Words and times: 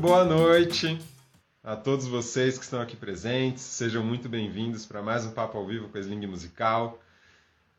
boa 0.00 0.24
noite 0.24 0.98
a 1.62 1.76
todos 1.76 2.06
vocês 2.06 2.56
que 2.56 2.64
estão 2.64 2.80
aqui 2.80 2.96
presentes. 2.96 3.62
Sejam 3.62 4.02
muito 4.02 4.30
bem-vindos 4.30 4.86
para 4.86 5.02
mais 5.02 5.26
um 5.26 5.30
Papo 5.30 5.58
ao 5.58 5.66
Vivo 5.66 5.90
com 5.90 5.98
a 5.98 6.00
Sling 6.00 6.26
Musical. 6.26 6.98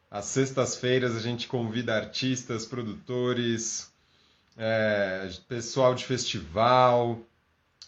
Às 0.10 0.26
sextas-feiras 0.26 1.16
a 1.16 1.20
gente 1.20 1.48
convida 1.48 1.96
artistas, 1.96 2.64
produtores, 2.64 3.92
é, 4.55 5.32
pessoal 5.48 5.96
de 5.96 6.05
festival, 6.05 7.20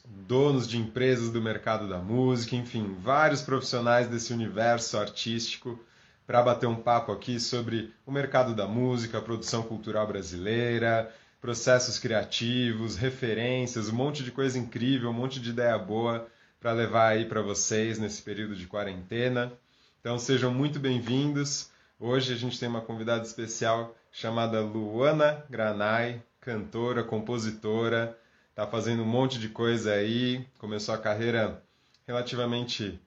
donos 0.03 0.67
de 0.67 0.79
empresas 0.79 1.29
do 1.29 1.39
mercado 1.39 1.87
da 1.87 1.99
música, 1.99 2.55
enfim, 2.55 2.97
vários 3.03 3.43
profissionais 3.43 4.07
desse 4.07 4.33
universo 4.33 4.97
artístico 4.97 5.79
para 6.25 6.41
bater 6.41 6.65
um 6.65 6.75
papo 6.75 7.11
aqui 7.11 7.39
sobre 7.39 7.93
o 8.03 8.11
mercado 8.11 8.55
da 8.55 8.65
música, 8.65 9.19
a 9.19 9.21
produção 9.21 9.61
cultural 9.61 10.07
brasileira, 10.07 11.13
processos 11.43 11.99
criativos, 11.99 12.95
referências, 12.95 13.89
um 13.89 13.95
monte 13.95 14.23
de 14.23 14.31
coisa 14.31 14.57
incrível, 14.57 15.09
um 15.09 15.13
monte 15.13 15.41
de 15.41 15.49
ideia 15.49 15.77
boa 15.77 16.25
para 16.57 16.71
levar 16.71 17.09
aí 17.09 17.25
para 17.25 17.41
vocês 17.41 17.99
nesse 17.99 18.21
período 18.21 18.55
de 18.55 18.65
quarentena. 18.65 19.51
Então 19.99 20.17
sejam 20.17 20.53
muito 20.53 20.79
bem-vindos. 20.79 21.69
Hoje 21.99 22.31
a 22.31 22.37
gente 22.37 22.57
tem 22.57 22.69
uma 22.69 22.79
convidada 22.79 23.25
especial 23.25 23.93
chamada 24.09 24.61
Luana 24.61 25.43
Granai, 25.49 26.23
cantora, 26.39 27.03
compositora, 27.03 28.17
está 28.51 28.65
fazendo 28.65 29.03
um 29.03 29.05
monte 29.05 29.37
de 29.37 29.49
coisa 29.49 29.95
aí, 29.95 30.47
começou 30.57 30.95
a 30.95 30.97
carreira 30.97 31.61
relativamente 32.07 33.01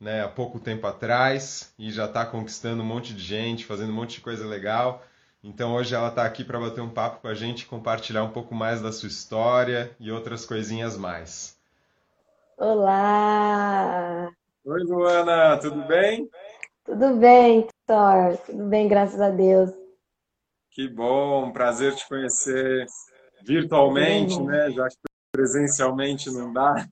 né, 0.00 0.22
há 0.22 0.28
pouco 0.28 0.58
tempo 0.58 0.86
atrás 0.86 1.74
e 1.78 1.92
já 1.92 2.06
está 2.06 2.24
conquistando 2.24 2.82
um 2.82 2.86
monte 2.86 3.12
de 3.12 3.22
gente, 3.22 3.66
fazendo 3.66 3.90
um 3.90 3.94
monte 3.94 4.14
de 4.14 4.20
coisa 4.22 4.46
legal. 4.46 5.04
Então 5.46 5.74
hoje 5.74 5.94
ela 5.94 6.08
está 6.08 6.24
aqui 6.24 6.42
para 6.42 6.58
bater 6.58 6.80
um 6.80 6.88
papo 6.88 7.20
com 7.20 7.28
a 7.28 7.34
gente, 7.34 7.66
compartilhar 7.66 8.24
um 8.24 8.30
pouco 8.30 8.54
mais 8.54 8.80
da 8.80 8.90
sua 8.90 9.08
história 9.08 9.94
e 10.00 10.10
outras 10.10 10.46
coisinhas 10.46 10.96
mais. 10.96 11.54
Olá! 12.56 14.30
Oi, 14.64 14.82
Luana, 14.84 15.58
tudo 15.58 15.84
bem? 15.84 16.30
Tudo 16.82 17.16
bem, 17.16 17.68
Thor. 17.86 18.38
Tudo 18.46 18.64
bem, 18.64 18.88
graças 18.88 19.20
a 19.20 19.28
Deus. 19.28 19.70
Que 20.70 20.88
bom, 20.88 21.52
prazer 21.52 21.94
te 21.94 22.08
conhecer 22.08 22.86
virtualmente, 23.44 24.40
né? 24.40 24.70
Já 24.70 24.88
que 24.88 24.96
presencialmente 25.30 26.30
não 26.30 26.54
dá. 26.54 26.86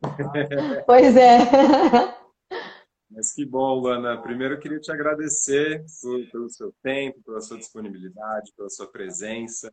Pois 0.84 1.16
é. 1.16 1.38
Mas 3.14 3.32
que 3.32 3.44
bom, 3.44 3.74
Luana. 3.74 4.20
Primeiro 4.20 4.54
eu 4.54 4.58
queria 4.58 4.80
te 4.80 4.90
agradecer 4.90 5.84
por, 6.00 6.26
pelo 6.30 6.48
seu 6.48 6.72
tempo, 6.82 7.22
pela 7.22 7.40
sua 7.40 7.58
disponibilidade, 7.58 8.52
pela 8.56 8.70
sua 8.70 8.86
presença 8.86 9.72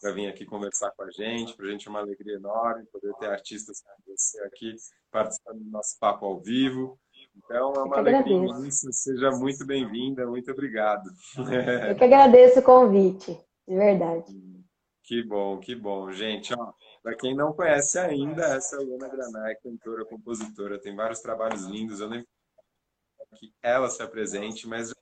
para 0.00 0.12
vir 0.12 0.28
aqui 0.28 0.46
conversar 0.46 0.90
com 0.92 1.02
a 1.02 1.10
gente. 1.10 1.54
Para 1.54 1.66
a 1.66 1.70
gente 1.70 1.86
é 1.86 1.90
uma 1.90 2.00
alegria 2.00 2.36
enorme 2.36 2.86
poder 2.86 3.12
ter 3.14 3.26
artistas 3.26 3.82
como 3.82 4.16
você 4.16 4.40
aqui 4.44 4.74
participando 5.10 5.58
do 5.58 5.70
nosso 5.70 5.98
papo 6.00 6.24
ao 6.24 6.40
vivo. 6.40 6.98
Então 7.36 7.72
é 7.74 7.82
uma 7.82 7.98
alegria 7.98 8.36
imensa. 8.36 8.90
Seja 8.92 9.30
muito 9.30 9.64
bem-vinda, 9.66 10.26
muito 10.26 10.50
obrigado. 10.50 11.08
Eu 11.88 11.96
que 11.96 12.04
agradeço 12.04 12.60
o 12.60 12.62
convite, 12.62 13.38
de 13.68 13.76
verdade. 13.76 14.24
Que 15.04 15.22
bom, 15.22 15.58
que 15.58 15.74
bom. 15.74 16.10
Gente, 16.12 16.54
para 17.02 17.16
quem 17.16 17.34
não 17.34 17.52
conhece 17.52 17.98
ainda, 17.98 18.42
essa 18.56 18.76
é 18.76 18.78
a 18.78 18.82
Luana 18.82 19.08
Granai, 19.08 19.54
cantora, 19.56 20.04
compositora, 20.04 20.80
tem 20.80 20.94
vários 20.94 21.20
trabalhos 21.20 21.64
lindos. 21.64 22.00
Eu 22.00 22.08
nem 22.08 22.24
que 23.38 23.52
ela 23.62 23.88
se 23.88 24.02
apresente, 24.02 24.66
mas 24.66 24.92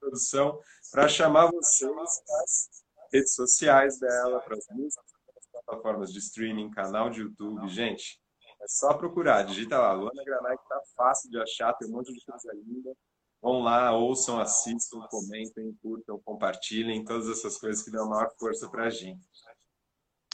produção 0.00 0.58
para 0.90 1.08
chamar 1.08 1.50
vocês 1.50 1.90
para 2.26 2.42
as 2.42 2.68
redes 3.12 3.34
sociais 3.34 3.98
dela, 3.98 4.40
para 4.40 4.56
as 4.56 4.66
músicas, 4.70 5.04
para 5.26 5.38
as 5.38 5.64
plataformas 5.64 6.12
de 6.12 6.18
streaming, 6.18 6.70
canal 6.70 7.10
de 7.10 7.20
YouTube. 7.20 7.68
Gente, 7.68 8.20
é 8.60 8.66
só 8.68 8.94
procurar, 8.94 9.42
digita 9.42 9.78
lá, 9.78 9.92
Luana 9.92 10.24
Granai, 10.24 10.56
que 10.56 10.68
tá 10.68 10.80
fácil 10.96 11.30
de 11.30 11.40
achar, 11.40 11.74
tem 11.74 11.88
um 11.88 11.92
monte 11.92 12.12
de 12.12 12.24
coisa 12.24 12.52
linda. 12.54 12.94
Vão 13.40 13.60
lá, 13.60 13.96
ouçam, 13.96 14.40
assistam, 14.40 15.00
comentem, 15.08 15.72
curtam, 15.80 16.20
compartilhem, 16.24 17.04
todas 17.04 17.28
essas 17.28 17.56
coisas 17.56 17.84
que 17.84 17.90
dão 17.90 18.06
a 18.06 18.08
maior 18.08 18.30
força 18.36 18.68
para 18.68 18.86
a 18.86 18.90
gente. 18.90 19.24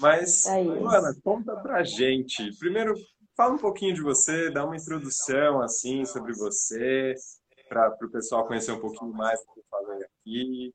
Mas, 0.01 0.47
é 0.47 0.62
Luana, 0.62 1.15
conta 1.22 1.55
pra 1.56 1.84
gente. 1.84 2.51
Primeiro, 2.59 2.95
Fala 3.37 3.55
um 3.55 3.59
pouquinho 3.59 3.95
de 3.95 4.00
você, 4.00 4.49
dá 4.50 4.65
uma 4.65 4.77
introdução 4.77 5.61
assim 5.61 6.05
sobre 6.05 6.33
você, 6.33 7.15
para 7.69 7.97
o 8.00 8.11
pessoal 8.11 8.47
conhecer 8.47 8.71
um 8.72 8.81
pouquinho 8.81 9.12
mais 9.12 9.41
do 9.41 9.47
que 9.53 9.61
eu 9.61 9.65
falei 9.69 10.05
aqui. 10.05 10.75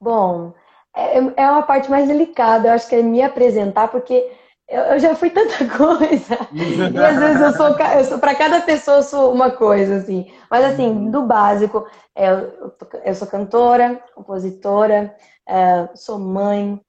Bom, 0.00 0.54
é, 0.96 1.18
é 1.18 1.50
uma 1.50 1.62
parte 1.62 1.90
mais 1.90 2.08
delicada, 2.08 2.68
eu 2.68 2.72
acho 2.72 2.88
que 2.88 2.96
é 2.96 3.02
me 3.02 3.22
apresentar, 3.22 3.88
porque 3.88 4.32
eu, 4.66 4.98
já 4.98 5.14
fui 5.14 5.28
tanta 5.28 5.58
coisa. 5.76 6.38
e 6.50 6.98
às 6.98 7.18
vezes 7.18 7.40
eu 7.42 7.52
sou, 7.52 7.78
eu 7.78 8.04
sou 8.04 8.18
para 8.18 8.34
cada 8.34 8.62
pessoa 8.62 8.96
eu 8.98 9.02
sou 9.02 9.32
uma 9.32 9.50
coisa, 9.50 9.96
assim. 9.96 10.32
Mas 10.50 10.64
assim, 10.64 10.88
uhum. 10.88 11.10
do 11.10 11.22
básico, 11.22 11.86
é, 12.16 12.30
eu, 12.30 12.74
eu 13.04 13.14
sou 13.14 13.28
cantora, 13.28 14.02
compositora, 14.14 15.14
é, 15.46 15.90
sou 15.94 16.18
mãe, 16.18 16.80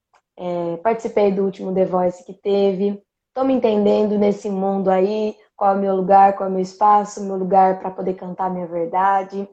participei 0.82 1.32
do 1.32 1.44
último 1.44 1.74
The 1.74 1.86
Voice 1.86 2.26
que 2.26 2.34
teve. 2.34 3.04
Estou 3.34 3.46
me 3.46 3.54
entendendo 3.54 4.16
nesse 4.16 4.48
mundo 4.48 4.92
aí, 4.92 5.36
qual 5.56 5.74
é 5.74 5.76
o 5.76 5.82
meu 5.82 5.96
lugar, 5.96 6.36
qual 6.36 6.48
é 6.48 6.52
o 6.52 6.54
meu 6.54 6.62
espaço, 6.62 7.24
meu 7.24 7.36
lugar 7.36 7.80
para 7.80 7.90
poder 7.90 8.14
cantar 8.14 8.52
minha 8.52 8.68
verdade. 8.68 9.50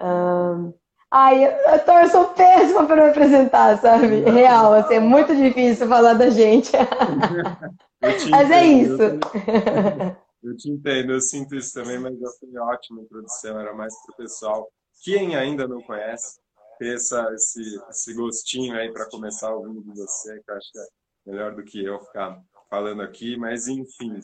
Um, 0.00 0.72
ai, 1.10 1.44
eu, 1.44 1.50
eu 1.50 2.08
sou 2.10 2.26
péssima 2.26 2.86
para 2.86 2.94
me 2.94 3.10
apresentar, 3.10 3.76
sabe? 3.78 4.20
Real, 4.20 4.72
assim, 4.74 4.94
é 4.94 5.00
muito 5.00 5.34
difícil 5.34 5.88
falar 5.88 6.14
da 6.14 6.30
gente. 6.30 6.70
mas 8.30 8.50
é 8.52 8.64
isso. 8.66 8.98
Eu 10.40 10.54
te 10.54 10.70
entendo, 10.70 11.10
eu 11.12 11.22
sinto 11.22 11.56
isso 11.56 11.72
também, 11.72 11.98
mas 11.98 12.18
já 12.18 12.28
foi 12.38 12.54
ótima 12.58 13.00
introdução, 13.00 13.58
era 13.58 13.72
mais 13.72 13.94
para 14.02 14.12
o 14.12 14.16
pessoal. 14.18 14.70
Quem 15.02 15.34
ainda 15.34 15.66
não 15.66 15.80
conhece, 15.80 16.38
ter 16.78 16.96
essa, 16.96 17.32
esse, 17.32 17.62
esse 17.88 18.12
gostinho 18.12 18.76
aí 18.76 18.92
para 18.92 19.08
começar 19.08 19.54
ouvindo 19.54 19.80
de 19.80 19.98
você, 19.98 20.38
que 20.40 20.50
eu 20.50 20.54
acho 20.54 20.70
que 20.70 20.78
é 20.78 20.84
melhor 21.32 21.54
do 21.54 21.64
que 21.64 21.82
eu 21.82 21.98
ficar 21.98 22.38
falando 22.68 23.02
aqui, 23.02 23.36
mas 23.36 23.68
enfim. 23.68 24.18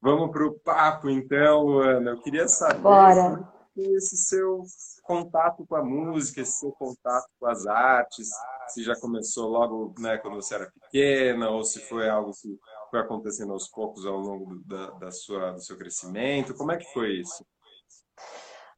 Vamos 0.00 0.30
para 0.30 0.46
o 0.46 0.58
papo, 0.60 1.10
então, 1.10 1.62
Luana. 1.62 2.10
Eu 2.12 2.20
queria 2.20 2.46
saber 2.46 2.80
Bora. 2.80 3.48
esse 3.76 4.16
seu 4.16 4.62
contato 5.02 5.66
com 5.66 5.76
a 5.76 5.84
música, 5.84 6.40
esse 6.40 6.60
seu 6.60 6.72
contato 6.72 7.26
com 7.40 7.46
as 7.46 7.66
artes, 7.66 8.28
se 8.68 8.82
já 8.84 8.94
começou 8.94 9.48
logo 9.48 9.94
né, 9.98 10.18
quando 10.18 10.34
você 10.34 10.54
era 10.54 10.70
pequena, 10.70 11.50
ou 11.50 11.64
se 11.64 11.80
foi 11.80 12.08
algo 12.08 12.32
que 12.32 12.56
foi 12.90 13.00
acontecendo 13.00 13.52
aos 13.52 13.68
poucos 13.68 14.06
ao 14.06 14.18
longo 14.18 14.62
da, 14.64 14.90
da 14.90 15.10
sua, 15.10 15.52
do 15.52 15.60
seu 15.60 15.76
crescimento. 15.76 16.54
Como 16.54 16.72
é 16.72 16.76
que 16.76 16.92
foi 16.92 17.20
isso? 17.20 17.44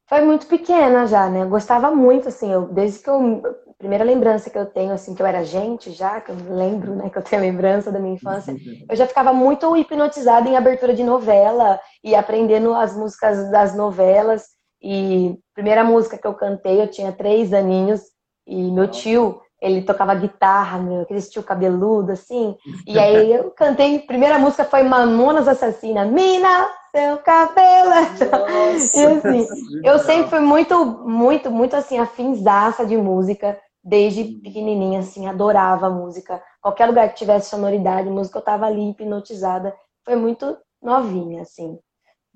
Foi 0.09 0.23
muito 0.23 0.47
pequena 0.47 1.07
já, 1.07 1.29
né? 1.29 1.43
Eu 1.43 1.49
gostava 1.49 1.91
muito, 1.95 2.29
assim, 2.29 2.51
eu, 2.51 2.67
desde 2.67 2.99
que 2.99 3.09
eu 3.09 3.43
primeira 3.81 4.05
lembrança 4.05 4.51
que 4.51 4.59
eu 4.59 4.67
tenho, 4.67 4.93
assim, 4.93 5.15
que 5.15 5.23
eu 5.23 5.27
era 5.27 5.43
gente 5.43 5.91
já, 5.91 6.21
que 6.21 6.31
eu 6.31 6.37
lembro, 6.51 6.95
né, 6.95 7.09
que 7.09 7.17
eu 7.17 7.23
tenho 7.23 7.41
lembrança 7.41 7.91
da 7.91 7.99
minha 7.99 8.15
infância, 8.15 8.55
eu 8.89 8.95
já 8.95 9.07
ficava 9.07 9.33
muito 9.33 9.75
hipnotizada 9.75 10.47
em 10.47 10.57
abertura 10.57 10.93
de 10.93 11.03
novela 11.03 11.81
e 12.05 12.15
aprendendo 12.15 12.75
as 12.75 12.95
músicas 12.95 13.51
das 13.51 13.75
novelas. 13.75 14.45
E 14.83 15.35
primeira 15.55 15.83
música 15.83 16.19
que 16.19 16.27
eu 16.27 16.35
cantei, 16.35 16.83
eu 16.83 16.89
tinha 16.89 17.11
três 17.11 17.55
aninhos 17.55 18.03
e 18.47 18.71
meu 18.71 18.87
tio, 18.87 19.41
ele 19.63 19.81
tocava 19.83 20.15
guitarra, 20.15 20.79
meu, 20.79 21.01
aquele 21.01 21.23
tio 21.23 21.43
cabeludo, 21.43 22.13
assim. 22.13 22.55
E 22.87 22.99
aí 22.99 23.33
eu 23.33 23.51
cantei, 23.53 23.99
primeira 24.01 24.39
música 24.39 24.65
foi 24.65 24.83
Mamonas 24.83 25.49
Assassina, 25.49 26.05
Mina, 26.05 26.69
seu 26.95 27.17
cabelo. 27.19 27.91
Nossa, 28.31 29.01
e 29.01 29.07
assim, 29.07 29.47
eu 29.83 29.99
sempre 30.01 30.29
fui 30.29 30.41
muito, 30.41 30.85
muito, 30.85 31.51
muito 31.51 31.77
assim, 31.77 31.99
afinzaça 31.99 32.85
de 32.85 32.97
música 32.99 33.59
desde 33.83 34.25
pequenininha, 34.25 35.01
assim, 35.01 35.27
adorava 35.27 35.91
música. 35.91 36.43
Qualquer 36.61 36.87
lugar 36.87 37.09
que 37.09 37.17
tivesse 37.17 37.51
sonoridade, 37.51 38.11
música, 38.11 38.39
eu 38.39 38.43
tava 38.43 38.67
ali 38.67 38.91
hipnotizada. 38.91 39.75
Foi 40.05 40.17
muito 40.17 40.57
novinha, 40.83 41.43
assim. 41.43 41.79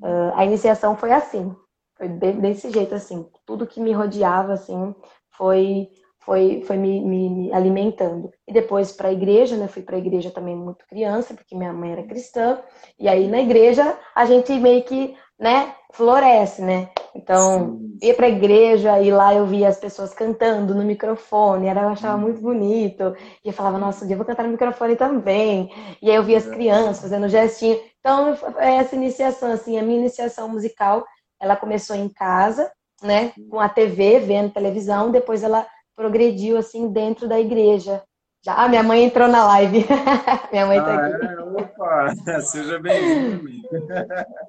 Uh, 0.00 0.32
a 0.34 0.44
iniciação 0.44 0.96
foi 0.96 1.12
assim, 1.12 1.54
foi 1.96 2.08
desse 2.08 2.70
jeito, 2.70 2.94
assim. 2.94 3.28
Tudo 3.46 3.66
que 3.66 3.80
me 3.80 3.92
rodeava, 3.92 4.54
assim, 4.54 4.94
foi 5.30 5.88
foi, 6.24 6.62
foi 6.66 6.76
me, 6.76 7.00
me, 7.00 7.28
me 7.28 7.52
alimentando. 7.52 8.32
E 8.48 8.52
depois 8.52 8.90
para 8.92 9.08
a 9.08 9.12
igreja, 9.12 9.56
né? 9.56 9.68
Fui 9.68 9.82
para 9.82 9.96
a 9.96 9.98
igreja 9.98 10.30
também 10.30 10.56
muito 10.56 10.86
criança, 10.86 11.34
porque 11.34 11.54
minha 11.54 11.72
mãe 11.72 11.92
era 11.92 12.02
cristã. 12.02 12.60
E 12.98 13.08
aí 13.08 13.28
na 13.28 13.40
igreja 13.40 13.98
a 14.14 14.24
gente 14.24 14.52
meio 14.54 14.82
que, 14.84 15.16
né, 15.38 15.74
floresce, 15.92 16.62
né? 16.62 16.90
Então, 17.14 17.78
Sim. 17.78 17.98
ia 18.02 18.14
para 18.14 18.26
a 18.26 18.30
igreja 18.30 19.00
e 19.00 19.10
lá 19.10 19.32
eu 19.32 19.46
via 19.46 19.68
as 19.68 19.78
pessoas 19.78 20.12
cantando 20.12 20.74
no 20.74 20.82
microfone, 20.82 21.68
era, 21.68 21.82
eu 21.82 21.88
achava 21.90 22.18
muito 22.18 22.40
bonito. 22.40 23.14
E 23.44 23.48
eu 23.48 23.52
falava, 23.52 23.78
nossa, 23.78 24.04
eu 24.04 24.16
vou 24.16 24.26
cantar 24.26 24.42
no 24.44 24.50
microfone 24.50 24.96
também. 24.96 25.70
E 26.02 26.10
aí 26.10 26.16
eu 26.16 26.24
via 26.24 26.38
as 26.38 26.46
crianças 26.46 27.02
fazendo 27.02 27.28
gestinho. 27.28 27.80
Então, 28.00 28.36
essa 28.58 28.96
iniciação, 28.96 29.52
assim, 29.52 29.78
a 29.78 29.82
minha 29.82 29.98
iniciação 29.98 30.48
musical, 30.48 31.04
ela 31.40 31.56
começou 31.56 31.94
em 31.94 32.08
casa, 32.08 32.70
né, 33.02 33.32
com 33.48 33.60
a 33.60 33.68
TV, 33.68 34.18
vendo 34.20 34.52
televisão, 34.52 35.10
depois 35.10 35.42
ela 35.42 35.66
progrediu 35.94 36.56
assim 36.56 36.88
dentro 36.88 37.28
da 37.28 37.38
igreja. 37.38 38.02
Já, 38.44 38.56
ah, 38.56 38.68
minha 38.68 38.82
mãe 38.82 39.04
entrou 39.04 39.26
na 39.26 39.46
live. 39.46 39.86
minha 40.52 40.66
mãe 40.66 40.78
tá 40.78 40.94
ah, 40.94 41.06
aqui. 41.06 41.26
É? 41.26 41.40
Opa, 41.40 42.14
seja 42.44 42.78
bem-vindo. 42.78 43.48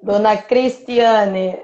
Dona 0.02 0.36
Cristiane. 0.36 1.58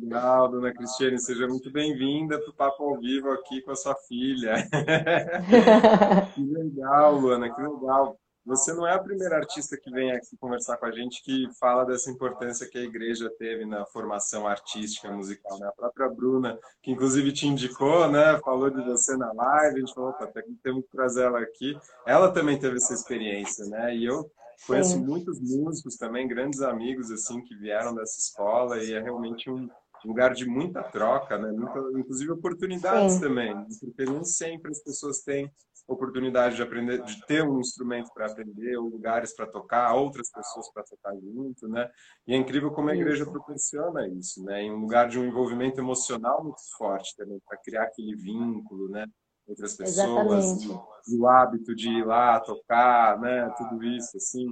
Legal, 0.00 0.48
dona 0.48 0.72
Cristiane, 0.72 1.18
seja 1.18 1.46
muito 1.46 1.70
bem-vinda 1.70 2.38
para 2.38 2.48
o 2.50 2.54
Papo 2.54 2.84
ao 2.84 2.98
Vivo 2.98 3.30
aqui 3.32 3.60
com 3.60 3.70
a 3.70 3.76
sua 3.76 3.94
filha. 4.08 4.54
que 6.34 6.42
legal, 6.42 7.16
Luana, 7.16 7.50
que 7.54 7.60
legal. 7.60 8.16
Você 8.50 8.72
não 8.72 8.84
é 8.84 8.92
a 8.92 8.98
primeira 8.98 9.36
artista 9.36 9.76
que 9.76 9.88
vem 9.92 10.10
aqui 10.10 10.36
conversar 10.36 10.76
com 10.76 10.84
a 10.84 10.90
gente 10.90 11.22
que 11.22 11.46
fala 11.60 11.84
dessa 11.84 12.10
importância 12.10 12.68
que 12.68 12.76
a 12.76 12.82
igreja 12.82 13.30
teve 13.38 13.64
na 13.64 13.86
formação 13.86 14.44
artística 14.44 15.08
musical. 15.08 15.56
Né? 15.60 15.68
A 15.68 15.72
própria 15.72 16.08
Bruna, 16.08 16.58
que 16.82 16.90
inclusive 16.90 17.30
te 17.30 17.46
indicou, 17.46 18.10
né? 18.10 18.40
falou 18.44 18.68
de 18.68 18.82
você 18.82 19.16
na 19.16 19.32
live, 19.32 19.76
a 19.76 19.78
gente 19.78 19.94
falou, 19.94 20.10
opa, 20.10 20.28
temos 20.64 20.82
que 20.82 20.90
trazer 20.90 21.26
ela 21.26 21.38
aqui. 21.38 21.78
Ela 22.04 22.32
também 22.32 22.58
teve 22.58 22.78
essa 22.78 22.92
experiência, 22.92 23.66
né? 23.66 23.94
E 23.94 24.04
eu 24.04 24.28
conheço 24.66 24.94
Sim. 24.94 25.04
muitos 25.06 25.38
músicos 25.40 25.96
também, 25.96 26.26
grandes 26.26 26.60
amigos 26.60 27.12
assim 27.12 27.40
que 27.44 27.54
vieram 27.54 27.94
dessa 27.94 28.18
escola 28.18 28.82
e 28.82 28.92
é 28.92 29.00
realmente 29.00 29.48
um 29.48 29.68
lugar 30.04 30.34
de 30.34 30.44
muita 30.44 30.82
troca, 30.82 31.38
né? 31.38 31.52
Muita, 31.52 31.78
inclusive 31.96 32.32
oportunidades 32.32 33.14
Sim. 33.14 33.20
também, 33.20 33.66
porque 33.80 34.10
nem 34.10 34.24
sempre 34.24 34.72
as 34.72 34.82
pessoas 34.82 35.20
têm 35.20 35.48
oportunidade 35.86 36.56
de 36.56 36.62
aprender, 36.62 37.02
de 37.02 37.26
ter 37.26 37.42
um 37.42 37.60
instrumento 37.60 38.10
para 38.12 38.26
aprender, 38.26 38.76
ou 38.76 38.88
lugares 38.88 39.34
para 39.34 39.46
tocar, 39.46 39.94
outras 39.94 40.30
pessoas 40.30 40.72
para 40.72 40.84
tocar 40.84 41.14
junto, 41.16 41.68
né? 41.68 41.90
E 42.26 42.34
é 42.34 42.36
incrível 42.36 42.70
como 42.70 42.90
a 42.90 42.96
igreja 42.96 43.26
proporciona 43.26 44.06
isso, 44.08 44.42
né? 44.44 44.62
Em 44.62 44.72
um 44.72 44.80
lugar 44.80 45.08
de 45.08 45.18
um 45.18 45.24
envolvimento 45.24 45.80
emocional 45.80 46.42
muito 46.42 46.60
forte 46.76 47.14
também, 47.16 47.40
para 47.46 47.58
criar 47.58 47.84
aquele 47.84 48.14
vínculo, 48.14 48.88
né? 48.88 49.06
Entre 49.48 49.64
as 49.64 49.74
pessoas, 49.74 50.62
e, 51.08 51.18
o 51.18 51.26
hábito 51.26 51.74
de 51.74 51.88
ir 51.88 52.04
lá 52.04 52.38
tocar, 52.40 53.18
né? 53.18 53.52
Tudo 53.56 53.82
isso, 53.82 54.16
assim. 54.16 54.46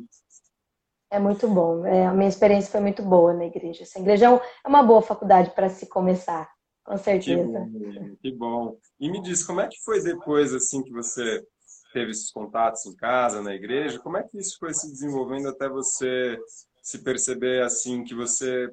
É 1.11 1.19
muito 1.19 1.49
bom. 1.49 1.87
É, 1.87 2.07
a 2.07 2.13
minha 2.13 2.29
experiência 2.29 2.71
foi 2.71 2.81
muito 2.81 3.03
boa 3.03 3.33
na 3.33 3.47
igreja. 3.47 3.85
Essa 3.85 3.99
igreja 3.99 4.27
é, 4.27 4.35
é 4.65 4.69
uma 4.69 4.83
boa 4.83 5.01
faculdade 5.01 5.51
para 5.51 5.69
se 5.69 5.87
começar. 5.87 6.51
Com 6.89 6.97
certeza. 6.97 7.45
Que 7.45 7.45
bom, 7.45 8.17
que 8.23 8.33
bom. 8.33 8.77
E 8.99 9.11
me 9.11 9.21
diz, 9.21 9.45
como 9.45 9.61
é 9.61 9.69
que 9.69 9.77
foi 9.85 10.03
depois, 10.03 10.55
assim, 10.55 10.83
que 10.83 10.91
você 10.91 11.45
teve 11.93 12.13
esses 12.13 12.33
contatos 12.33 12.87
em 12.87 12.97
casa, 12.97 13.43
na 13.43 13.55
igreja? 13.55 13.99
Como 13.99 14.17
é 14.17 14.23
que 14.23 14.39
isso 14.39 14.57
foi 14.59 14.73
se 14.73 14.91
desenvolvendo 14.91 15.49
até 15.49 15.69
você 15.69 16.39
se 16.83 17.05
perceber, 17.05 17.63
assim, 17.63 18.05
que 18.05 18.15
você... 18.15 18.71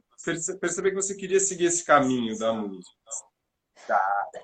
Perceber 0.61 0.91
que 0.91 0.95
você 0.95 1.13
queria 1.13 1.41
seguir 1.41 1.65
esse 1.65 1.83
caminho 1.83 2.39
da 2.39 2.53
música? 2.53 2.89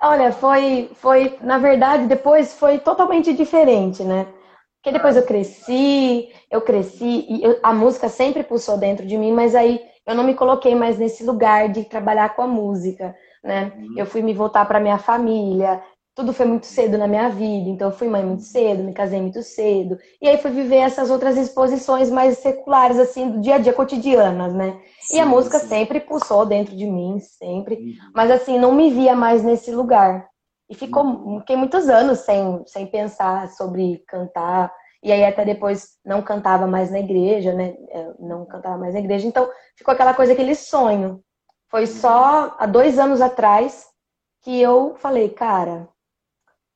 Olha, 0.01 0.33
foi, 0.33 0.91
foi, 0.95 1.37
na 1.41 1.57
verdade, 1.57 2.07
depois 2.07 2.53
foi 2.53 2.77
totalmente 2.77 3.33
diferente, 3.33 4.03
né? 4.03 4.27
Porque 4.75 4.91
depois 4.91 5.15
eu 5.15 5.23
cresci, 5.23 6.29
eu 6.51 6.61
cresci 6.61 7.25
e 7.29 7.43
eu, 7.43 7.57
a 7.63 7.73
música 7.73 8.09
sempre 8.09 8.43
pulsou 8.43 8.77
dentro 8.77 9.05
de 9.05 9.17
mim, 9.17 9.31
mas 9.31 9.55
aí 9.55 9.79
eu 10.05 10.13
não 10.13 10.23
me 10.25 10.33
coloquei 10.33 10.75
mais 10.75 10.97
nesse 10.97 11.23
lugar 11.23 11.69
de 11.69 11.85
trabalhar 11.85 12.35
com 12.35 12.41
a 12.41 12.47
música 12.47 13.15
né? 13.43 13.71
Uhum. 13.75 13.93
Eu 13.97 14.05
fui 14.05 14.21
me 14.21 14.33
voltar 14.33 14.65
para 14.65 14.79
minha 14.79 14.97
família, 14.97 15.81
tudo 16.13 16.33
foi 16.33 16.45
muito 16.45 16.65
cedo 16.65 16.97
na 16.97 17.07
minha 17.07 17.29
vida, 17.29 17.69
então 17.69 17.87
eu 17.87 17.95
fui 17.95 18.07
mãe 18.07 18.23
muito 18.23 18.43
cedo, 18.43 18.83
me 18.83 18.93
casei 18.93 19.21
muito 19.21 19.41
cedo, 19.41 19.97
e 20.21 20.27
aí 20.27 20.37
fui 20.37 20.51
viver 20.51 20.77
essas 20.77 21.09
outras 21.09 21.37
exposições 21.37 22.11
mais 22.11 22.39
seculares, 22.39 22.99
assim, 22.99 23.31
do 23.31 23.39
dia 23.39 23.55
a 23.55 23.57
dia, 23.57 23.71
cotidianas, 23.71 24.53
né? 24.53 24.79
Sim, 24.99 25.17
e 25.17 25.19
a 25.19 25.25
música 25.25 25.57
sim. 25.59 25.67
sempre 25.67 25.99
pulsou 26.01 26.45
dentro 26.45 26.75
de 26.75 26.85
mim, 26.85 27.19
sempre, 27.19 27.75
uhum. 27.75 28.11
mas 28.13 28.29
assim, 28.29 28.59
não 28.59 28.73
me 28.73 28.91
via 28.91 29.15
mais 29.15 29.41
nesse 29.41 29.71
lugar. 29.71 30.27
E 30.69 30.75
ficou, 30.75 31.03
uhum. 31.03 31.39
fiquei 31.39 31.55
muitos 31.55 31.89
anos 31.89 32.19
sem, 32.19 32.61
sem 32.65 32.85
pensar 32.87 33.47
sobre 33.49 34.03
cantar, 34.07 34.71
e 35.03 35.11
aí 35.11 35.25
até 35.25 35.43
depois 35.43 35.97
não 36.05 36.21
cantava 36.21 36.67
mais 36.67 36.91
na 36.91 36.99
igreja, 36.99 37.53
né? 37.53 37.73
Não 38.19 38.45
cantava 38.45 38.77
mais 38.77 38.93
na 38.93 38.99
igreja, 38.99 39.27
então 39.27 39.49
ficou 39.75 39.93
aquela 39.93 40.13
coisa, 40.13 40.33
aquele 40.33 40.53
sonho. 40.53 41.21
Foi 41.71 41.87
só 41.87 42.53
há 42.59 42.65
dois 42.65 42.99
anos 42.99 43.21
atrás 43.21 43.87
que 44.41 44.59
eu 44.59 44.95
falei, 44.97 45.29
cara, 45.29 45.87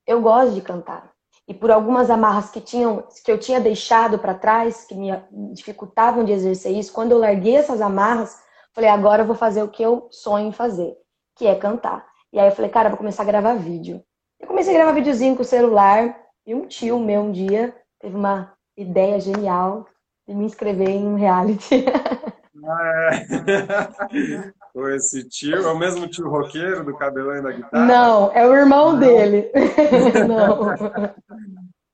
eu 0.08 0.22
gosto 0.22 0.56
de 0.56 0.62
cantar. 0.62 1.12
E 1.46 1.54
por 1.54 1.70
algumas 1.70 2.10
amarras 2.10 2.50
que 2.50 2.62
tinham, 2.62 3.06
que 3.24 3.30
eu 3.30 3.38
tinha 3.38 3.60
deixado 3.60 4.18
para 4.18 4.34
trás, 4.34 4.86
que 4.86 4.96
me 4.96 5.12
dificultavam 5.54 6.24
de 6.24 6.32
exercer 6.32 6.72
isso, 6.72 6.94
quando 6.94 7.12
eu 7.12 7.18
larguei 7.18 7.58
essas 7.58 7.82
amarras, 7.82 8.42
falei, 8.74 8.90
agora 8.90 9.24
eu 9.24 9.28
vou 9.28 9.36
fazer 9.36 9.62
o 9.62 9.68
que 9.68 9.84
eu 9.84 10.08
sonho 10.10 10.48
em 10.48 10.54
fazer, 10.54 10.96
que 11.36 11.46
é 11.46 11.56
cantar. 11.56 12.08
E 12.32 12.40
aí 12.40 12.48
eu 12.48 12.56
falei, 12.56 12.72
cara, 12.72 12.88
eu 12.88 12.92
vou 12.92 12.98
começar 12.98 13.24
a 13.24 13.28
gravar 13.28 13.56
vídeo. 13.56 14.02
Eu 14.40 14.48
comecei 14.48 14.74
a 14.74 14.78
gravar 14.78 14.94
videozinho 14.94 15.36
com 15.36 15.42
o 15.42 15.46
celular, 15.46 16.18
e 16.48 16.56
um 16.56 16.68
tio 16.68 17.00
meu 17.00 17.22
um 17.22 17.32
dia 17.34 17.76
teve 18.00 18.16
uma 18.16 18.54
ideia 18.78 19.20
genial 19.20 19.86
de 20.26 20.34
me 20.34 20.46
inscrever 20.46 20.90
em 20.90 21.06
um 21.06 21.16
reality. 21.16 21.84
Ou 24.76 24.90
esse 24.90 25.24
tio, 25.30 25.56
é 25.56 25.72
o 25.72 25.80
mesmo 25.80 26.06
tio 26.06 26.28
roqueiro 26.30 26.84
do 26.84 26.98
cabelão 26.98 27.38
e 27.38 27.42
da 27.42 27.52
guitarra? 27.54 27.86
Não, 27.86 28.32
é 28.34 28.46
o 28.46 28.54
irmão 28.54 28.92
Não. 28.92 29.00
dele. 29.00 29.50
Não. 30.28 30.76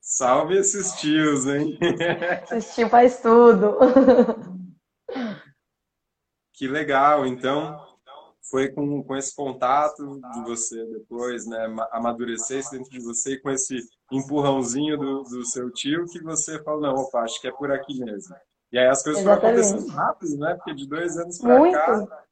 Salve 0.01 0.57
esses 0.57 0.93
tios, 0.93 1.45
hein? 1.45 1.77
Esse 2.51 2.73
tio 2.73 2.89
faz 2.89 3.21
tudo. 3.21 3.77
Que 6.55 6.67
legal, 6.67 7.27
então 7.27 7.79
foi 8.49 8.69
com, 8.69 9.03
com 9.03 9.15
esse 9.15 9.35
contato 9.35 10.19
de 10.33 10.41
você 10.43 10.83
depois, 10.85 11.45
né, 11.45 11.65
amadurecer 11.91 12.59
isso 12.59 12.71
dentro 12.71 12.89
de 12.89 12.99
você 12.99 13.33
e 13.33 13.39
com 13.39 13.51
esse 13.51 13.77
empurrãozinho 14.11 14.97
do, 14.97 15.23
do 15.23 15.45
seu 15.45 15.71
tio 15.71 16.05
que 16.05 16.21
você 16.21 16.61
falou, 16.63 16.81
não, 16.81 16.95
opa, 16.95 17.21
acho 17.21 17.39
que 17.39 17.47
é 17.47 17.51
por 17.51 17.71
aqui 17.71 18.03
mesmo. 18.03 18.35
E 18.71 18.79
aí 18.79 18.87
as 18.87 19.03
coisas 19.03 19.21
Exatamente. 19.21 19.63
foram 19.63 19.69
acontecendo 19.69 19.95
rápido, 19.95 20.37
né? 20.37 20.55
Porque 20.55 20.73
de 20.73 20.87
dois 20.87 21.17
anos 21.17 21.37
para 21.37 21.71
cá. 21.71 22.23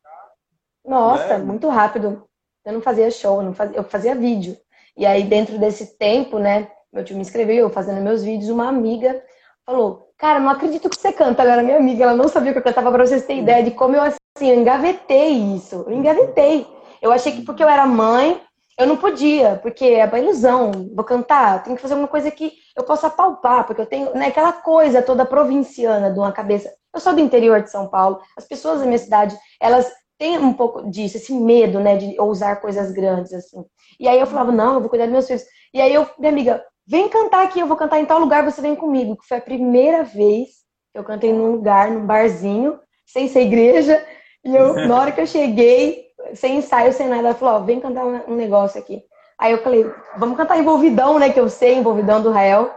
Nossa, 0.89 1.37
né? 1.37 1.43
muito 1.43 1.67
rápido. 1.69 2.23
Eu 2.65 2.73
não 2.73 2.81
fazia 2.81 3.11
show, 3.11 3.41
não 3.41 3.53
fazia, 3.53 3.77
eu 3.77 3.83
fazia 3.83 4.15
vídeo. 4.15 4.57
E 4.97 5.05
aí, 5.05 5.23
dentro 5.23 5.57
desse 5.59 5.97
tempo, 5.97 6.39
né? 6.39 6.67
Meu 6.91 7.05
tio 7.05 7.15
me 7.15 7.21
escreveu, 7.21 7.57
eu 7.57 7.69
fazendo 7.69 8.01
meus 8.01 8.23
vídeos, 8.23 8.49
uma 8.49 8.67
amiga 8.67 9.23
falou: 9.65 10.09
Cara, 10.17 10.39
não 10.39 10.49
acredito 10.49 10.89
que 10.89 10.99
você 10.99 11.13
canta. 11.13 11.43
Era 11.43 11.61
minha 11.61 11.77
amiga, 11.77 12.03
ela 12.03 12.15
não 12.15 12.27
sabia 12.27 12.51
que 12.51 12.57
eu 12.57 12.63
cantava, 12.63 12.91
para 12.91 13.05
vocês 13.05 13.25
terem 13.25 13.43
ideia 13.43 13.63
de 13.63 13.71
como 13.71 13.95
eu, 13.95 14.01
assim, 14.01 14.49
eu 14.49 14.59
engavetei 14.59 15.29
isso. 15.55 15.85
Eu 15.87 15.93
engavetei. 15.93 16.67
Eu 17.01 17.11
achei 17.11 17.31
que 17.31 17.43
porque 17.43 17.63
eu 17.63 17.69
era 17.69 17.85
mãe, 17.85 18.41
eu 18.77 18.87
não 18.87 18.97
podia, 18.97 19.59
porque 19.61 19.85
é 19.85 20.05
uma 20.05 20.19
ilusão. 20.19 20.71
Vou 20.95 21.05
cantar, 21.05 21.63
tenho 21.63 21.75
que 21.75 21.81
fazer 21.81 21.93
uma 21.93 22.07
coisa 22.07 22.31
que 22.31 22.53
eu 22.75 22.83
possa 22.83 23.09
palpar, 23.09 23.65
porque 23.65 23.81
eu 23.81 23.85
tenho 23.85 24.13
né, 24.15 24.27
aquela 24.27 24.53
coisa 24.53 25.01
toda 25.01 25.25
provinciana 25.25 26.11
de 26.11 26.17
uma 26.17 26.31
cabeça. 26.31 26.73
Eu 26.93 26.99
sou 26.99 27.13
do 27.13 27.19
interior 27.19 27.61
de 27.61 27.69
São 27.69 27.87
Paulo, 27.87 28.19
as 28.35 28.45
pessoas 28.45 28.79
da 28.79 28.85
minha 28.85 28.97
cidade, 28.97 29.37
elas 29.61 29.89
têm 30.19 30.37
um 30.37 30.53
pouco 30.53 30.91
disso, 30.91 31.17
esse 31.17 31.33
medo, 31.33 31.79
né, 31.79 31.95
de 31.95 32.19
ousar 32.19 32.59
coisas 32.61 32.91
grandes, 32.91 33.33
assim. 33.33 33.63
E 33.99 34.07
aí 34.07 34.19
eu 34.19 34.27
falava, 34.27 34.51
não, 34.51 34.75
eu 34.75 34.81
vou 34.81 34.89
cuidar 34.89 35.05
dos 35.05 35.13
meus 35.13 35.27
filhos. 35.27 35.43
E 35.73 35.81
aí 35.81 35.93
eu, 35.93 36.07
minha 36.19 36.31
amiga, 36.31 36.63
vem 36.85 37.07
cantar 37.07 37.43
aqui, 37.43 37.59
eu 37.59 37.67
vou 37.67 37.77
cantar 37.77 37.99
em 37.99 38.05
tal 38.05 38.19
lugar, 38.19 38.43
você 38.43 38.61
vem 38.61 38.75
comigo. 38.75 39.15
Que 39.15 39.27
foi 39.27 39.37
a 39.37 39.41
primeira 39.41 40.03
vez 40.03 40.49
que 40.91 40.99
eu 40.99 41.03
cantei 41.03 41.31
num 41.31 41.51
lugar, 41.51 41.89
num 41.89 42.05
barzinho, 42.05 42.79
sem 43.05 43.27
ser 43.27 43.41
igreja. 43.41 44.05
E 44.43 44.53
eu, 44.53 44.73
na 44.87 44.99
hora 44.99 45.11
que 45.11 45.21
eu 45.21 45.27
cheguei, 45.27 46.05
sem 46.33 46.57
ensaio, 46.57 46.91
sem 46.91 47.07
nada. 47.07 47.29
Ela 47.29 47.35
falou, 47.35 47.55
ó, 47.55 47.59
vem 47.59 47.79
cantar 47.79 48.05
um 48.05 48.35
negócio 48.35 48.79
aqui. 48.79 49.01
Aí 49.39 49.53
eu 49.53 49.63
falei, 49.63 49.89
vamos 50.17 50.35
cantar 50.35 50.59
Envolvidão, 50.59 51.17
né? 51.17 51.31
Que 51.31 51.39
eu 51.39 51.47
sei, 51.47 51.75
Envolvidão 51.75 52.21
do 52.21 52.31
Rael. 52.31 52.71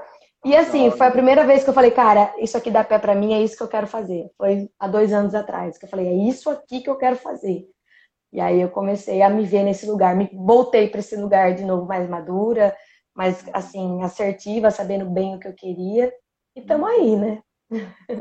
E 0.44 0.56
assim, 0.56 0.90
foi 0.90 1.06
a 1.06 1.11
primeira 1.11 1.46
vez 1.46 1.62
que 1.62 1.70
eu 1.70 1.75
falei, 1.75 1.92
cara, 1.92 2.34
isso 2.38 2.56
aqui 2.56 2.70
dá 2.70 2.82
pé 2.82 2.99
pra 2.99 3.14
mim, 3.14 3.32
é 3.32 3.40
isso 3.40 3.56
que 3.56 3.62
eu 3.62 3.68
quero 3.68 3.87
fazer. 3.87 4.28
Foi 4.37 4.68
há 4.78 4.88
dois 4.88 5.12
anos 5.12 5.34
atrás 5.34 5.78
que 5.78 5.84
eu 5.84 5.88
falei, 5.88 6.08
é 6.08 6.28
isso 6.28 6.50
aqui 6.50 6.80
que 6.80 6.90
eu 6.90 6.96
quero 6.96 7.16
fazer. 7.16 7.64
E 8.32 8.40
aí 8.40 8.61
eu 8.61 8.70
comecei 8.70 9.22
a 9.22 9.30
me 9.30 9.44
ver 9.44 9.62
nesse 9.62 9.87
lugar, 9.87 10.16
me 10.16 10.28
voltei 10.32 10.88
para 10.88 11.00
esse 11.00 11.14
lugar 11.16 11.54
de 11.54 11.64
novo 11.64 11.87
mais 11.87 12.08
madura, 12.08 12.75
mais 13.14 13.44
assim, 13.52 14.02
assertiva, 14.02 14.70
sabendo 14.70 15.08
bem 15.08 15.37
o 15.37 15.38
que 15.38 15.46
eu 15.46 15.54
queria. 15.54 16.12
E 16.56 16.61
estamos 16.61 16.88
aí, 16.88 17.14
né? 17.14 17.42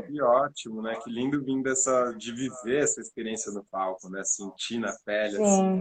Que 0.06 0.22
ótimo, 0.22 0.80
né? 0.80 0.96
Que 1.02 1.10
lindo 1.10 1.42
vindo 1.44 1.62
dessa, 1.62 2.12
de 2.12 2.32
viver 2.32 2.82
essa 2.82 3.00
experiência 3.00 3.50
no 3.52 3.64
palco, 3.64 4.08
né? 4.08 4.22
Sentir 4.24 4.78
na 4.78 4.94
pele, 5.04 5.42
assim, 5.42 5.80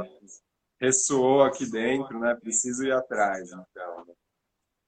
ressoou 0.79 1.43
aqui 1.43 1.69
dentro, 1.69 2.19
né? 2.19 2.35
Preciso 2.41 2.83
ir 2.83 2.91
atrás, 2.91 3.49
então. 3.51 4.05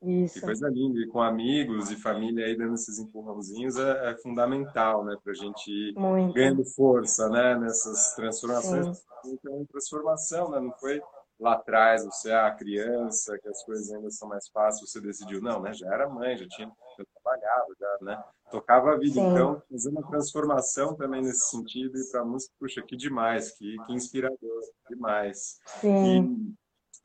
Isso. 0.03 0.35
Que 0.35 0.41
coisa 0.41 0.69
linda. 0.69 0.99
E 0.99 1.07
com 1.07 1.21
amigos 1.21 1.89
e 1.89 1.95
família 1.95 2.45
aí 2.45 2.57
dando 2.57 2.73
esses 2.73 2.99
empurrãozinhos 2.99 3.77
é, 3.77 4.11
é 4.11 4.17
fundamental, 4.17 5.05
né? 5.05 5.15
Para 5.23 5.31
a 5.31 5.35
gente 5.35 5.71
ir 5.71 5.93
Muito. 5.95 6.33
ganhando 6.33 6.65
força, 6.65 7.29
né? 7.29 7.57
Nessas 7.57 8.13
transformações. 8.15 8.97
Sim. 8.97 9.03
Então, 9.33 9.65
transformação, 9.65 10.51
né? 10.51 10.59
Não 10.59 10.73
foi 10.73 11.01
lá 11.39 11.53
atrás, 11.53 12.05
você 12.05 12.29
é 12.29 12.35
a 12.35 12.51
criança, 12.51 13.37
que 13.37 13.49
as 13.49 13.63
coisas 13.63 13.91
ainda 13.91 14.09
são 14.11 14.27
mais 14.27 14.47
fáceis, 14.49 14.89
você 14.89 15.01
decidiu, 15.01 15.41
não, 15.41 15.61
né? 15.61 15.73
Já 15.73 15.87
era 15.93 16.09
mãe, 16.09 16.37
já 16.37 16.47
tinha, 16.47 16.71
eu 16.97 17.05
trabalhava, 17.13 17.67
já, 17.79 17.97
né? 18.01 18.23
Tocava 18.51 18.93
a 18.93 18.97
vida, 18.97 19.15
Sim. 19.15 19.31
então, 19.31 19.61
fazendo 19.69 19.97
uma 19.97 20.07
transformação 20.07 20.95
também 20.95 21.21
nesse 21.21 21.49
sentido 21.49 21.97
e 21.97 22.11
para 22.11 22.21
a 22.21 22.25
música, 22.25 22.53
puxa, 22.59 22.81
que 22.81 22.95
demais, 22.95 23.51
que, 23.57 23.75
que 23.85 23.93
inspirador, 23.93 24.61
demais. 24.89 25.59
Sim. 25.81 26.55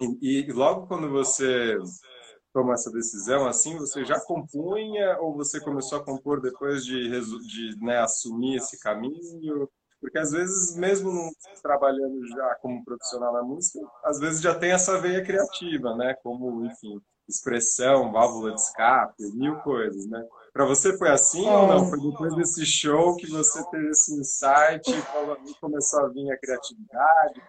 E, 0.00 0.18
e, 0.20 0.40
e 0.40 0.52
logo 0.52 0.86
quando 0.86 1.10
você 1.10 1.76
tomar 2.58 2.74
essa 2.74 2.90
decisão 2.90 3.46
assim? 3.46 3.78
Você 3.78 4.04
já 4.04 4.18
compunha 4.18 5.16
ou 5.20 5.34
você 5.34 5.60
começou 5.60 5.98
a 5.98 6.04
compor 6.04 6.40
depois 6.40 6.84
de, 6.84 7.08
de 7.46 7.78
né, 7.80 7.98
assumir 7.98 8.56
esse 8.56 8.80
caminho? 8.80 9.68
Porque 10.00 10.18
às 10.18 10.32
vezes, 10.32 10.76
mesmo 10.76 11.30
trabalhando 11.62 12.26
já 12.28 12.54
como 12.56 12.84
profissional 12.84 13.32
na 13.32 13.42
música, 13.42 13.78
às 14.04 14.18
vezes 14.18 14.40
já 14.40 14.54
tem 14.54 14.72
essa 14.72 15.00
veia 15.00 15.24
criativa, 15.24 15.94
né? 15.96 16.14
Como, 16.22 16.64
enfim, 16.66 17.00
expressão, 17.28 18.10
válvula 18.10 18.54
de 18.54 18.60
escape, 18.60 19.22
mil 19.34 19.56
coisas, 19.60 20.06
né? 20.08 20.24
Para 20.52 20.64
você 20.64 20.96
foi 20.96 21.10
assim 21.10 21.48
ou 21.48 21.66
não? 21.66 21.88
Foi 21.88 22.00
depois 22.00 22.34
desse 22.34 22.64
show 22.64 23.16
que 23.16 23.28
você 23.28 23.64
teve 23.70 23.90
esse 23.90 24.14
insight 24.14 24.90
e 24.90 25.54
começou 25.60 26.00
a 26.04 26.08
vir 26.08 26.30
a 26.30 26.38
criatividade? 26.38 27.42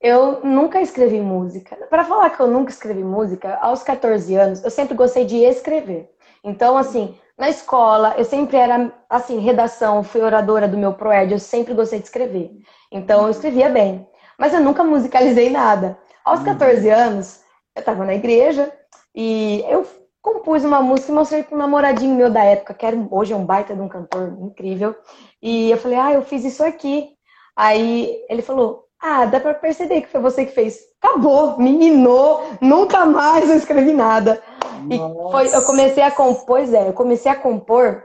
Eu 0.00 0.40
nunca 0.42 0.80
escrevi 0.80 1.20
música. 1.20 1.76
Para 1.88 2.04
falar 2.04 2.30
que 2.30 2.40
eu 2.40 2.46
nunca 2.46 2.70
escrevi 2.70 3.04
música, 3.04 3.58
aos 3.60 3.82
14 3.82 4.34
anos, 4.34 4.64
eu 4.64 4.70
sempre 4.70 4.94
gostei 4.94 5.26
de 5.26 5.36
escrever. 5.36 6.10
Então, 6.42 6.78
assim, 6.78 7.18
na 7.36 7.50
escola, 7.50 8.14
eu 8.16 8.24
sempre 8.24 8.56
era, 8.56 8.92
assim, 9.08 9.38
redação, 9.38 10.02
fui 10.02 10.22
oradora 10.22 10.66
do 10.66 10.78
meu 10.78 10.94
proed, 10.94 11.32
eu 11.32 11.38
sempre 11.38 11.74
gostei 11.74 11.98
de 11.98 12.06
escrever. 12.06 12.50
Então, 12.90 13.24
eu 13.24 13.30
escrevia 13.30 13.68
bem. 13.68 14.08
Mas 14.38 14.54
eu 14.54 14.60
nunca 14.60 14.82
musicalizei 14.82 15.50
nada. 15.50 15.98
Aos 16.24 16.42
14 16.42 16.88
uhum. 16.88 16.94
anos, 16.94 17.40
eu 17.76 17.80
estava 17.80 18.04
na 18.04 18.14
igreja 18.14 18.72
e 19.14 19.62
eu 19.68 19.86
compus 20.22 20.64
uma 20.64 20.80
música 20.80 21.12
e 21.12 21.14
mostrei 21.14 21.42
para 21.42 21.54
um 21.54 21.58
namoradinho 21.58 22.14
meu 22.14 22.30
da 22.30 22.44
época, 22.44 22.74
que 22.74 22.84
era, 22.84 22.96
hoje 23.10 23.32
é 23.32 23.36
um 23.36 23.44
baita 23.44 23.74
de 23.74 23.80
um 23.80 23.88
cantor 23.88 24.36
incrível. 24.40 24.94
E 25.42 25.70
eu 25.70 25.76
falei, 25.76 25.98
ah, 25.98 26.12
eu 26.12 26.22
fiz 26.22 26.44
isso 26.44 26.64
aqui. 26.64 27.10
Aí 27.56 28.22
ele 28.28 28.42
falou, 28.42 28.86
ah, 29.00 29.24
dá 29.24 29.40
para 29.40 29.54
perceber 29.54 30.02
que 30.02 30.08
foi 30.08 30.20
você 30.20 30.44
que 30.44 30.52
fez. 30.52 30.78
Acabou, 31.02 31.58
me 31.58 31.72
minou, 31.72 32.42
nunca 32.60 33.06
mais 33.06 33.48
eu 33.48 33.56
escrevi 33.56 33.92
nada. 33.92 34.42
E 34.90 34.98
foi, 35.30 35.54
eu 35.54 35.64
comecei 35.64 36.02
a 36.02 36.10
compor, 36.10 36.44
pois 36.46 36.72
é, 36.74 36.88
eu 36.88 36.92
comecei 36.92 37.30
a 37.30 37.36
compor 37.36 38.04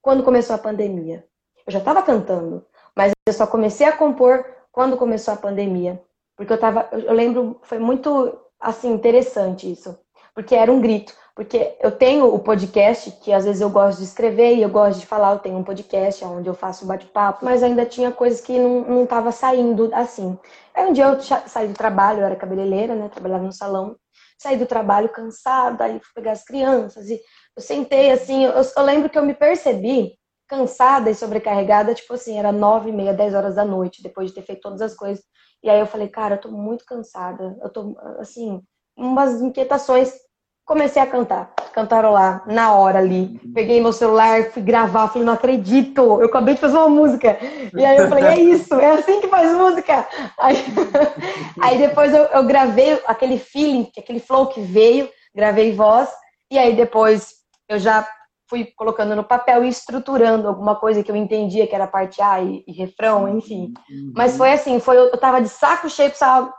quando 0.00 0.22
começou 0.22 0.54
a 0.54 0.58
pandemia. 0.58 1.24
Eu 1.66 1.72
já 1.72 1.80
estava 1.80 2.02
cantando, 2.02 2.64
mas 2.96 3.12
eu 3.26 3.32
só 3.32 3.46
comecei 3.46 3.86
a 3.86 3.96
compor 3.96 4.44
quando 4.70 4.96
começou 4.96 5.34
a 5.34 5.36
pandemia. 5.36 6.00
Porque 6.36 6.52
eu 6.52 6.58
tava, 6.58 6.88
eu 6.92 7.12
lembro, 7.12 7.58
foi 7.62 7.80
muito 7.80 8.38
assim 8.60 8.92
interessante 8.92 9.70
isso, 9.70 9.98
porque 10.34 10.54
era 10.54 10.72
um 10.72 10.80
grito. 10.80 11.12
Porque 11.38 11.76
eu 11.80 11.92
tenho 11.92 12.34
o 12.34 12.40
podcast, 12.40 13.12
que 13.22 13.32
às 13.32 13.44
vezes 13.44 13.60
eu 13.60 13.70
gosto 13.70 13.98
de 13.98 14.04
escrever 14.06 14.56
e 14.56 14.62
eu 14.62 14.68
gosto 14.68 14.98
de 14.98 15.06
falar, 15.06 15.34
eu 15.34 15.38
tenho 15.38 15.56
um 15.56 15.62
podcast 15.62 16.24
onde 16.24 16.48
eu 16.48 16.54
faço 16.54 16.84
bate-papo, 16.84 17.44
mas 17.44 17.62
ainda 17.62 17.86
tinha 17.86 18.10
coisas 18.10 18.40
que 18.40 18.58
não 18.58 19.04
estavam 19.04 19.30
saindo 19.30 19.88
assim. 19.94 20.36
Aí 20.74 20.84
um 20.86 20.92
dia 20.92 21.04
eu 21.04 21.20
saí 21.20 21.68
do 21.68 21.74
trabalho, 21.74 22.18
eu 22.18 22.26
era 22.26 22.34
cabeleireira, 22.34 22.96
né? 22.96 23.08
Trabalhava 23.08 23.44
no 23.44 23.52
salão 23.52 23.94
saí 24.36 24.56
do 24.56 24.66
trabalho 24.66 25.08
cansada, 25.10 25.84
aí 25.84 26.00
fui 26.00 26.12
pegar 26.14 26.32
as 26.32 26.44
crianças 26.44 27.08
e 27.08 27.20
eu 27.56 27.62
sentei 27.62 28.10
assim, 28.10 28.44
eu, 28.44 28.52
eu 28.52 28.82
lembro 28.82 29.08
que 29.08 29.18
eu 29.18 29.24
me 29.24 29.34
percebi 29.34 30.18
cansada 30.48 31.08
e 31.08 31.14
sobrecarregada, 31.14 31.94
tipo 31.94 32.14
assim, 32.14 32.36
era 32.36 32.50
nove 32.50 32.88
e 32.88 32.92
meia, 32.92 33.14
dez 33.14 33.32
horas 33.32 33.54
da 33.54 33.64
noite, 33.64 34.02
depois 34.02 34.28
de 34.28 34.34
ter 34.34 34.42
feito 34.42 34.62
todas 34.62 34.80
as 34.80 34.94
coisas. 34.94 35.22
E 35.62 35.70
aí 35.70 35.78
eu 35.78 35.86
falei, 35.86 36.08
cara, 36.08 36.36
eu 36.36 36.40
tô 36.40 36.50
muito 36.50 36.84
cansada, 36.84 37.56
eu 37.62 37.68
tô, 37.68 37.96
assim, 38.18 38.60
umas 38.96 39.40
inquietações 39.40 40.12
comecei 40.68 41.00
a 41.00 41.06
cantar, 41.06 41.50
cantarolar 41.72 42.42
na 42.46 42.74
hora 42.74 42.98
ali. 42.98 43.40
Peguei 43.54 43.80
meu 43.80 43.92
celular, 43.92 44.50
fui 44.50 44.60
gravar, 44.60 45.08
falei, 45.08 45.24
não 45.24 45.32
acredito, 45.32 46.02
eu 46.20 46.26
acabei 46.26 46.54
de 46.54 46.60
fazer 46.60 46.76
uma 46.76 46.90
música. 46.90 47.38
E 47.74 47.82
aí 47.82 47.96
eu 47.96 48.06
falei, 48.06 48.24
é 48.24 48.38
isso, 48.38 48.74
é 48.74 48.90
assim 48.90 49.18
que 49.18 49.28
faz 49.28 49.50
música. 49.56 50.06
Aí, 50.38 50.56
aí 51.60 51.78
depois 51.78 52.12
eu, 52.12 52.24
eu, 52.24 52.44
gravei 52.44 53.00
aquele 53.06 53.38
feeling, 53.38 53.90
aquele 53.96 54.20
flow 54.20 54.46
que 54.46 54.60
veio, 54.60 55.08
gravei 55.34 55.72
voz, 55.72 56.08
e 56.50 56.58
aí 56.58 56.76
depois 56.76 57.34
eu 57.68 57.78
já 57.78 58.06
fui 58.48 58.66
colocando 58.76 59.16
no 59.16 59.24
papel 59.24 59.64
e 59.64 59.68
estruturando 59.68 60.48
alguma 60.48 60.76
coisa 60.76 61.02
que 61.02 61.10
eu 61.10 61.16
entendia 61.16 61.66
que 61.66 61.74
era 61.74 61.86
parte 61.86 62.20
A 62.22 62.40
e, 62.40 62.62
e 62.66 62.72
refrão, 62.72 63.28
enfim. 63.28 63.72
Mas 64.14 64.36
foi 64.36 64.52
assim, 64.52 64.78
foi, 64.80 64.96
eu 64.96 65.18
tava 65.18 65.40
de 65.40 65.48
saco 65.48 65.88
cheio, 65.88 66.10
precisava 66.10 66.52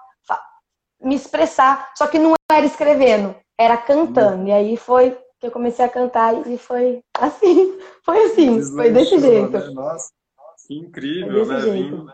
me 1.01 1.15
expressar, 1.15 1.91
só 1.95 2.07
que 2.07 2.19
não 2.19 2.33
era 2.51 2.65
escrevendo 2.65 3.35
era 3.59 3.75
cantando. 3.75 4.47
E 4.47 4.51
aí 4.53 4.77
foi 4.77 5.11
que 5.37 5.47
eu 5.47 5.51
comecei 5.51 5.83
a 5.83 5.89
cantar 5.89 6.47
e 6.47 6.57
foi 6.57 7.03
assim, 7.19 7.77
foi 8.03 8.23
assim, 8.25 8.63
foi 8.63 8.89
desse 8.89 9.19
jeito. 9.19 9.51
Né? 9.51 9.69
Nossa, 9.71 10.09
que 10.65 10.77
incrível, 10.77 11.45
né? 11.45 11.59
Vim, 11.59 12.05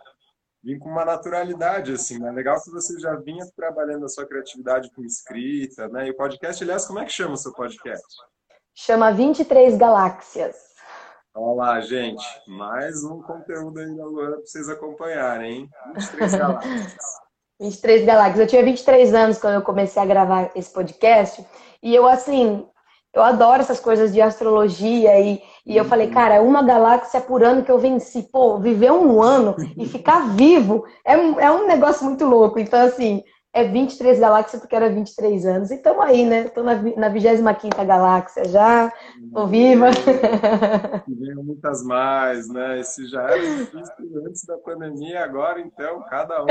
vim, 0.63 0.79
com 0.79 0.89
uma 0.89 1.05
naturalidade, 1.05 1.93
assim, 1.93 2.17
né? 2.17 2.31
Legal 2.31 2.59
que 2.61 2.71
você 2.71 2.99
já 2.99 3.15
vinha 3.17 3.45
trabalhando 3.55 4.05
a 4.05 4.09
sua 4.09 4.25
criatividade 4.25 4.89
com 4.95 5.03
escrita, 5.03 5.87
né? 5.87 6.07
E 6.07 6.11
o 6.11 6.17
podcast, 6.17 6.63
aliás, 6.63 6.85
como 6.87 6.99
é 6.99 7.05
que 7.05 7.11
chama 7.11 7.33
o 7.33 7.37
seu 7.37 7.53
podcast? 7.53 8.03
Chama 8.73 9.11
23 9.11 9.77
Galáxias. 9.77 10.55
Olá, 11.33 11.79
gente. 11.81 12.25
Mais 12.47 13.03
um 13.03 13.21
conteúdo 13.21 13.79
aí 13.79 13.95
da 13.95 14.05
Luana 14.05 14.37
para 14.37 14.45
vocês 14.45 14.69
acompanharem, 14.69 15.53
hein? 15.53 15.69
23 15.95 16.33
Galáxias. 16.35 17.25
23 17.59 18.05
Galáxias. 18.05 18.39
Eu 18.39 18.47
tinha 18.47 18.63
23 18.63 19.13
anos 19.13 19.38
quando 19.38 19.55
eu 19.55 19.62
comecei 19.62 20.01
a 20.01 20.05
gravar 20.05 20.51
esse 20.55 20.71
podcast. 20.71 21.45
E 21.81 21.93
eu, 21.93 22.07
assim, 22.07 22.65
eu 23.13 23.24
adoro 23.24 23.62
essas 23.62 23.79
coisas 23.79 24.13
de 24.13 24.21
astrologia. 24.21 25.19
E, 25.19 25.41
e 25.65 25.77
eu 25.77 25.85
falei, 25.85 26.07
cara, 26.07 26.41
uma 26.41 26.62
galáxia 26.62 27.21
por 27.21 27.43
ano 27.43 27.63
que 27.63 27.71
eu 27.71 27.79
venci. 27.79 28.24
Pô, 28.24 28.59
viver 28.59 28.91
um 28.91 29.21
ano 29.21 29.55
e 29.77 29.85
ficar 29.85 30.35
vivo 30.35 30.85
é, 31.05 31.13
é 31.13 31.51
um 31.51 31.65
negócio 31.65 32.05
muito 32.05 32.25
louco. 32.25 32.59
Então, 32.59 32.79
assim, 32.85 33.24
é 33.55 33.63
23 33.63 34.19
galáxias 34.19 34.62
porque 34.62 34.75
era 34.75 34.89
23 34.89 35.45
anos. 35.45 35.71
E 35.71 35.75
estamos 35.75 36.03
aí, 36.03 36.25
né? 36.25 36.41
Estou 36.41 36.62
na, 36.62 36.75
na 36.75 37.07
25 37.07 37.85
galáxia 37.85 38.43
já, 38.43 38.91
estou 39.24 39.47
viva. 39.47 39.91
Venham 41.07 41.41
muitas 41.41 41.81
mais, 41.81 42.50
né? 42.50 42.81
Esse 42.81 43.07
já 43.07 43.21
era 43.24 43.39
difícil 43.39 44.25
antes 44.27 44.43
da 44.43 44.57
pandemia, 44.57 45.24
agora 45.24 45.62
então, 45.62 46.03
cada 46.09 46.43
um. 46.43 46.47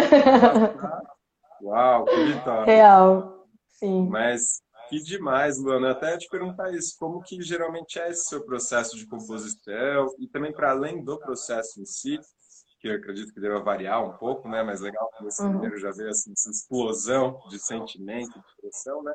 Uau, 1.63 2.07
que 2.07 2.25
vitória. 2.25 2.65
Real, 2.65 3.47
sim. 3.69 4.09
Mas 4.09 4.63
que 4.89 4.99
demais, 4.99 5.59
Luana. 5.59 5.91
Até 5.91 6.17
te 6.17 6.27
perguntar 6.31 6.73
isso, 6.73 6.97
como 6.99 7.21
que 7.21 7.43
geralmente 7.43 7.99
é 7.99 8.09
esse 8.09 8.25
seu 8.25 8.43
processo 8.47 8.97
de 8.97 9.07
composição 9.07 10.07
e 10.19 10.27
também 10.29 10.55
para 10.55 10.71
além 10.71 11.05
do 11.05 11.19
processo 11.19 11.83
em 11.83 11.85
si, 11.85 12.19
que 12.85 12.91
acredito 12.91 13.33
que 13.33 13.41
deva 13.41 13.61
variar 13.61 14.05
um 14.05 14.13
pouco, 14.19 14.47
né? 14.47 14.63
Mas 14.63 14.83
legal 14.83 15.11
que 15.17 15.25
você 15.25 15.43
primeiro 15.43 15.79
já 15.79 15.91
vê 15.91 16.07
assim, 16.07 16.31
essa 16.33 16.51
explosão 16.51 17.41
de 17.49 17.59
sentimento, 17.59 18.39
de 18.39 18.47
expressão, 18.47 19.03
né? 19.03 19.13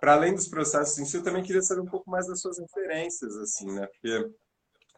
Para 0.00 0.12
além 0.12 0.32
dos 0.32 0.46
processos 0.46 0.96
em 0.96 1.04
si, 1.04 1.16
eu 1.16 1.24
também 1.24 1.42
queria 1.42 1.60
saber 1.60 1.80
um 1.80 1.90
pouco 1.90 2.08
mais 2.08 2.28
das 2.28 2.40
suas 2.40 2.60
referências, 2.60 3.36
assim, 3.36 3.66
né? 3.72 3.88
Porque 3.88 4.30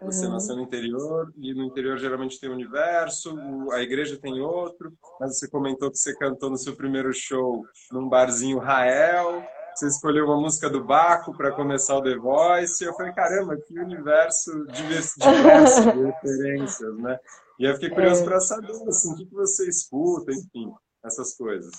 você 0.03 0.27
uhum. 0.27 0.33
nasceu 0.33 0.57
no 0.57 0.63
interior 0.63 1.33
e 1.39 1.55
no 1.55 1.65
interior 1.65 1.97
geralmente 1.97 2.39
tem 2.39 2.51
um 2.51 2.55
universo, 2.55 3.35
a 3.73 3.81
igreja 3.81 4.19
tem 4.21 4.43
outro, 4.43 4.93
mas 5.19 5.39
você 5.39 5.49
comentou 5.49 5.91
que 5.91 5.97
você 5.97 6.15
cantou 6.15 6.51
no 6.51 6.59
seu 6.59 6.77
primeiro 6.77 7.15
show 7.15 7.65
num 7.91 8.11
barzinho 8.11 8.59
Rael, 8.59 9.43
você 9.75 9.87
escolheu 9.87 10.27
uma 10.27 10.39
música 10.39 10.69
do 10.69 10.85
Baco 10.85 11.35
para 11.35 11.53
começar 11.53 11.97
o 11.97 12.03
The 12.03 12.17
Voice, 12.17 12.85
e 12.85 12.87
eu 12.87 12.93
falei, 12.93 13.13
caramba, 13.15 13.57
que 13.57 13.79
universo 13.79 14.67
diverso 14.67 15.19
de 15.19 15.25
referências, 16.13 16.95
né? 16.99 17.19
E 17.63 17.65
eu 17.65 17.75
fiquei 17.75 17.91
curioso 17.91 18.23
é... 18.23 18.25
para 18.25 18.41
saber, 18.41 18.73
assim, 18.89 19.13
o 19.13 19.17
que 19.17 19.25
você 19.27 19.69
escuta, 19.69 20.33
enfim, 20.33 20.75
essas 21.05 21.37
coisas. 21.37 21.71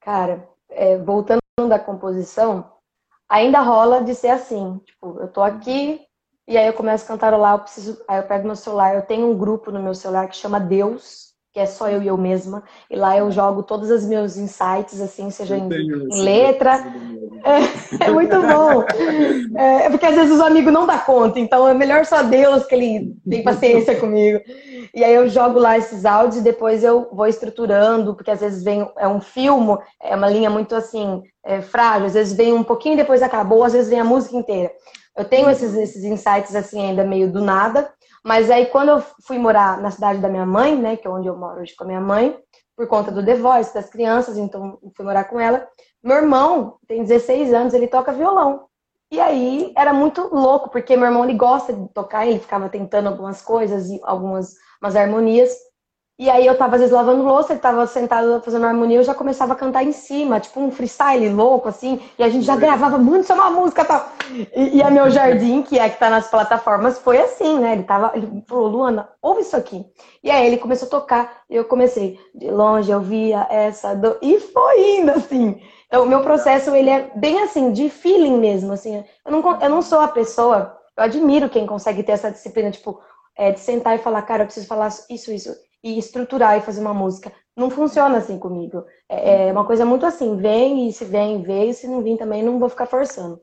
Cara, 0.00 0.48
é, 0.68 0.96
voltando 0.96 1.40
da 1.68 1.76
composição, 1.76 2.72
ainda 3.28 3.58
rola 3.58 4.00
de 4.04 4.14
ser 4.14 4.28
assim, 4.28 4.78
tipo, 4.84 5.18
eu 5.18 5.26
tô 5.26 5.42
aqui 5.42 6.00
e 6.46 6.56
aí 6.56 6.68
eu 6.68 6.72
começo 6.72 7.04
a 7.04 7.08
cantarolar, 7.08 7.54
eu 7.54 7.58
preciso, 7.58 8.00
aí 8.06 8.20
eu 8.20 8.28
pego 8.28 8.46
meu 8.46 8.54
celular, 8.54 8.94
eu 8.94 9.02
tenho 9.02 9.26
um 9.26 9.36
grupo 9.36 9.72
no 9.72 9.82
meu 9.82 9.92
celular 9.92 10.28
que 10.28 10.36
chama 10.36 10.60
Deus, 10.60 11.29
que 11.52 11.58
é 11.58 11.66
só 11.66 11.88
eu 11.88 12.02
e 12.02 12.06
eu 12.06 12.16
mesma. 12.16 12.62
E 12.88 12.96
lá 12.96 13.16
eu 13.16 13.30
jogo 13.30 13.62
todos 13.62 13.90
os 13.90 14.04
meus 14.04 14.36
insights, 14.36 15.00
assim, 15.00 15.30
seja 15.30 15.56
em, 15.56 15.68
em 15.68 16.22
letra. 16.22 16.84
É, 17.44 18.04
é, 18.04 18.10
muito 18.10 18.40
bom. 18.40 18.84
É, 19.56 19.86
é, 19.86 19.90
porque 19.90 20.06
às 20.06 20.14
vezes 20.14 20.32
os 20.32 20.40
amigos 20.40 20.72
não 20.72 20.86
dá 20.86 20.98
conta, 20.98 21.40
então 21.40 21.68
é 21.68 21.74
melhor 21.74 22.04
só 22.04 22.22
Deus 22.22 22.64
que 22.66 22.74
ele 22.74 23.16
tem 23.28 23.42
paciência 23.42 23.96
comigo. 23.98 24.40
E 24.94 25.02
aí 25.02 25.14
eu 25.14 25.28
jogo 25.28 25.58
lá 25.58 25.76
esses 25.76 26.04
áudios 26.04 26.36
e 26.40 26.44
depois 26.44 26.84
eu 26.84 27.08
vou 27.12 27.26
estruturando, 27.26 28.14
porque 28.14 28.30
às 28.30 28.40
vezes 28.40 28.62
vem 28.62 28.88
é 28.96 29.08
um 29.08 29.20
filme, 29.20 29.76
é 30.00 30.14
uma 30.14 30.28
linha 30.28 30.50
muito 30.50 30.74
assim, 30.74 31.22
é, 31.44 31.60
frágil, 31.60 32.06
às 32.06 32.14
vezes 32.14 32.32
vem 32.32 32.52
um 32.52 32.62
pouquinho 32.62 32.94
e 32.94 32.98
depois 32.98 33.22
acabou, 33.22 33.64
às 33.64 33.72
vezes 33.72 33.90
vem 33.90 34.00
a 34.00 34.04
música 34.04 34.36
inteira. 34.36 34.70
Eu 35.16 35.24
tenho 35.24 35.50
esses, 35.50 35.74
esses 35.74 36.04
insights 36.04 36.54
assim 36.54 36.80
ainda 36.80 37.04
meio 37.04 37.30
do 37.30 37.40
nada, 37.40 37.90
mas 38.24 38.50
aí, 38.50 38.66
quando 38.66 38.90
eu 38.90 39.02
fui 39.26 39.38
morar 39.38 39.80
na 39.80 39.90
cidade 39.90 40.20
da 40.20 40.28
minha 40.28 40.46
mãe, 40.46 40.76
né, 40.76 40.96
que 40.96 41.06
é 41.06 41.10
onde 41.10 41.28
eu 41.28 41.36
moro 41.36 41.60
hoje 41.60 41.74
com 41.74 41.84
a 41.84 41.86
minha 41.86 42.00
mãe, 42.00 42.38
por 42.76 42.86
conta 42.86 43.10
do 43.10 43.24
The 43.24 43.36
Voice, 43.36 43.74
das 43.74 43.88
crianças, 43.88 44.36
então 44.36 44.78
fui 44.96 45.04
morar 45.04 45.24
com 45.24 45.38
ela. 45.38 45.66
Meu 46.02 46.16
irmão 46.16 46.78
tem 46.86 47.02
16 47.02 47.52
anos, 47.52 47.74
ele 47.74 47.86
toca 47.86 48.12
violão. 48.12 48.66
E 49.12 49.20
aí 49.20 49.72
era 49.76 49.92
muito 49.92 50.22
louco, 50.32 50.70
porque 50.70 50.96
meu 50.96 51.06
irmão 51.06 51.24
ele 51.24 51.34
gosta 51.34 51.72
de 51.72 51.88
tocar, 51.88 52.26
ele 52.26 52.38
ficava 52.38 52.68
tentando 52.68 53.08
algumas 53.08 53.42
coisas 53.42 53.90
e 53.90 54.00
algumas 54.02 54.54
umas 54.80 54.96
harmonias. 54.96 55.50
E 56.20 56.28
aí 56.28 56.44
eu 56.44 56.54
tava 56.54 56.74
às 56.74 56.82
vezes 56.82 56.94
lavando 56.94 57.22
louça, 57.22 57.54
ele 57.54 57.62
tava 57.62 57.86
sentado 57.86 58.42
fazendo 58.42 58.66
harmonia, 58.66 58.98
eu 58.98 59.02
já 59.02 59.14
começava 59.14 59.54
a 59.54 59.56
cantar 59.56 59.82
em 59.82 59.90
cima, 59.90 60.38
tipo 60.38 60.60
um 60.60 60.70
freestyle 60.70 61.30
louco, 61.30 61.66
assim, 61.66 61.98
e 62.18 62.22
a 62.22 62.28
gente 62.28 62.44
já 62.44 62.56
gravava, 62.56 62.98
muito 62.98 63.32
é 63.32 63.34
uma 63.34 63.50
música 63.50 63.86
tal. 63.86 64.06
E, 64.54 64.76
e 64.76 64.82
a 64.82 64.90
meu 64.90 65.08
jardim, 65.08 65.62
que 65.62 65.78
é 65.78 65.88
que 65.88 65.98
tá 65.98 66.10
nas 66.10 66.28
plataformas, 66.28 66.98
foi 66.98 67.16
assim, 67.16 67.58
né? 67.58 67.72
Ele 67.72 67.84
tava, 67.84 68.12
ele 68.14 68.44
falou, 68.46 68.68
Luana, 68.68 69.08
ouve 69.22 69.40
isso 69.40 69.56
aqui. 69.56 69.82
E 70.22 70.30
aí 70.30 70.46
ele 70.46 70.58
começou 70.58 70.88
a 70.88 70.90
tocar, 70.90 71.42
e 71.48 71.56
eu 71.56 71.64
comecei, 71.64 72.20
de 72.34 72.50
longe 72.50 72.90
eu 72.90 73.00
via 73.00 73.46
essa 73.48 73.94
do... 73.94 74.18
E 74.20 74.38
foi 74.40 74.98
indo, 74.98 75.12
assim. 75.12 75.58
Então, 75.86 76.02
o 76.02 76.06
meu 76.06 76.20
processo, 76.20 76.74
ele 76.74 76.90
é 76.90 77.10
bem 77.16 77.40
assim, 77.42 77.72
de 77.72 77.88
feeling 77.88 78.36
mesmo, 78.36 78.74
assim. 78.74 79.02
Eu 79.24 79.32
não, 79.32 79.58
eu 79.58 79.70
não 79.70 79.80
sou 79.80 80.00
a 80.00 80.08
pessoa, 80.08 80.76
eu 80.98 81.02
admiro 81.02 81.48
quem 81.48 81.66
consegue 81.66 82.02
ter 82.02 82.12
essa 82.12 82.30
disciplina, 82.30 82.70
tipo, 82.70 83.00
é, 83.38 83.52
de 83.52 83.60
sentar 83.60 83.96
e 83.96 84.02
falar, 84.02 84.20
cara, 84.20 84.42
eu 84.42 84.46
preciso 84.46 84.66
falar 84.66 84.88
isso, 85.08 85.32
isso 85.32 85.69
e 85.82 85.98
estruturar 85.98 86.58
e 86.58 86.62
fazer 86.62 86.80
uma 86.80 86.94
música. 86.94 87.32
Não 87.56 87.70
funciona 87.70 88.18
assim 88.18 88.38
comigo. 88.38 88.84
É, 89.08 89.48
é 89.48 89.52
uma 89.52 89.64
coisa 89.64 89.84
muito 89.84 90.06
assim, 90.06 90.36
vem 90.36 90.88
e 90.88 90.92
se 90.92 91.04
vem, 91.04 91.42
veio, 91.42 91.74
se 91.74 91.88
não 91.88 92.02
vir 92.02 92.16
também, 92.16 92.42
não 92.42 92.58
vou 92.58 92.68
ficar 92.68 92.86
forçando. 92.86 93.40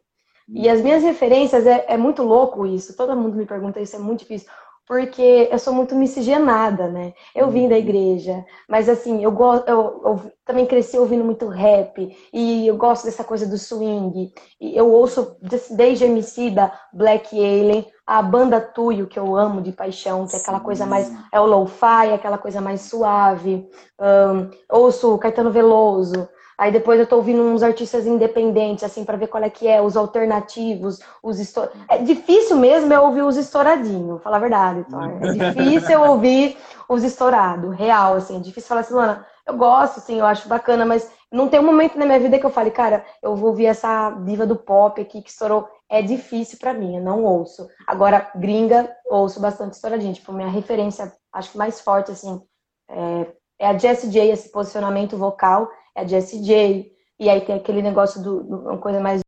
E 0.49 0.69
as 0.69 0.81
minhas 0.81 1.03
referências, 1.03 1.67
é, 1.67 1.85
é 1.89 1.97
muito 1.97 2.23
louco 2.23 2.65
isso, 2.65 2.95
todo 2.95 3.17
mundo 3.17 3.35
me 3.35 3.45
pergunta 3.45 3.81
isso, 3.81 3.97
é 3.97 3.99
muito 3.99 4.19
difícil 4.19 4.49
porque 4.87 5.49
eu 5.51 5.59
sou 5.59 5.73
muito 5.73 5.93
miscigenada, 5.93 6.87
né? 6.87 7.13
Eu 7.35 7.49
vim 7.49 7.67
da 7.67 7.75
uhum. 7.75 7.81
igreja, 7.81 8.45
mas 8.69 8.87
assim, 8.87 9.21
eu 9.21 9.31
gosto, 9.31 9.67
eu, 9.67 10.01
eu, 10.05 10.31
também 10.45 10.65
cresci 10.65 10.97
ouvindo 10.97 11.25
muito 11.25 11.47
rap 11.49 12.17
e 12.31 12.65
eu 12.65 12.77
gosto 12.77 13.03
dessa 13.03 13.23
coisa 13.23 13.45
do 13.45 13.57
swing. 13.57 14.31
E 14.61 14.77
eu 14.77 14.89
ouço 14.89 15.35
desde 15.71 16.05
MC 16.05 16.51
da 16.51 16.71
Black 16.93 17.37
Alien, 17.37 17.85
a 18.05 18.21
banda 18.21 18.61
Tuyo 18.61 19.07
que 19.07 19.19
eu 19.19 19.35
amo 19.35 19.61
de 19.61 19.73
paixão, 19.73 20.25
que 20.25 20.37
é 20.37 20.39
aquela 20.39 20.61
coisa 20.61 20.85
mais 20.85 21.11
é 21.33 21.39
o 21.39 21.45
lo-fi, 21.45 22.13
aquela 22.13 22.37
coisa 22.37 22.61
mais 22.61 22.81
suave. 22.81 23.69
Um, 23.99 24.49
ouço 24.71 25.17
Caetano 25.17 25.51
Veloso, 25.51 26.29
Aí 26.57 26.71
depois 26.71 26.99
eu 26.99 27.05
tô 27.05 27.17
ouvindo 27.17 27.43
uns 27.43 27.61
artistas 27.61 28.07
independentes, 28.07 28.83
assim, 28.83 29.05
para 29.05 29.15
ver 29.15 29.27
qual 29.27 29.43
é 29.43 29.49
que 29.49 29.67
é, 29.67 29.79
os 29.79 29.95
alternativos, 29.95 30.99
os 31.21 31.39
estor... 31.39 31.71
É 31.87 31.99
difícil 31.99 32.57
mesmo 32.57 32.91
eu 32.91 33.03
ouvir 33.03 33.21
os 33.21 33.37
estouradinhos, 33.37 34.23
falar 34.23 34.37
a 34.37 34.39
verdade, 34.39 34.83
Thor. 34.85 35.03
É 35.21 35.33
difícil 35.53 35.91
eu 35.91 36.09
ouvir 36.09 36.57
os 36.89 37.03
estourados, 37.03 37.75
real, 37.75 38.15
assim. 38.15 38.37
É 38.37 38.39
difícil 38.39 38.67
falar 38.67 38.81
assim, 38.81 38.95
Luana, 38.95 39.25
eu 39.45 39.55
gosto, 39.55 39.99
assim, 39.99 40.17
eu 40.17 40.25
acho 40.25 40.49
bacana, 40.49 40.83
mas 40.83 41.11
não 41.31 41.47
tem 41.47 41.59
um 41.59 41.65
momento 41.65 41.97
na 41.97 42.05
minha 42.05 42.19
vida 42.19 42.39
que 42.39 42.45
eu 42.45 42.49
fale, 42.49 42.71
cara, 42.71 43.05
eu 43.21 43.35
vou 43.35 43.49
ouvir 43.49 43.67
essa 43.67 44.09
diva 44.25 44.45
do 44.45 44.55
pop 44.55 44.99
aqui 44.99 45.21
que 45.21 45.29
estourou. 45.29 45.69
É 45.87 46.01
difícil 46.01 46.57
para 46.57 46.73
mim, 46.73 46.95
eu 46.95 47.03
não 47.03 47.23
ouço. 47.23 47.67
Agora, 47.85 48.31
gringa, 48.35 48.91
ouço 49.05 49.39
bastante 49.39 49.73
estouradinho. 49.73 50.13
Tipo, 50.13 50.33
minha 50.33 50.49
referência, 50.49 51.13
acho 51.31 51.51
que 51.51 51.57
mais 51.57 51.79
forte, 51.79 52.11
assim, 52.11 52.41
é, 52.89 53.27
é 53.59 53.67
a 53.67 53.77
Jessie 53.77 54.09
J, 54.09 54.31
esse 54.31 54.51
posicionamento 54.51 55.15
vocal 55.17 55.69
é 55.97 56.01
a 56.01 56.07
Jessie 56.07 56.43
J. 56.43 56.91
E 57.19 57.29
aí 57.29 57.41
tem 57.41 57.55
aquele 57.55 57.81
negócio 57.81 58.21
do, 58.21 58.43
do 58.43 58.59
uma 58.59 58.77
coisa 58.77 58.99
mais 58.99 59.21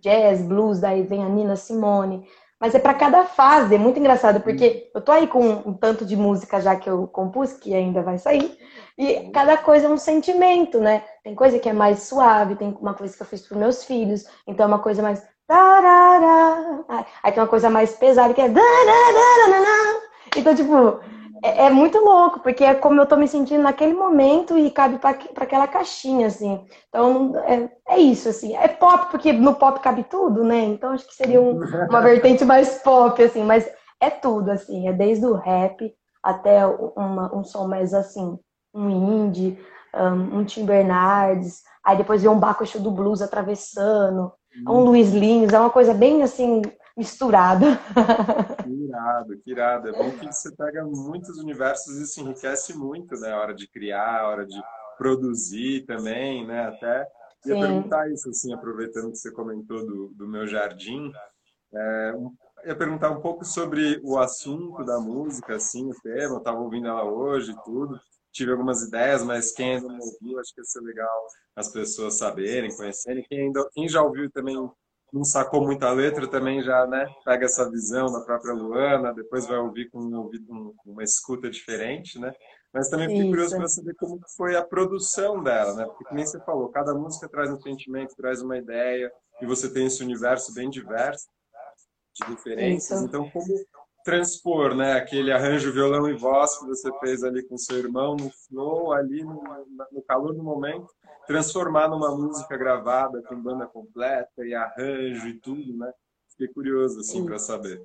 jazz, 0.00 0.42
blues, 0.42 0.80
daí 0.80 1.02
vem 1.02 1.24
a 1.24 1.28
Nina 1.28 1.54
Simone. 1.56 2.26
Mas 2.60 2.74
é 2.74 2.78
para 2.78 2.94
cada 2.94 3.24
fase, 3.24 3.74
é 3.74 3.78
muito 3.78 4.00
engraçado, 4.00 4.40
porque 4.40 4.90
eu 4.94 5.00
tô 5.02 5.12
aí 5.12 5.26
com 5.26 5.46
um 5.46 5.74
tanto 5.74 6.06
de 6.06 6.16
música 6.16 6.60
já 6.60 6.74
que 6.74 6.88
eu 6.88 7.06
compus, 7.06 7.52
que 7.52 7.74
ainda 7.74 8.02
vai 8.02 8.16
sair, 8.16 8.56
e 8.96 9.30
cada 9.30 9.58
coisa 9.58 9.86
é 9.86 9.90
um 9.90 9.98
sentimento, 9.98 10.80
né? 10.80 11.04
Tem 11.22 11.34
coisa 11.34 11.58
que 11.58 11.68
é 11.68 11.72
mais 11.74 12.04
suave, 12.04 12.56
tem 12.56 12.74
uma 12.80 12.94
coisa 12.94 13.14
que 13.14 13.22
eu 13.22 13.26
fiz 13.26 13.46
para 13.46 13.58
meus 13.58 13.84
filhos, 13.84 14.24
então 14.46 14.64
é 14.64 14.68
uma 14.68 14.78
coisa 14.78 15.02
mais. 15.02 15.22
Aí 17.22 17.30
tem 17.30 17.42
uma 17.42 17.48
coisa 17.48 17.68
mais 17.68 17.94
pesada 17.94 18.32
que 18.32 18.40
é. 18.40 18.48
Então, 20.34 20.54
tipo, 20.54 20.98
é, 21.42 21.66
é, 21.66 21.70
muito 21.70 21.98
louco, 21.98 22.40
porque 22.40 22.64
é 22.64 22.74
como 22.74 23.00
eu 23.00 23.06
tô 23.06 23.16
me 23.16 23.28
sentindo 23.28 23.62
naquele 23.62 23.94
momento 23.94 24.56
e 24.56 24.70
cabe 24.70 24.98
para 24.98 25.10
aquela 25.36 25.66
caixinha, 25.66 26.26
assim. 26.26 26.64
Então, 26.88 27.36
é, 27.44 27.70
é, 27.88 27.98
isso, 27.98 28.28
assim. 28.28 28.56
É 28.56 28.68
pop, 28.68 29.10
porque 29.10 29.32
no 29.32 29.54
pop 29.54 29.80
cabe 29.80 30.04
tudo, 30.04 30.44
né? 30.44 30.64
Então, 30.64 30.92
acho 30.92 31.06
que 31.06 31.14
seria 31.14 31.40
um, 31.40 31.60
uma 31.88 32.00
vertente 32.00 32.44
mais 32.44 32.82
pop, 32.82 33.22
assim. 33.22 33.42
Mas 33.44 33.68
é 34.00 34.10
tudo, 34.10 34.50
assim. 34.50 34.88
É 34.88 34.92
desde 34.92 35.26
o 35.26 35.34
rap 35.34 35.92
até 36.22 36.66
uma, 36.66 37.34
um 37.34 37.44
som 37.44 37.66
mais, 37.66 37.92
assim, 37.92 38.38
um 38.74 38.90
indie, 38.90 39.58
um, 39.94 40.38
um 40.38 40.44
Tim 40.44 40.64
Bernardes. 40.64 41.62
Aí 41.84 41.96
depois 41.96 42.22
vem 42.22 42.30
um 42.30 42.38
Baco 42.38 42.64
do 42.78 42.90
Blues 42.90 43.20
atravessando. 43.20 44.32
Um 44.66 44.72
uhum. 44.72 44.84
Luiz 44.84 45.12
Lins. 45.12 45.52
É 45.52 45.60
uma 45.60 45.70
coisa 45.70 45.92
bem, 45.92 46.22
assim, 46.22 46.62
misturado. 46.96 47.66
Que 48.62 48.70
irado, 48.70 49.38
que 49.38 49.50
irado. 49.50 49.88
É 49.88 49.92
bom 49.92 50.10
que 50.12 50.26
você 50.26 50.54
pega 50.56 50.84
muitos 50.84 51.38
universos 51.38 51.96
e 51.96 52.06
se 52.06 52.20
enriquece 52.20 52.76
muito, 52.76 53.14
né? 53.20 53.32
A 53.32 53.40
hora 53.40 53.54
de 53.54 53.68
criar, 53.68 54.20
a 54.20 54.28
hora 54.28 54.46
de 54.46 54.60
produzir 54.96 55.84
também, 55.84 56.46
né? 56.46 56.66
Até 56.68 57.06
ia 57.44 57.54
Sim. 57.54 57.60
perguntar 57.60 58.10
isso, 58.10 58.30
assim, 58.30 58.52
aproveitando 58.52 59.12
que 59.12 59.18
você 59.18 59.30
comentou 59.30 59.84
do, 59.86 60.08
do 60.08 60.26
meu 60.26 60.46
jardim. 60.46 61.12
É, 61.74 62.14
ia 62.66 62.76
perguntar 62.76 63.10
um 63.10 63.20
pouco 63.20 63.44
sobre 63.44 64.00
o 64.02 64.18
assunto 64.18 64.84
da 64.84 64.98
música, 64.98 65.56
assim, 65.56 65.90
o 65.90 65.94
tema. 66.02 66.34
Eu 66.34 66.38
estava 66.38 66.58
ouvindo 66.58 66.88
ela 66.88 67.04
hoje 67.04 67.52
e 67.52 67.64
tudo. 67.64 68.00
Tive 68.32 68.52
algumas 68.52 68.82
ideias, 68.82 69.22
mas 69.22 69.52
quem 69.52 69.76
ainda 69.76 69.88
não 69.88 69.98
ouviu, 69.98 70.38
acho 70.38 70.52
que 70.54 70.60
ia 70.60 70.64
ser 70.64 70.80
legal 70.80 71.26
as 71.54 71.70
pessoas 71.70 72.18
saberem, 72.18 72.74
conhecerem. 72.74 73.24
Quem, 73.28 73.46
ainda, 73.46 73.66
quem 73.72 73.88
já 73.88 74.02
ouviu 74.02 74.30
também 74.30 74.56
não 75.16 75.24
sacou 75.24 75.64
muita 75.64 75.90
letra 75.90 76.28
também 76.28 76.62
já 76.62 76.86
né, 76.86 77.06
pega 77.24 77.46
essa 77.46 77.68
visão 77.70 78.12
da 78.12 78.20
própria 78.20 78.52
Luana, 78.52 79.14
depois 79.14 79.46
vai 79.46 79.58
ouvir 79.58 79.88
com 79.90 79.98
um, 79.98 80.74
uma 80.84 81.02
escuta 81.02 81.48
diferente, 81.48 82.18
né? 82.18 82.32
Mas 82.72 82.90
também 82.90 83.08
fiquei 83.08 83.28
curioso 83.30 83.56
para 83.56 83.68
saber 83.68 83.94
como 83.94 84.20
foi 84.36 84.54
a 84.54 84.62
produção 84.62 85.42
dela, 85.42 85.74
né? 85.74 85.86
Porque 85.86 86.14
nem 86.14 86.26
você 86.26 86.38
falou, 86.40 86.68
cada 86.68 86.94
música 86.94 87.28
traz 87.28 87.50
um 87.50 87.60
sentimento, 87.60 88.14
traz 88.14 88.42
uma 88.42 88.58
ideia, 88.58 89.10
e 89.40 89.46
você 89.46 89.72
tem 89.72 89.86
esse 89.86 90.02
universo 90.02 90.52
bem 90.52 90.68
diverso 90.68 91.26
de 92.14 92.34
diferenças. 92.34 92.98
Isso. 92.98 93.06
Então, 93.06 93.30
como 93.30 93.46
transpor, 94.04 94.74
né, 94.74 94.92
aquele 94.92 95.32
arranjo 95.32 95.72
violão 95.72 96.08
e 96.08 96.16
voz 96.16 96.58
que 96.58 96.66
você 96.66 96.90
fez 97.00 97.24
ali 97.24 97.42
com 97.42 97.56
seu 97.56 97.78
irmão 97.78 98.14
no 98.14 98.30
flow, 98.46 98.92
ali 98.92 99.24
no, 99.24 99.42
no 99.90 100.02
calor 100.02 100.32
do 100.32 100.44
momento, 100.44 100.86
transformar 101.26 101.88
numa 101.88 102.14
música 102.14 102.56
gravada 102.56 103.22
com 103.22 103.40
banda 103.40 103.66
completa 103.66 104.44
e 104.44 104.54
arranjo 104.54 105.28
e 105.28 105.34
tudo, 105.40 105.76
né? 105.76 105.92
Fiquei 106.30 106.48
curioso 106.48 107.00
assim 107.00 107.24
para 107.24 107.38
saber. 107.38 107.84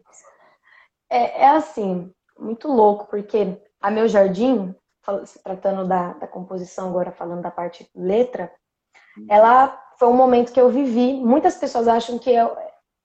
É, 1.09 1.43
é, 1.43 1.49
assim, 1.49 2.13
muito 2.37 2.67
louco, 2.67 3.07
porque 3.09 3.57
a 3.81 3.91
meu 3.91 4.07
jardim, 4.07 4.75
se 5.25 5.41
tratando 5.43 5.87
da, 5.87 6.13
da 6.13 6.27
composição 6.27 6.89
agora, 6.89 7.11
falando 7.11 7.41
da 7.41 7.51
parte 7.51 7.89
letra, 7.95 8.51
uhum. 9.17 9.25
ela 9.29 9.81
foi 9.97 10.07
um 10.07 10.15
momento 10.15 10.51
que 10.51 10.59
eu 10.59 10.69
vivi. 10.69 11.13
Muitas 11.13 11.55
pessoas 11.55 11.87
acham 11.87 12.17
que 12.17 12.29
eu, 12.29 12.55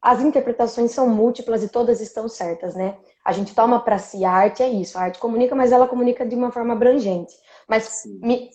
as 0.01 0.21
interpretações 0.21 0.93
são 0.93 1.09
múltiplas 1.09 1.63
e 1.63 1.69
todas 1.69 2.01
estão 2.01 2.29
certas, 2.29 2.75
né? 2.75 2.99
A 3.27 3.33
gente 3.33 3.53
toma 3.57 3.81
para 3.81 3.99
si 3.99 4.25
a 4.25 4.31
arte, 4.31 4.63
é 4.63 4.69
isso. 4.69 4.97
A 4.97 5.03
arte 5.03 5.19
comunica, 5.19 5.53
mas 5.57 5.73
ela 5.73 5.89
comunica 5.89 6.25
de 6.25 6.37
uma 6.37 6.53
forma 6.53 6.75
abrangente. 6.75 7.35
Mas 7.69 8.05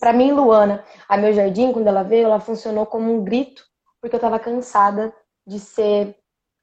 para 0.00 0.14
mim, 0.14 0.32
Luana, 0.32 0.82
a 1.06 1.18
meu 1.18 1.30
jardim, 1.34 1.72
quando 1.72 1.88
ela 1.88 2.02
veio, 2.02 2.24
ela 2.24 2.40
funcionou 2.40 2.86
como 2.86 3.12
um 3.12 3.22
grito, 3.22 3.62
porque 4.00 4.16
eu 4.16 4.18
estava 4.18 4.38
cansada 4.38 5.14
de 5.46 5.60
ser 5.60 6.16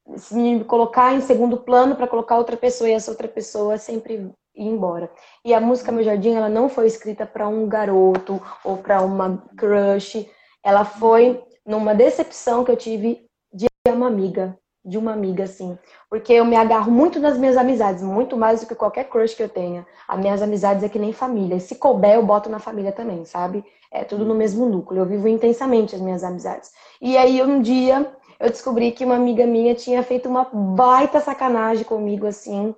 de 0.08 0.34
me 0.34 0.64
colocar 0.64 1.14
em 1.14 1.22
segundo 1.22 1.58
plano 1.58 1.96
para 1.96 2.08
colocar 2.08 2.40
outra 2.40 2.58
pessoa 2.58 2.90
e 2.90 2.94
essa 2.94 3.12
outra 3.12 3.28
pessoa 3.28 3.78
sempre 3.78 4.16
ir 4.56 4.66
embora. 4.66 5.12
E 5.46 5.54
a 5.54 5.62
música 5.62 5.92
Meu 5.92 6.04
Jardim, 6.04 6.34
ela 6.34 6.50
não 6.50 6.68
foi 6.68 6.88
escrita 6.88 7.28
para 7.28 7.48
um 7.48 7.68
garoto 7.68 8.42
ou 8.66 8.78
para 8.78 9.04
uma 9.04 9.38
crush, 9.56 10.28
ela 10.66 10.84
foi 10.84 11.44
numa 11.64 11.94
decepção 11.94 12.66
que 12.66 12.72
eu 12.72 12.76
tive 12.76 13.30
de 13.54 13.68
uma 13.88 14.08
amiga 14.08 14.58
de 14.84 14.98
uma 14.98 15.12
amiga, 15.14 15.44
assim. 15.44 15.78
Porque 16.10 16.34
eu 16.34 16.46
me 16.46 16.56
agarro 16.56 16.92
muito 16.92 17.20
nas 17.20 17.38
minhas 17.38 17.58
amizades, 17.58 18.02
muito 18.02 18.38
mais 18.38 18.62
do 18.62 18.68
que 18.68 18.76
qualquer 18.76 19.06
crush 19.10 19.36
que 19.36 19.44
eu 19.44 19.50
tenha. 19.50 19.86
As 20.08 20.20
minhas 20.20 20.42
amizades 20.42 20.84
é 20.84 20.90
que 20.90 21.00
nem 21.00 21.14
família. 21.14 21.56
E 21.56 21.62
se 21.62 21.76
couber, 21.76 22.16
eu 22.16 22.26
boto 22.26 22.50
na 22.50 22.60
família 22.60 22.92
também, 22.92 23.26
sabe? 23.26 23.64
É 23.92 24.04
tudo 24.04 24.26
no 24.26 24.36
mesmo 24.36 24.66
núcleo. 24.68 25.02
Eu 25.02 25.06
vivo 25.06 25.28
intensamente 25.28 25.96
as 25.96 26.02
minhas 26.02 26.24
amizades. 26.24 26.72
E 27.02 27.18
aí, 27.18 27.42
um 27.42 27.62
dia, 27.62 28.12
eu 28.40 28.50
descobri 28.50 28.92
que 28.92 29.06
uma 29.06 29.16
amiga 29.16 29.46
minha 29.46 29.76
tinha 29.76 30.02
feito 30.04 30.30
uma 30.30 30.46
baita 30.46 31.20
sacanagem 31.20 31.84
comigo, 31.84 32.26
assim. 32.26 32.74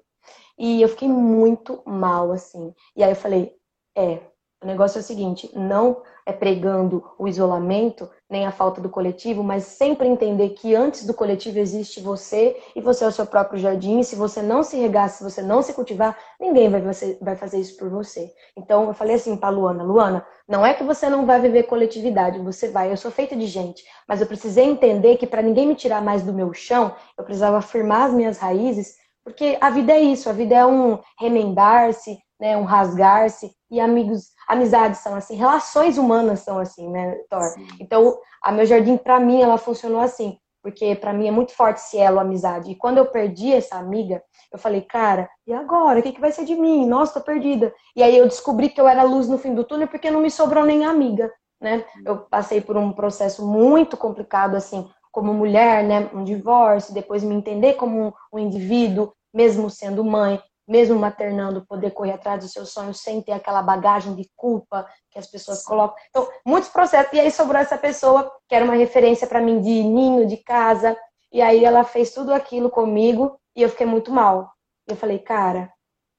E 0.58 0.82
eu 0.82 0.90
fiquei 0.90 1.08
muito 1.08 1.82
mal, 1.86 2.32
assim. 2.32 2.74
E 2.96 3.04
aí 3.04 3.12
eu 3.12 3.16
falei, 3.16 3.54
é, 3.96 4.20
o 4.64 4.68
negócio 4.68 5.00
é 5.00 5.02
o 5.02 5.04
seguinte, 5.04 5.50
não 5.56 6.04
é 6.24 6.32
pregando 6.32 7.04
o 7.18 7.28
isolamento, 7.28 8.08
nem 8.30 8.46
a 8.46 8.52
falta 8.52 8.80
do 8.80 8.90
coletivo, 8.90 9.44
mas 9.44 9.64
sempre 9.64 10.08
entender 10.08 10.50
que 10.50 10.76
antes 10.76 11.04
do 11.04 11.16
coletivo 11.16 11.58
existe 11.58 12.00
você 12.00 12.56
e 12.76 12.80
você 12.80 13.04
é 13.04 13.08
o 13.08 13.12
seu 13.12 13.26
próprio 13.26 13.60
jardim. 13.60 14.04
Se 14.04 14.16
você 14.16 14.40
não 14.40 14.62
se 14.62 14.78
regar, 14.78 15.10
se 15.10 15.24
você 15.24 15.42
não 15.42 15.64
se 15.64 15.74
cultivar, 15.74 16.16
ninguém 16.40 16.70
vai, 16.70 16.80
você, 16.80 17.18
vai 17.20 17.36
fazer 17.36 17.60
isso 17.60 17.76
por 17.76 17.90
você. 17.90 18.32
Então 18.56 18.88
eu 18.88 18.94
falei 18.94 19.16
assim 19.16 19.36
para 19.36 19.50
Luana, 19.50 19.84
Luana, 19.84 20.26
não 20.48 20.64
é 20.64 20.76
que 20.76 20.84
você 20.84 21.10
não 21.10 21.26
vai 21.26 21.42
viver 21.42 21.64
coletividade, 21.64 22.38
você 22.38 22.70
vai. 22.70 22.92
Eu 22.92 22.98
sou 22.98 23.10
feita 23.10 23.36
de 23.36 23.48
gente, 23.48 23.84
mas 24.08 24.22
eu 24.22 24.28
precisei 24.28 24.66
entender 24.66 25.18
que 25.18 25.26
para 25.26 25.42
ninguém 25.42 25.68
me 25.68 25.76
tirar 25.76 26.04
mais 26.04 26.22
do 26.22 26.34
meu 26.34 26.54
chão, 26.54 26.94
eu 27.18 27.24
precisava 27.24 27.58
afirmar 27.58 28.10
as 28.10 28.14
minhas 28.14 28.38
raízes, 28.38 28.96
porque 29.24 29.58
a 29.60 29.72
vida 29.72 29.92
é 29.92 30.02
isso, 30.02 30.30
a 30.30 30.34
vida 30.34 30.56
é 30.56 30.66
um 30.66 31.00
remendar-se, 31.20 32.20
né, 32.42 32.58
um 32.58 32.64
rasgar-se, 32.64 33.56
e 33.70 33.80
amigos, 33.80 34.32
amizades 34.48 35.00
são 35.00 35.14
assim, 35.14 35.36
relações 35.36 36.00
humanas 36.00 36.40
são 36.40 36.58
assim, 36.58 36.90
né, 36.90 37.16
Thor? 37.30 37.54
Então, 37.80 38.18
a 38.42 38.52
meu 38.52 38.66
jardim, 38.66 38.98
para 38.98 39.20
mim, 39.20 39.40
ela 39.40 39.60
funcionou 39.60 40.02
assim, 40.02 40.40
porque 40.64 40.96
para 40.96 41.14
mim 41.14 41.28
é 41.28 41.32
muito 41.32 41.54
forte 41.54 41.78
esse 41.78 42.00
elo 42.00 42.20
amizade. 42.20 42.72
E 42.72 42.76
quando 42.76 42.98
eu 42.98 43.06
perdi 43.06 43.54
essa 43.54 43.78
amiga, 43.78 44.24
eu 44.52 44.58
falei, 44.58 44.82
cara, 44.82 45.30
e 45.46 45.54
agora? 45.54 46.00
O 46.00 46.04
que, 46.04 46.12
que 46.12 46.20
vai 46.20 46.32
ser 46.32 46.44
de 46.44 46.56
mim? 46.56 46.88
Nossa, 46.88 47.20
tô 47.20 47.26
perdida. 47.26 47.72
E 47.96 48.02
aí 48.02 48.18
eu 48.18 48.28
descobri 48.28 48.70
que 48.70 48.82
eu 48.82 48.88
era 48.88 49.04
luz 49.04 49.28
no 49.28 49.38
fim 49.38 49.54
do 49.54 49.64
túnel 49.64 49.88
porque 49.88 50.10
não 50.10 50.20
me 50.20 50.32
sobrou 50.32 50.66
nem 50.66 50.84
amiga, 50.84 51.32
né? 51.62 51.86
Eu 52.04 52.18
passei 52.18 52.60
por 52.60 52.76
um 52.76 52.92
processo 52.92 53.46
muito 53.46 53.96
complicado, 53.96 54.56
assim, 54.56 54.90
como 55.12 55.32
mulher, 55.32 55.84
né? 55.84 56.10
Um 56.12 56.24
divórcio, 56.24 56.94
depois 56.94 57.24
me 57.24 57.36
entender 57.36 57.74
como 57.74 58.08
um, 58.08 58.12
um 58.34 58.40
indivíduo, 58.40 59.14
mesmo 59.34 59.70
sendo 59.70 60.04
mãe, 60.04 60.42
mesmo 60.72 60.98
maternando, 60.98 61.66
poder 61.66 61.92
correr 61.92 62.14
atrás 62.14 62.40
dos 62.40 62.54
seus 62.54 62.72
sonhos 62.72 63.02
sem 63.02 63.22
ter 63.22 63.34
aquela 63.34 63.62
bagagem 63.62 64.16
de 64.16 64.32
culpa 64.38 64.88
que 65.10 65.20
as 65.20 65.28
pessoas 65.28 65.66
colocam. 65.66 65.98
Então, 66.10 66.26
muitos 66.46 66.70
processos. 66.70 67.12
E 67.12 67.20
aí 67.20 67.30
sobrou 67.30 67.62
essa 67.62 67.78
pessoa 67.78 68.32
que 68.48 68.56
era 68.56 68.64
uma 68.64 68.76
referência 68.76 69.28
para 69.28 69.42
mim 69.42 69.60
de 69.60 69.84
ninho, 69.84 70.26
de 70.26 70.38
casa. 70.38 70.98
E 71.30 71.42
aí 71.42 71.66
ela 71.66 71.84
fez 71.84 72.14
tudo 72.14 72.34
aquilo 72.34 72.70
comigo 72.70 73.38
e 73.54 73.62
eu 73.62 73.68
fiquei 73.68 73.86
muito 73.86 74.12
mal. 74.12 74.50
Eu 74.88 74.96
falei, 74.96 75.20
cara, 75.20 75.70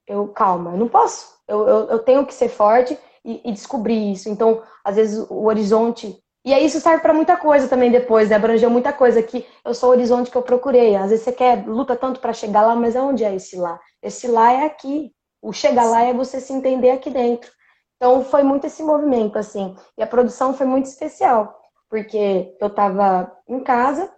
eu 0.07 0.29
calma, 0.29 0.73
eu 0.73 0.77
não 0.77 0.89
posso. 0.89 1.33
Eu, 1.49 1.67
eu, 1.67 1.89
eu 1.89 1.99
tenho 2.01 2.27
que 2.27 2.35
ser 2.35 2.51
forte 2.51 2.99
e, 3.25 3.41
e 3.43 3.53
descobrir 3.53 4.13
isso. 4.13 4.29
Então, 4.29 4.63
às 4.85 4.97
vezes 4.97 5.27
o 5.31 5.47
horizonte 5.47 6.23
e 6.45 6.53
aí 6.53 6.65
isso 6.65 6.81
serve 6.81 7.01
para 7.01 7.15
muita 7.15 7.37
coisa 7.37 7.69
também 7.69 7.91
depois, 7.91 8.29
né? 8.29 8.37
abrangeu 8.37 8.69
muita 8.69 8.93
coisa 8.93 9.23
que 9.23 9.47
eu 9.65 9.73
sou 9.73 9.91
o 9.91 9.93
horizonte 9.93 10.31
que 10.31 10.37
eu 10.37 10.43
procurei. 10.43 10.97
Às 10.97 11.11
vezes 11.11 11.25
você 11.25 11.33
quer, 11.33 11.65
luta 11.67 11.95
tanto 11.95 12.21
para 12.21 12.33
chegar 12.33 12.67
lá, 12.67 12.75
mas 12.75 12.97
aonde 12.97 13.25
é 13.25 13.35
esse 13.35 13.57
lá? 13.57 13.79
Esse 14.03 14.27
lá 14.27 14.53
é 14.53 14.65
aqui. 14.67 15.13
O 15.41 15.53
chegar 15.53 15.85
lá 15.85 16.03
é 16.03 16.13
você 16.13 16.41
se 16.41 16.53
entender 16.53 16.91
aqui 16.91 17.11
dentro. 17.11 17.51
Então 17.97 18.25
foi 18.25 18.43
muito 18.43 18.67
esse 18.67 18.83
movimento 18.83 19.39
assim. 19.39 19.77
E 19.97 20.03
a 20.03 20.07
produção 20.07 20.53
foi 20.53 20.67
muito 20.67 20.87
especial, 20.87 21.57
porque 21.89 22.57
eu 22.61 22.67
estava 22.67 23.33
em 23.49 23.61
casa, 23.61 24.13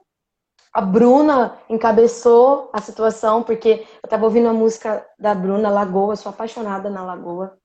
a 0.73 0.81
Bruna 0.81 1.59
encabeçou 1.69 2.71
a 2.73 2.81
situação, 2.81 3.43
porque 3.43 3.87
eu 4.03 4.07
estava 4.07 4.25
ouvindo 4.25 4.49
a 4.49 4.53
música 4.53 5.07
da 5.19 5.35
Bruna 5.35 5.71
Lagoa, 5.71 6.17
sou 6.17 6.31
apaixonada 6.31 6.89
na 6.89 7.05
Lagoa. 7.05 7.57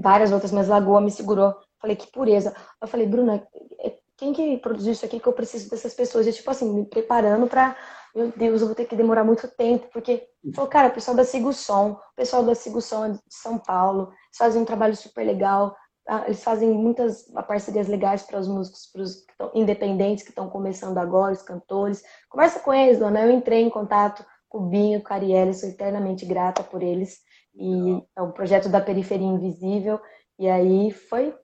Várias 0.00 0.30
outras, 0.30 0.52
mas 0.52 0.68
Lagoa 0.68 1.00
me 1.00 1.10
segurou 1.10 1.54
Falei, 1.82 1.96
que 1.96 2.10
pureza. 2.10 2.54
Eu 2.80 2.88
falei, 2.88 3.06
Bruna, 3.06 3.46
é, 3.80 3.98
quem 4.16 4.32
que 4.32 4.56
produziu 4.56 4.92
isso 4.92 5.04
aqui 5.04 5.20
que 5.20 5.26
eu 5.26 5.32
preciso 5.34 5.68
dessas 5.68 5.92
pessoas? 5.92 6.26
E, 6.26 6.32
tipo 6.32 6.50
assim, 6.50 6.72
me 6.72 6.86
preparando 6.86 7.46
para 7.46 7.76
meu 8.14 8.30
Deus, 8.30 8.60
eu 8.60 8.66
vou 8.66 8.76
ter 8.76 8.84
que 8.84 8.94
demorar 8.94 9.24
muito 9.24 9.48
tempo, 9.48 9.88
porque, 9.90 10.26
falou, 10.54 10.70
cara, 10.70 10.88
o 10.88 10.92
pessoal 10.92 11.16
da 11.16 11.24
Sigo 11.24 11.52
Som, 11.52 11.92
o 11.92 12.14
pessoal 12.14 12.44
da 12.44 12.54
Sigo 12.54 12.80
Som 12.80 13.06
é 13.06 13.10
de 13.10 13.20
São 13.30 13.58
Paulo, 13.58 14.12
eles 14.26 14.36
fazem 14.36 14.60
um 14.60 14.66
trabalho 14.66 14.94
super 14.94 15.24
legal, 15.24 15.74
tá? 16.04 16.24
eles 16.26 16.44
fazem 16.44 16.68
muitas 16.68 17.24
parcerias 17.48 17.88
legais 17.88 18.22
para 18.22 18.38
os 18.38 18.46
músicos, 18.46 18.86
para 18.92 19.02
os 19.02 19.24
independentes 19.54 20.24
que 20.24 20.30
estão 20.30 20.50
começando 20.50 20.98
agora, 20.98 21.32
os 21.32 21.42
cantores. 21.42 22.02
Conversa 22.28 22.60
com 22.60 22.74
eles, 22.74 22.98
dona. 22.98 23.22
Eu 23.22 23.30
entrei 23.30 23.62
em 23.62 23.70
contato 23.70 24.24
com 24.46 24.58
o 24.58 24.66
Binho, 24.68 25.02
com 25.02 25.12
a 25.12 25.16
Arielle, 25.16 25.54
sou 25.54 25.70
eternamente 25.70 26.26
grata 26.26 26.62
por 26.62 26.82
eles. 26.82 27.20
E 27.54 28.02
é 28.16 28.20
o 28.20 28.32
projeto 28.32 28.68
da 28.68 28.80
Periferia 28.80 29.26
Invisível. 29.26 29.98
E 30.38 30.48
aí 30.48 30.90
foi 30.90 31.34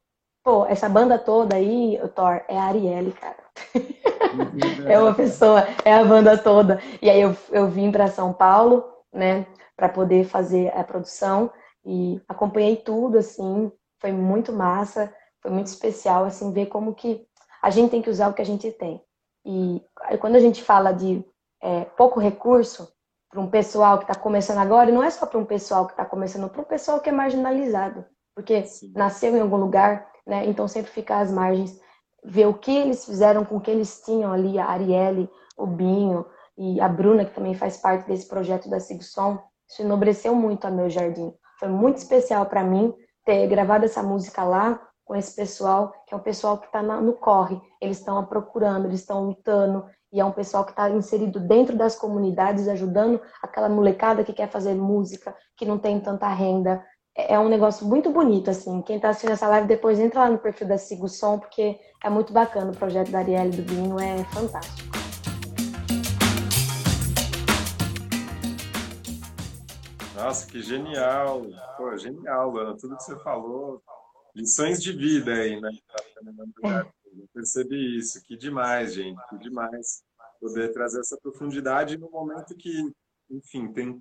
Pô, 0.48 0.64
essa 0.64 0.88
banda 0.88 1.18
toda 1.18 1.56
aí, 1.56 2.00
o 2.02 2.08
Thor, 2.08 2.40
é 2.48 2.56
a 2.58 2.62
Arielle, 2.62 3.12
cara. 3.12 3.36
é 4.90 4.98
uma 4.98 5.12
pessoa, 5.12 5.62
é 5.84 5.92
a 5.92 6.02
banda 6.02 6.38
toda. 6.38 6.80
E 7.02 7.10
aí 7.10 7.20
eu, 7.20 7.36
eu 7.50 7.68
vim 7.68 7.92
para 7.92 8.08
São 8.08 8.32
Paulo, 8.32 8.82
né, 9.12 9.46
para 9.76 9.90
poder 9.90 10.24
fazer 10.24 10.74
a 10.74 10.82
produção 10.82 11.52
e 11.84 12.18
acompanhei 12.26 12.76
tudo, 12.76 13.18
assim, 13.18 13.70
foi 14.00 14.10
muito 14.10 14.50
massa, 14.50 15.14
foi 15.42 15.50
muito 15.50 15.66
especial, 15.66 16.24
assim, 16.24 16.50
ver 16.50 16.64
como 16.64 16.94
que 16.94 17.26
a 17.60 17.68
gente 17.68 17.90
tem 17.90 18.00
que 18.00 18.08
usar 18.08 18.30
o 18.30 18.32
que 18.32 18.40
a 18.40 18.46
gente 18.46 18.72
tem. 18.72 19.04
E 19.44 19.84
quando 20.18 20.36
a 20.36 20.40
gente 20.40 20.62
fala 20.62 20.92
de 20.92 21.22
é, 21.60 21.84
pouco 21.84 22.18
recurso 22.18 22.90
para 23.28 23.38
um 23.38 23.50
pessoal 23.50 23.98
que 23.98 24.04
está 24.04 24.14
começando 24.14 24.60
agora, 24.60 24.88
e 24.88 24.94
não 24.94 25.04
é 25.04 25.10
só 25.10 25.26
para 25.26 25.38
um 25.38 25.44
pessoal 25.44 25.84
que 25.84 25.92
está 25.92 26.06
começando, 26.06 26.48
para 26.48 26.62
um 26.62 26.64
pessoal 26.64 27.00
que 27.00 27.10
é 27.10 27.12
marginalizado, 27.12 28.02
porque 28.38 28.64
Sim. 28.66 28.92
nasceu 28.94 29.36
em 29.36 29.40
algum 29.40 29.56
lugar, 29.56 30.06
né? 30.24 30.46
Então 30.46 30.68
sempre 30.68 30.92
ficar 30.92 31.18
às 31.18 31.32
margens, 31.32 31.76
ver 32.24 32.46
o 32.46 32.54
que 32.54 32.70
eles 32.70 33.04
fizeram 33.04 33.44
com 33.44 33.56
o 33.56 33.60
que 33.60 33.68
eles 33.68 34.00
tinham 34.00 34.32
ali, 34.32 34.60
a 34.60 34.66
Arielle, 34.66 35.28
o 35.56 35.66
Binho 35.66 36.24
e 36.56 36.80
a 36.80 36.88
Bruna, 36.88 37.24
que 37.24 37.34
também 37.34 37.54
faz 37.54 37.78
parte 37.78 38.06
desse 38.06 38.28
projeto 38.28 38.70
da 38.70 38.78
Sigson, 38.78 39.40
isso 39.68 39.82
enobreceu 39.82 40.36
muito 40.36 40.68
a 40.68 40.70
meu 40.70 40.88
jardim. 40.88 41.34
Foi 41.58 41.68
muito 41.68 41.96
especial 41.96 42.46
para 42.46 42.62
mim 42.62 42.94
ter 43.24 43.44
gravado 43.48 43.84
essa 43.84 44.04
música 44.04 44.44
lá 44.44 44.80
com 45.04 45.16
esse 45.16 45.34
pessoal, 45.34 45.92
que 46.06 46.14
é 46.14 46.16
um 46.16 46.20
pessoal 46.20 46.58
que 46.58 46.66
está 46.66 46.80
no 46.80 47.14
corre, 47.14 47.60
eles 47.82 47.98
estão 47.98 48.24
procurando, 48.24 48.86
eles 48.86 49.00
estão 49.00 49.24
lutando, 49.24 49.84
e 50.12 50.20
é 50.20 50.24
um 50.24 50.30
pessoal 50.30 50.64
que 50.64 50.70
está 50.70 50.88
inserido 50.88 51.40
dentro 51.40 51.76
das 51.76 51.96
comunidades, 51.96 52.68
ajudando 52.68 53.20
aquela 53.42 53.68
molecada 53.68 54.22
que 54.22 54.32
quer 54.32 54.48
fazer 54.48 54.74
música, 54.74 55.34
que 55.56 55.66
não 55.66 55.76
tem 55.76 55.98
tanta 55.98 56.28
renda, 56.28 56.84
é 57.18 57.36
um 57.36 57.48
negócio 57.48 57.84
muito 57.84 58.10
bonito, 58.10 58.48
assim. 58.48 58.80
Quem 58.82 58.96
está 58.96 59.08
assistindo 59.08 59.32
essa 59.32 59.48
live 59.48 59.66
depois 59.66 59.98
entra 59.98 60.20
lá 60.20 60.30
no 60.30 60.38
perfil 60.38 60.68
da 60.68 60.78
Sigo 60.78 61.08
Som, 61.08 61.40
porque 61.40 61.80
é 62.02 62.08
muito 62.08 62.32
bacana 62.32 62.70
o 62.70 62.76
projeto 62.76 63.10
da 63.10 63.18
Arielle 63.18 63.56
do 63.56 63.62
Binho, 63.62 63.98
é 63.98 64.22
fantástico. 64.26 64.88
Nossa, 70.14 70.46
que 70.46 70.62
genial! 70.62 71.42
Pô, 71.76 71.96
genial, 71.96 72.50
Luana, 72.50 72.76
tudo 72.76 72.96
que 72.96 73.02
você 73.02 73.18
falou. 73.18 73.82
Lições 74.34 74.80
de 74.80 74.92
vida 74.92 75.32
aí, 75.32 75.60
né? 75.60 75.70
Eu 76.62 77.28
percebi 77.34 77.98
isso, 77.98 78.22
que 78.22 78.36
demais, 78.36 78.94
gente, 78.94 79.20
que 79.28 79.38
demais 79.38 80.04
poder 80.40 80.72
trazer 80.72 81.00
essa 81.00 81.18
profundidade 81.20 81.98
no 81.98 82.08
momento 82.10 82.54
que, 82.56 82.92
enfim, 83.28 83.72
tem 83.72 84.00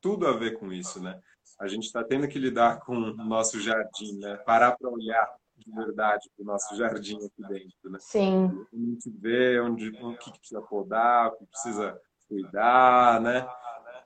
tudo 0.00 0.26
a 0.26 0.32
ver 0.32 0.58
com 0.58 0.72
isso, 0.72 1.02
né? 1.02 1.20
A 1.60 1.66
gente 1.68 1.84
está 1.84 2.02
tendo 2.02 2.26
que 2.28 2.38
lidar 2.38 2.80
com 2.80 2.94
o 2.94 3.16
nosso 3.16 3.60
jardim, 3.60 4.18
né? 4.18 4.36
Parar 4.38 4.76
para 4.76 4.90
olhar 4.90 5.36
de 5.56 5.72
verdade 5.72 6.28
para 6.36 6.42
o 6.42 6.46
nosso 6.46 6.76
jardim 6.76 7.16
aqui 7.16 7.48
dentro, 7.48 7.90
né? 7.90 7.98
Sim. 8.00 8.66
A 8.72 8.76
gente 8.76 9.10
vê 9.10 9.60
onde, 9.60 9.88
o 9.88 10.16
que 10.16 10.30
precisa 10.38 10.60
podar, 10.62 11.28
o 11.28 11.36
que 11.36 11.46
precisa 11.46 11.98
cuidar, 12.28 13.20
né? 13.20 13.46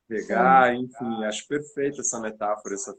Pegar, 0.07 0.75
Sim. 0.75 0.85
enfim, 0.85 1.25
acho 1.25 1.47
perfeita 1.47 2.01
essa 2.01 2.19
metáfora, 2.19 2.75
essa, 2.75 2.95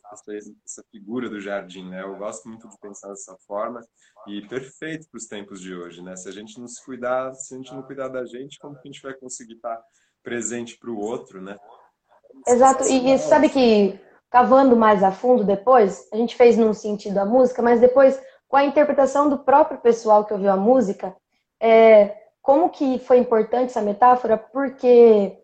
essa 0.64 0.84
figura 0.92 1.28
do 1.28 1.40
jardim, 1.40 1.90
né? 1.90 2.04
Eu 2.04 2.16
gosto 2.18 2.48
muito 2.48 2.68
de 2.70 2.78
pensar 2.80 3.10
dessa 3.10 3.36
forma 3.48 3.82
e 4.28 4.48
perfeito 4.48 5.08
para 5.10 5.18
os 5.18 5.26
tempos 5.26 5.60
de 5.60 5.74
hoje, 5.74 6.04
né? 6.04 6.16
Se 6.16 6.30
a 6.30 6.32
gente 6.32 6.60
não 6.60 6.68
se 6.68 6.84
cuidar, 6.86 7.34
se 7.34 7.54
a 7.54 7.58
gente 7.58 7.74
não 7.74 7.82
cuidar 7.82 8.10
da 8.10 8.26
gente, 8.26 8.60
como 8.60 8.76
que 8.76 8.88
a 8.88 8.92
gente 8.92 9.02
vai 9.02 9.14
conseguir 9.14 9.56
estar 9.56 9.82
presente 10.22 10.78
para 10.78 10.92
o 10.92 11.00
outro, 11.00 11.42
né? 11.42 11.58
Exato, 12.48 12.84
e, 12.84 13.12
e 13.12 13.18
sabe 13.18 13.50
que 13.50 14.00
cavando 14.30 14.76
mais 14.76 15.04
a 15.04 15.12
fundo 15.12 15.44
depois, 15.44 16.08
a 16.14 16.16
gente 16.16 16.36
fez 16.36 16.58
num 16.58 16.74
sentido 16.74 17.18
a 17.18 17.26
música, 17.26 17.62
mas 17.62 17.80
depois, 17.80 18.22
com 18.48 18.58
a 18.58 18.64
interpretação 18.64 19.30
do 19.30 19.40
próprio 19.40 19.80
pessoal 19.80 20.26
que 20.26 20.34
ouviu 20.34 20.52
a 20.52 20.58
música, 20.58 21.16
é, 21.60 22.16
como 22.42 22.70
que 22.70 23.00
foi 23.00 23.18
importante 23.18 23.70
essa 23.70 23.82
metáfora? 23.82 24.38
Porque 24.38 25.38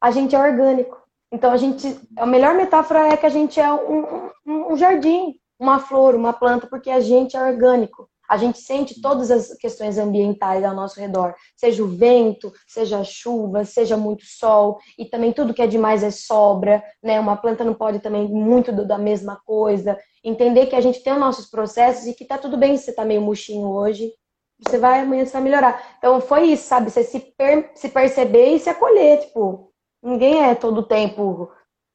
a 0.00 0.10
gente 0.10 0.34
é 0.34 0.38
orgânico. 0.38 1.02
Então, 1.32 1.50
a 1.50 1.56
gente, 1.56 1.98
a 2.16 2.26
melhor 2.26 2.54
metáfora 2.54 3.08
é 3.08 3.16
que 3.16 3.26
a 3.26 3.30
gente 3.30 3.58
é 3.58 3.72
um, 3.72 4.30
um, 4.46 4.72
um 4.72 4.76
jardim, 4.76 5.34
uma 5.58 5.78
flor, 5.78 6.14
uma 6.14 6.32
planta, 6.32 6.66
porque 6.66 6.90
a 6.90 7.00
gente 7.00 7.36
é 7.36 7.42
orgânico. 7.42 8.08
A 8.34 8.36
gente 8.36 8.58
sente 8.58 9.00
todas 9.00 9.30
as 9.30 9.54
questões 9.54 9.96
ambientais 9.96 10.64
ao 10.64 10.74
nosso 10.74 10.98
redor, 10.98 11.36
seja 11.54 11.84
o 11.84 11.86
vento, 11.86 12.52
seja 12.66 12.98
a 12.98 13.04
chuva, 13.04 13.64
seja 13.64 13.96
muito 13.96 14.24
sol, 14.24 14.80
e 14.98 15.04
também 15.04 15.32
tudo 15.32 15.54
que 15.54 15.62
é 15.62 15.68
demais 15.68 16.02
é 16.02 16.10
sobra, 16.10 16.82
né? 17.00 17.20
Uma 17.20 17.36
planta 17.36 17.62
não 17.62 17.74
pode 17.74 18.00
também 18.00 18.26
muito 18.26 18.72
da 18.72 18.98
mesma 18.98 19.40
coisa. 19.46 19.96
Entender 20.24 20.66
que 20.66 20.74
a 20.74 20.80
gente 20.80 21.00
tem 21.00 21.12
os 21.12 21.20
nossos 21.20 21.46
processos 21.48 22.08
e 22.08 22.12
que 22.12 22.24
tá 22.24 22.36
tudo 22.36 22.56
bem 22.56 22.76
se 22.76 22.86
você 22.86 22.92
tá 22.92 23.04
meio 23.04 23.22
murchinho 23.22 23.68
hoje, 23.68 24.10
você 24.58 24.78
vai 24.78 25.02
amanhã 25.02 25.24
você 25.24 25.32
vai 25.34 25.42
melhorar. 25.42 25.94
Então 25.98 26.20
foi 26.20 26.46
isso, 26.46 26.64
sabe? 26.66 26.90
Você 26.90 27.04
se, 27.04 27.20
per 27.20 27.70
se 27.76 27.88
perceber 27.88 28.56
e 28.56 28.58
se 28.58 28.68
acolher, 28.68 29.20
tipo, 29.20 29.70
ninguém 30.02 30.42
é 30.42 30.56
todo 30.56 30.78
o 30.78 30.88
tempo 30.88 31.52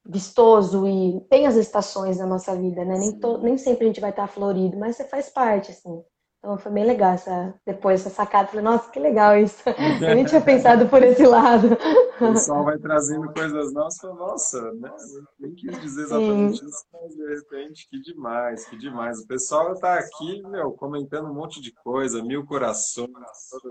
vistoso 0.07 0.87
e 0.87 1.19
tem 1.29 1.47
as 1.47 1.57
estações 1.57 2.17
na 2.17 2.25
nossa 2.25 2.55
vida, 2.55 2.85
né? 2.85 2.97
Nem, 2.97 3.19
nem 3.41 3.57
sempre 3.57 3.83
a 3.83 3.87
gente 3.87 3.99
vai 3.99 4.11
estar 4.11 4.27
florido, 4.27 4.77
mas 4.77 4.95
você 4.95 5.03
faz 5.03 5.29
parte, 5.29 5.71
assim. 5.71 6.01
Então 6.39 6.57
foi 6.57 6.71
bem 6.71 6.85
legal 6.85 7.11
essa, 7.11 7.53
depois 7.65 7.99
essa 7.99 8.09
sacada. 8.09 8.47
Falei, 8.47 8.63
nossa, 8.63 8.89
que 8.89 8.99
legal 8.99 9.37
isso. 9.37 9.61
Eu 10.01 10.15
nem 10.15 10.23
tinha 10.23 10.39
pensado 10.39 10.87
por 10.87 11.03
esse 11.03 11.25
lado. 11.25 11.73
O 12.15 12.33
pessoal 12.33 12.63
vai 12.63 12.77
trazendo 12.77 13.31
coisas 13.33 13.73
novas 13.73 13.97
e 14.01 14.07
nossa, 14.07 14.73
né? 14.75 14.89
nem 15.37 15.53
quis 15.53 15.79
dizer 15.81 16.03
exatamente 16.03 16.59
Sim. 16.59 16.65
isso, 16.65 16.85
mas 16.93 17.13
de 17.13 17.27
repente, 17.27 17.87
que 17.89 18.01
demais, 18.01 18.65
que 18.65 18.77
demais. 18.77 19.19
O 19.19 19.27
pessoal 19.27 19.73
está 19.73 19.95
aqui, 19.95 20.41
meu, 20.43 20.71
comentando 20.71 21.29
um 21.29 21.33
monte 21.33 21.61
de 21.61 21.73
coisa, 21.73 22.23
mil 22.23 22.45
corações. 22.45 23.09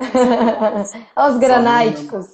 Os 1.16 1.38
granáticos. 1.38 2.26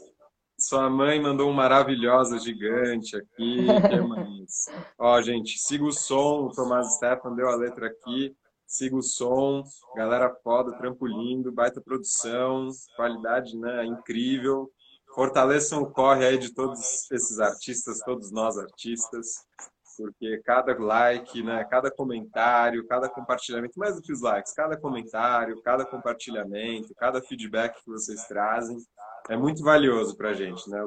Sua 0.58 0.88
mãe 0.88 1.20
mandou 1.20 1.50
um 1.50 1.52
maravilhosa 1.52 2.38
gigante 2.38 3.16
aqui. 3.16 3.66
que 3.66 4.00
mais? 4.00 4.66
Ó, 4.98 5.20
gente, 5.20 5.58
siga 5.58 5.84
o 5.84 5.92
som. 5.92 6.46
O 6.46 6.52
Tomás 6.52 6.94
Stefan 6.94 7.34
deu 7.34 7.48
a 7.48 7.56
letra 7.56 7.86
aqui. 7.86 8.34
Siga 8.74 8.96
o 8.96 9.02
som. 9.02 9.62
Galera 9.94 10.34
foda, 10.42 10.76
trampo 10.76 11.06
lindo, 11.06 11.52
baita 11.52 11.80
produção, 11.80 12.70
qualidade 12.96 13.56
né, 13.56 13.84
incrível. 13.84 14.68
Fortaleçam 15.14 15.82
o 15.82 15.92
corre 15.92 16.26
aí 16.26 16.36
de 16.36 16.52
todos 16.52 17.08
esses 17.08 17.38
artistas, 17.38 18.00
todos 18.00 18.32
nós 18.32 18.58
artistas 18.58 19.44
porque 19.96 20.42
cada 20.44 20.76
like, 20.76 21.40
né, 21.40 21.64
cada 21.70 21.88
comentário, 21.88 22.84
cada 22.88 23.08
compartilhamento, 23.08 23.78
mais 23.78 23.94
do 23.94 24.02
que 24.02 24.12
os 24.12 24.20
likes, 24.20 24.52
cada 24.52 24.76
comentário, 24.76 25.62
cada 25.62 25.84
compartilhamento, 25.86 26.92
cada 26.96 27.22
feedback 27.22 27.76
que 27.76 27.88
vocês 27.88 28.26
trazem 28.26 28.76
é 29.30 29.36
muito 29.36 29.62
valioso 29.62 30.16
para 30.16 30.30
a 30.30 30.34
gente, 30.34 30.68
né? 30.68 30.80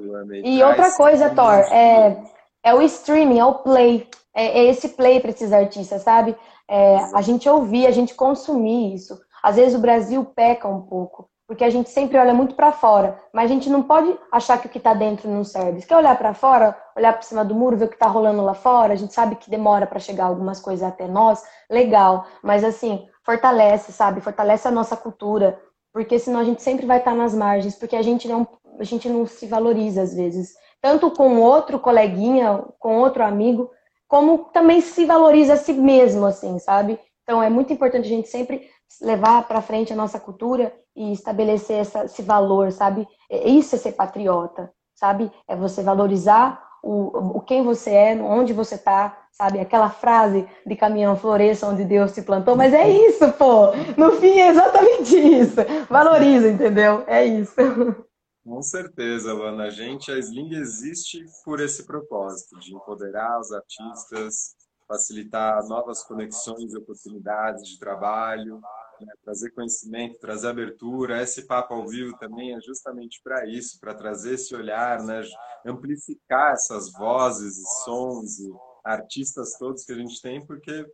E, 0.44 0.58
e 0.58 0.64
outra 0.64 0.94
coisa, 0.98 1.34
Thor, 1.34 1.54
é, 1.54 2.22
é 2.68 2.74
o 2.74 2.82
streaming, 2.82 3.40
é 3.40 3.46
o 3.46 3.56
play, 3.56 4.10
é, 4.36 4.60
é 4.60 4.66
esse 4.66 4.90
play 4.90 5.20
para 5.20 5.32
esses 5.32 5.54
artistas, 5.54 6.02
sabe? 6.02 6.36
É, 6.70 6.98
a 7.14 7.22
gente 7.22 7.48
ouvir, 7.48 7.88
a 7.88 7.92
gente 7.92 8.14
consumir 8.14 8.94
isso. 8.94 9.18
Às 9.42 9.56
vezes 9.56 9.76
o 9.76 9.82
Brasil 9.82 10.26
peca 10.26 10.68
um 10.68 10.82
pouco 10.82 11.30
porque 11.48 11.64
a 11.64 11.70
gente 11.70 11.90
sempre 11.90 12.18
olha 12.18 12.34
muito 12.34 12.56
para 12.56 12.74
fora, 12.74 13.18
mas 13.34 13.50
a 13.50 13.54
gente 13.54 13.70
não 13.70 13.82
pode 13.82 14.14
achar 14.30 14.58
que 14.58 14.68
o 14.68 14.70
que 14.70 14.80
está 14.80 14.94
dentro 14.94 15.30
não 15.30 15.46
serve. 15.46 15.80
Se 15.80 15.88
quer 15.88 15.96
olhar 15.96 16.18
para 16.18 16.34
fora, 16.34 16.78
olhar 16.96 17.14
por 17.14 17.24
cima 17.24 17.46
do 17.46 17.56
muro, 17.56 17.78
ver 17.78 17.86
o 17.86 17.88
que 17.88 17.94
está 17.96 18.08
rolando 18.08 18.44
lá 18.44 18.54
fora, 18.54 18.92
a 18.92 18.98
gente 18.98 19.14
sabe 19.14 19.38
que 19.38 19.50
demora 19.50 19.88
para 19.88 19.98
chegar 19.98 20.26
algumas 20.26 20.60
coisas 20.60 20.86
até 20.86 21.08
nós, 21.08 21.42
legal, 21.70 22.26
mas 22.44 22.66
assim, 22.66 23.08
fortalece, 23.26 23.94
sabe? 23.94 24.20
Fortalece 24.20 24.68
a 24.68 24.72
nossa 24.72 24.98
cultura, 24.98 25.58
porque 25.94 26.20
senão 26.20 26.42
a 26.42 26.44
gente 26.44 26.62
sempre 26.62 26.86
vai 26.86 26.98
estar 26.98 27.12
tá 27.12 27.18
nas 27.18 27.34
margens, 27.34 27.76
porque 27.76 27.96
a 27.96 28.02
gente 28.02 28.28
não 28.28 28.46
a 28.80 28.84
gente 28.84 29.10
não 29.10 29.26
se 29.26 29.48
valoriza 29.48 30.04
às 30.04 30.14
vezes, 30.14 30.54
tanto 30.82 31.12
com 31.12 31.40
outro 31.40 31.80
coleguinha, 31.80 32.64
com 32.80 32.98
outro 32.98 33.24
amigo, 33.24 33.70
como 34.08 34.46
também 34.54 34.82
se 34.82 35.06
valoriza 35.06 35.54
a 35.54 35.58
si 35.58 35.74
mesmo 35.74 36.26
assim, 36.26 36.60
sabe? 36.60 37.00
Então 37.24 37.44
é 37.44 37.50
muito 37.50 37.74
importante 37.74 38.06
a 38.06 38.10
gente 38.10 38.30
sempre 38.30 38.70
levar 39.02 39.48
para 39.48 39.62
frente 39.62 39.92
a 39.92 39.96
nossa 39.96 40.20
cultura 40.20 40.74
e 40.96 41.12
estabelecer 41.12 41.80
essa, 41.80 42.06
esse 42.06 42.22
valor, 42.22 42.72
sabe? 42.72 43.08
É, 43.30 43.50
isso 43.50 43.76
é 43.76 43.78
ser 43.78 43.92
patriota, 43.92 44.72
sabe? 44.96 45.32
É 45.48 45.56
você 45.56 45.84
valorizar 45.84 46.66
o, 46.82 47.38
o 47.38 47.42
quem 47.42 47.64
você 47.64 47.92
é, 47.92 48.16
onde 48.16 48.54
você 48.54 48.76
está, 48.76 49.18
sabe? 49.32 49.60
Aquela 49.60 49.90
frase 49.90 50.48
de 50.66 50.76
caminhão 50.76 51.18
floresça 51.18 51.68
onde 51.68 51.84
Deus 51.84 52.12
se 52.12 52.22
plantou, 52.22 52.56
mas 52.56 52.74
é 52.74 52.90
isso, 52.90 53.30
pô! 53.34 53.72
No 53.98 54.14
fim 54.14 54.40
é 54.40 54.48
exatamente 54.48 55.18
isso. 55.18 55.58
Valoriza, 55.90 56.50
entendeu? 56.50 57.04
É 57.08 57.26
isso. 57.26 57.56
Com 58.48 58.62
certeza, 58.62 59.34
Luana. 59.34 59.66
A 59.66 59.70
gente, 59.70 60.10
a 60.10 60.18
Sling 60.18 60.56
existe 60.56 61.22
por 61.44 61.60
esse 61.60 61.86
propósito, 61.86 62.58
de 62.58 62.74
empoderar 62.74 63.42
os 63.42 63.52
artistas, 63.52 64.56
facilitar 64.88 65.68
novas 65.68 66.02
conexões 66.02 66.74
e 66.74 66.78
oportunidades 66.78 67.68
de 67.68 67.78
trabalho, 67.78 68.62
né? 69.02 69.14
trazer 69.22 69.52
conhecimento, 69.52 70.18
trazer 70.20 70.48
abertura. 70.48 71.22
Esse 71.22 71.46
papo 71.46 71.74
ao 71.74 71.86
vivo 71.86 72.18
também 72.20 72.56
é 72.56 72.62
justamente 72.62 73.20
para 73.22 73.46
isso, 73.46 73.82
para 73.82 73.94
trazer 73.94 74.36
esse 74.36 74.56
olhar, 74.56 75.04
né? 75.04 75.24
amplificar 75.66 76.54
essas 76.54 76.94
vozes 76.94 77.58
e 77.58 77.84
sons 77.84 78.40
e 78.40 78.50
artistas 78.82 79.58
todos 79.60 79.84
que 79.84 79.92
a 79.92 79.98
gente 79.98 80.22
tem, 80.22 80.46
porque 80.46 80.86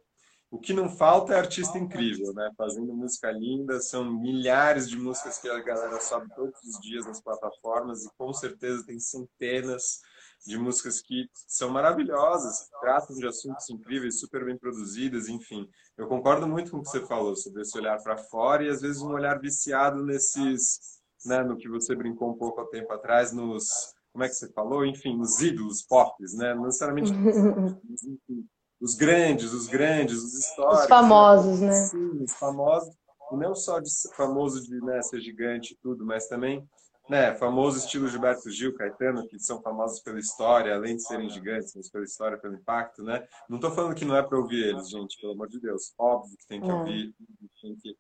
o 0.54 0.60
que 0.60 0.72
não 0.72 0.88
falta 0.88 1.34
é 1.34 1.40
artista 1.40 1.80
incrível, 1.80 2.32
né? 2.32 2.52
Fazendo 2.56 2.94
música 2.94 3.32
linda, 3.32 3.82
são 3.82 4.06
milhares 4.06 4.88
de 4.88 4.96
músicas 4.96 5.40
que 5.40 5.50
a 5.50 5.60
galera 5.60 6.00
sobe 6.00 6.28
todos 6.36 6.62
os 6.62 6.80
dias 6.80 7.08
nas 7.08 7.20
plataformas 7.20 8.06
e 8.06 8.10
com 8.16 8.32
certeza 8.32 8.86
tem 8.86 9.00
centenas 9.00 10.00
de 10.46 10.56
músicas 10.56 11.02
que 11.02 11.28
são 11.48 11.72
maravilhosas, 11.72 12.70
tratam 12.80 13.16
de 13.16 13.26
assuntos 13.26 13.68
incríveis, 13.72 14.20
super 14.20 14.46
bem 14.46 14.56
produzidas, 14.56 15.28
enfim. 15.28 15.68
Eu 15.98 16.08
concordo 16.08 16.48
muito 16.48 16.70
com 16.70 16.78
o 16.78 16.84
que 16.84 16.90
você 16.90 17.04
falou 17.04 17.36
sobre 17.36 17.64
esse 17.64 17.76
olhar 17.76 18.00
para 18.04 18.16
fora 18.16 18.64
e 18.64 18.70
às 18.70 18.80
vezes 18.80 19.02
um 19.02 19.12
olhar 19.12 19.40
viciado 19.40 20.06
nesses, 20.06 21.02
né, 21.26 21.42
no 21.42 21.58
que 21.58 21.68
você 21.68 21.96
brincou 21.96 22.30
um 22.30 22.38
pouco 22.38 22.62
há 22.62 22.68
tempo 22.68 22.94
atrás, 22.94 23.34
nos, 23.34 23.96
como 24.12 24.24
é 24.24 24.30
que 24.30 24.36
você 24.36 24.48
falou? 24.54 24.86
Enfim, 24.86 25.18
nos 25.18 25.42
ídolos 25.42 25.82
pop, 25.82 26.14
né? 26.36 26.54
Não 26.54 26.66
necessariamente 26.66 27.12
enfim, 27.90 28.48
os 28.84 28.96
grandes, 28.96 29.54
os 29.54 29.68
grandes, 29.68 30.18
os 30.22 30.34
históricos. 30.34 30.82
Os 30.82 30.88
famosos, 30.88 31.60
né? 31.62 31.68
né? 31.68 31.86
Sim, 31.86 32.24
os 32.24 32.34
famosos. 32.34 32.94
E 33.32 33.38
não 33.38 33.56
só 33.56 33.80
de 33.80 33.90
famoso 34.16 34.62
de 34.62 34.80
né, 34.82 35.02
ser 35.02 35.22
gigante 35.22 35.74
e 35.74 35.78
tudo, 35.78 36.06
mas 36.06 36.28
também 36.28 36.68
né, 37.10 37.34
famoso 37.36 37.78
estilo 37.78 38.08
Gilberto 38.08 38.50
Gil, 38.50 38.76
Caetano, 38.76 39.28
que 39.28 39.40
são 39.40 39.62
famosos 39.62 40.02
pela 40.02 40.20
história, 40.20 40.76
além 40.76 40.98
de 40.98 41.04
serem 41.04 41.30
gigantes, 41.30 41.74
mas 41.76 41.90
pela 41.90 42.04
história, 42.04 42.38
pelo 42.38 42.56
impacto, 42.56 43.04
né? 43.04 43.26
Não 43.50 43.58
estou 43.58 43.72
falando 43.72 43.96
que 43.96 44.06
não 44.06 44.16
é 44.16 44.22
para 44.22 44.38
ouvir 44.38 44.68
eles, 44.68 44.90
gente, 44.90 45.20
pelo 45.20 45.34
amor 45.34 45.48
de 45.48 45.60
Deus. 45.60 45.94
Óbvio 45.98 46.38
que 46.38 46.48
tem 46.48 46.62
que 46.62 46.72
ouvir, 46.72 47.14
tem 47.62 47.76
que 47.78 47.96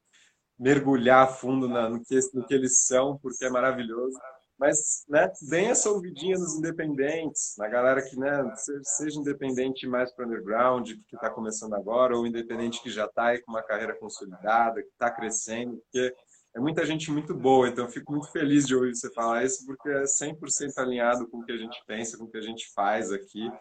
mergulhar 0.59 1.33
fundo 1.33 1.67
na, 1.67 1.89
no, 1.89 2.03
que, 2.03 2.19
no 2.33 2.45
que 2.45 2.53
eles 2.53 2.85
são, 2.85 3.17
porque 3.17 3.45
é 3.45 3.49
maravilhoso. 3.49 4.17
Mas, 4.63 5.03
né, 5.09 5.29
deem 5.49 5.71
essa 5.71 5.89
ouvidinha 5.89 6.37
nos 6.37 6.55
independentes, 6.55 7.53
na 7.57 7.67
galera 7.67 8.01
que, 8.01 8.17
né, 8.17 8.49
seja 8.81 9.19
independente 9.19 9.85
mais 9.85 10.09
para 10.15 10.25
underground, 10.25 10.89
que 11.05 11.15
está 11.17 11.29
começando 11.29 11.73
agora, 11.73 12.15
ou 12.15 12.25
independente 12.25 12.81
que 12.81 12.89
já 12.89 13.03
está 13.03 13.25
aí 13.25 13.41
com 13.41 13.51
uma 13.51 13.61
carreira 13.61 13.93
consolidada, 13.99 14.81
que 14.81 14.87
está 14.87 15.11
crescendo, 15.11 15.75
porque 15.79 16.15
é 16.55 16.61
muita 16.61 16.85
gente 16.85 17.11
muito 17.11 17.35
boa, 17.35 17.67
então 17.67 17.89
fico 17.89 18.13
muito 18.13 18.31
feliz 18.31 18.65
de 18.65 18.73
ouvir 18.73 18.95
você 18.95 19.11
falar 19.11 19.43
isso, 19.43 19.65
porque 19.65 19.89
é 19.89 20.03
100% 20.03 20.77
alinhado 20.77 21.27
com 21.27 21.39
o 21.39 21.45
que 21.45 21.51
a 21.51 21.57
gente 21.57 21.83
pensa, 21.85 22.17
com 22.17 22.23
o 22.23 22.31
que 22.31 22.37
a 22.37 22.41
gente 22.41 22.71
faz 22.73 23.11
aqui. 23.11 23.51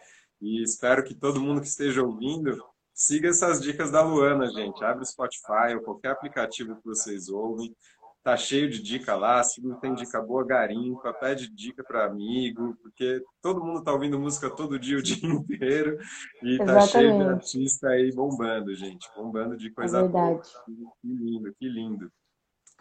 E 0.41 0.63
espero 0.63 1.03
que 1.03 1.13
todo 1.13 1.41
mundo 1.41 1.59
que 1.59 1.67
esteja 1.67 2.01
ouvindo 2.01 2.63
siga 2.93 3.27
essas 3.27 3.61
dicas 3.61 3.91
da 3.91 4.01
Luana, 4.01 4.47
gente. 4.47 4.81
Abre 4.85 5.03
o 5.03 5.05
Spotify 5.05 5.75
ou 5.75 5.81
qualquer 5.81 6.11
aplicativo 6.11 6.77
que 6.77 6.85
vocês 6.85 7.27
ouvem. 7.27 7.75
Tá 8.23 8.37
cheio 8.37 8.69
de 8.69 8.81
dica 8.81 9.15
lá. 9.15 9.43
Se 9.43 9.61
não 9.61 9.77
tem 9.79 9.93
dica 9.93 10.21
boa, 10.21 10.45
garimpa. 10.45 11.13
Pede 11.13 11.53
dica 11.53 11.83
para 11.83 12.05
amigo, 12.05 12.75
porque 12.81 13.21
todo 13.41 13.63
mundo 13.63 13.83
tá 13.83 13.91
ouvindo 13.91 14.17
música 14.17 14.49
todo 14.49 14.79
dia, 14.79 14.97
o 14.97 15.01
dia 15.01 15.17
inteiro. 15.27 15.99
E 16.41 16.53
Exatamente. 16.53 16.65
tá 16.65 16.87
cheio 16.87 17.17
de 17.17 17.23
artista 17.23 17.89
aí 17.89 18.11
bombando, 18.13 18.73
gente. 18.73 19.09
Bombando 19.15 19.57
de 19.57 19.69
coisa 19.71 19.99
é 19.99 20.07
boa. 20.07 20.41
Que 20.41 21.07
lindo, 21.07 21.53
que 21.59 21.67
lindo. 21.67 22.11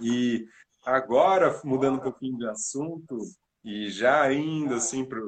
E 0.01 0.47
agora, 0.85 1.61
mudando 1.65 1.97
um 1.97 2.03
pouquinho 2.03 2.39
de 2.39 2.47
assunto, 2.47 3.19
e 3.65 3.91
já 3.91 4.33
indo 4.33 4.75
assim 4.75 5.05
para 5.05 5.21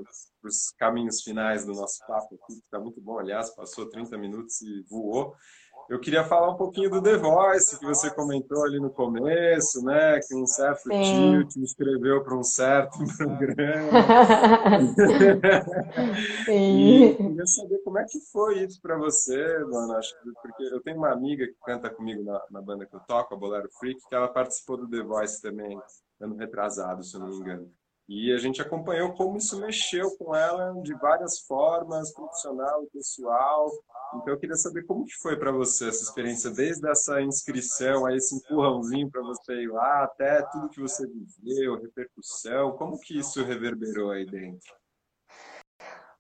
os 0.42 0.72
caminhos 0.78 1.22
finais 1.22 1.64
do 1.64 1.72
nosso 1.72 2.04
papo 2.06 2.34
aqui, 2.34 2.54
que 2.54 2.64
está 2.64 2.80
muito 2.80 3.00
bom, 3.00 3.18
aliás, 3.18 3.54
passou 3.54 3.88
30 3.88 4.18
minutos 4.18 4.60
e 4.62 4.82
voou. 4.88 5.34
Eu 5.88 6.00
queria 6.00 6.24
falar 6.24 6.50
um 6.50 6.56
pouquinho 6.56 6.90
do 6.90 7.02
The 7.02 7.16
Voice, 7.16 7.78
que 7.78 7.84
você 7.84 8.10
comentou 8.10 8.64
ali 8.64 8.80
no 8.80 8.90
começo, 8.90 9.84
né? 9.84 10.18
Que 10.20 10.34
um 10.34 10.46
certo 10.46 10.90
Sim. 10.90 11.02
tio 11.02 11.46
te 11.46 11.60
inscreveu 11.60 12.24
para 12.24 12.36
um 12.36 12.42
certo 12.42 12.98
programa. 13.18 13.90
Sim. 16.46 16.78
E 16.78 17.14
queria 17.14 17.46
saber 17.46 17.78
como 17.84 17.98
é 17.98 18.04
que 18.04 18.18
foi 18.32 18.64
isso 18.64 18.80
para 18.80 18.96
você, 18.96 19.58
mano. 19.64 19.96
Acho 19.96 20.14
que, 20.20 20.30
porque 20.40 20.62
eu 20.62 20.80
tenho 20.82 20.96
uma 20.96 21.12
amiga 21.12 21.46
que 21.46 21.56
canta 21.64 21.90
comigo 21.90 22.24
na, 22.24 22.40
na 22.50 22.62
banda 22.62 22.86
que 22.86 22.96
eu 22.96 23.00
toco, 23.00 23.34
a 23.34 23.36
Bolero 23.36 23.68
Freak, 23.78 24.00
que 24.08 24.14
ela 24.14 24.28
participou 24.28 24.78
do 24.78 24.88
The 24.88 25.02
Voice 25.02 25.42
também, 25.42 25.78
ano 26.20 26.36
retrasado, 26.36 27.02
se 27.02 27.14
eu 27.14 27.20
não 27.20 27.28
me 27.28 27.36
engano. 27.36 27.70
E 28.06 28.32
a 28.34 28.36
gente 28.36 28.60
acompanhou 28.60 29.14
como 29.14 29.38
isso 29.38 29.58
mexeu 29.58 30.14
com 30.18 30.34
ela 30.34 30.74
de 30.82 30.92
várias 30.94 31.40
formas, 31.40 32.12
profissional 32.12 32.84
e 32.84 32.90
pessoal. 32.90 33.70
Então 34.14 34.34
eu 34.34 34.38
queria 34.38 34.56
saber 34.56 34.84
como 34.84 35.06
que 35.06 35.14
foi 35.22 35.38
para 35.38 35.50
você 35.50 35.88
essa 35.88 36.02
experiência, 36.02 36.50
desde 36.50 36.86
essa 36.88 37.22
inscrição, 37.22 38.04
a 38.04 38.14
esse 38.14 38.36
empurrãozinho 38.36 39.10
para 39.10 39.22
você 39.22 39.54
ir 39.54 39.68
lá, 39.68 40.04
até 40.04 40.42
tudo 40.52 40.68
que 40.68 40.80
você 40.80 41.06
viveu, 41.06 41.80
repercussão, 41.80 42.72
como 42.72 43.00
que 43.00 43.18
isso 43.18 43.42
reverberou 43.42 44.10
aí 44.10 44.26
dentro? 44.26 44.74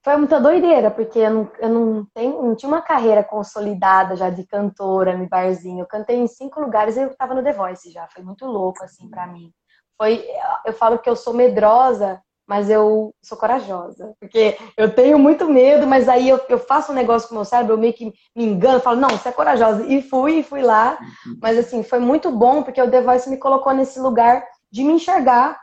Foi 0.02 0.16
muita 0.16 0.40
doideira, 0.40 0.90
porque 0.90 1.18
eu 1.18 1.30
não, 1.30 1.52
eu 1.58 1.68
não, 1.68 2.06
tenho, 2.14 2.42
não 2.42 2.54
tinha 2.54 2.68
uma 2.68 2.82
carreira 2.82 3.22
consolidada 3.22 4.16
já 4.16 4.28
de 4.28 4.44
cantora, 4.46 5.16
no 5.16 5.28
barzinho. 5.28 5.80
Eu 5.80 5.86
cantei 5.86 6.16
em 6.16 6.26
cinco 6.26 6.60
lugares 6.60 6.96
e 6.96 7.02
eu 7.02 7.08
estava 7.08 7.34
no 7.34 7.42
The 7.42 7.52
Voice 7.52 7.90
já. 7.90 8.06
Foi 8.08 8.22
muito 8.22 8.44
louco, 8.44 8.84
assim, 8.84 9.08
para 9.08 9.26
mim 9.26 9.52
foi. 9.96 10.24
Eu 10.64 10.72
falo 10.72 10.98
que 10.98 11.08
eu 11.08 11.16
sou 11.16 11.34
medrosa, 11.34 12.20
mas 12.46 12.68
eu 12.68 13.14
sou 13.22 13.38
corajosa. 13.38 14.14
Porque 14.20 14.56
eu 14.76 14.94
tenho 14.94 15.18
muito 15.18 15.46
medo, 15.48 15.86
mas 15.86 16.08
aí 16.08 16.28
eu, 16.28 16.40
eu 16.48 16.58
faço 16.58 16.92
um 16.92 16.94
negócio 16.94 17.28
com 17.28 17.34
o 17.34 17.38
meu 17.38 17.44
cérebro, 17.44 17.74
eu 17.74 17.78
meio 17.78 17.94
que 17.94 18.12
me 18.36 18.44
engano, 18.44 18.80
falo, 18.80 19.00
não, 19.00 19.10
você 19.10 19.30
é 19.30 19.32
corajosa. 19.32 19.84
E 19.86 20.02
fui, 20.02 20.42
fui 20.42 20.62
lá. 20.62 20.98
Uhum. 21.26 21.38
Mas 21.40 21.58
assim, 21.58 21.82
foi 21.82 21.98
muito 21.98 22.30
bom, 22.30 22.62
porque 22.62 22.80
o 22.80 22.90
The 22.90 23.00
Voice 23.00 23.28
me 23.30 23.38
colocou 23.38 23.72
nesse 23.72 23.98
lugar 23.98 24.44
de 24.70 24.84
me 24.84 24.94
enxergar 24.94 25.58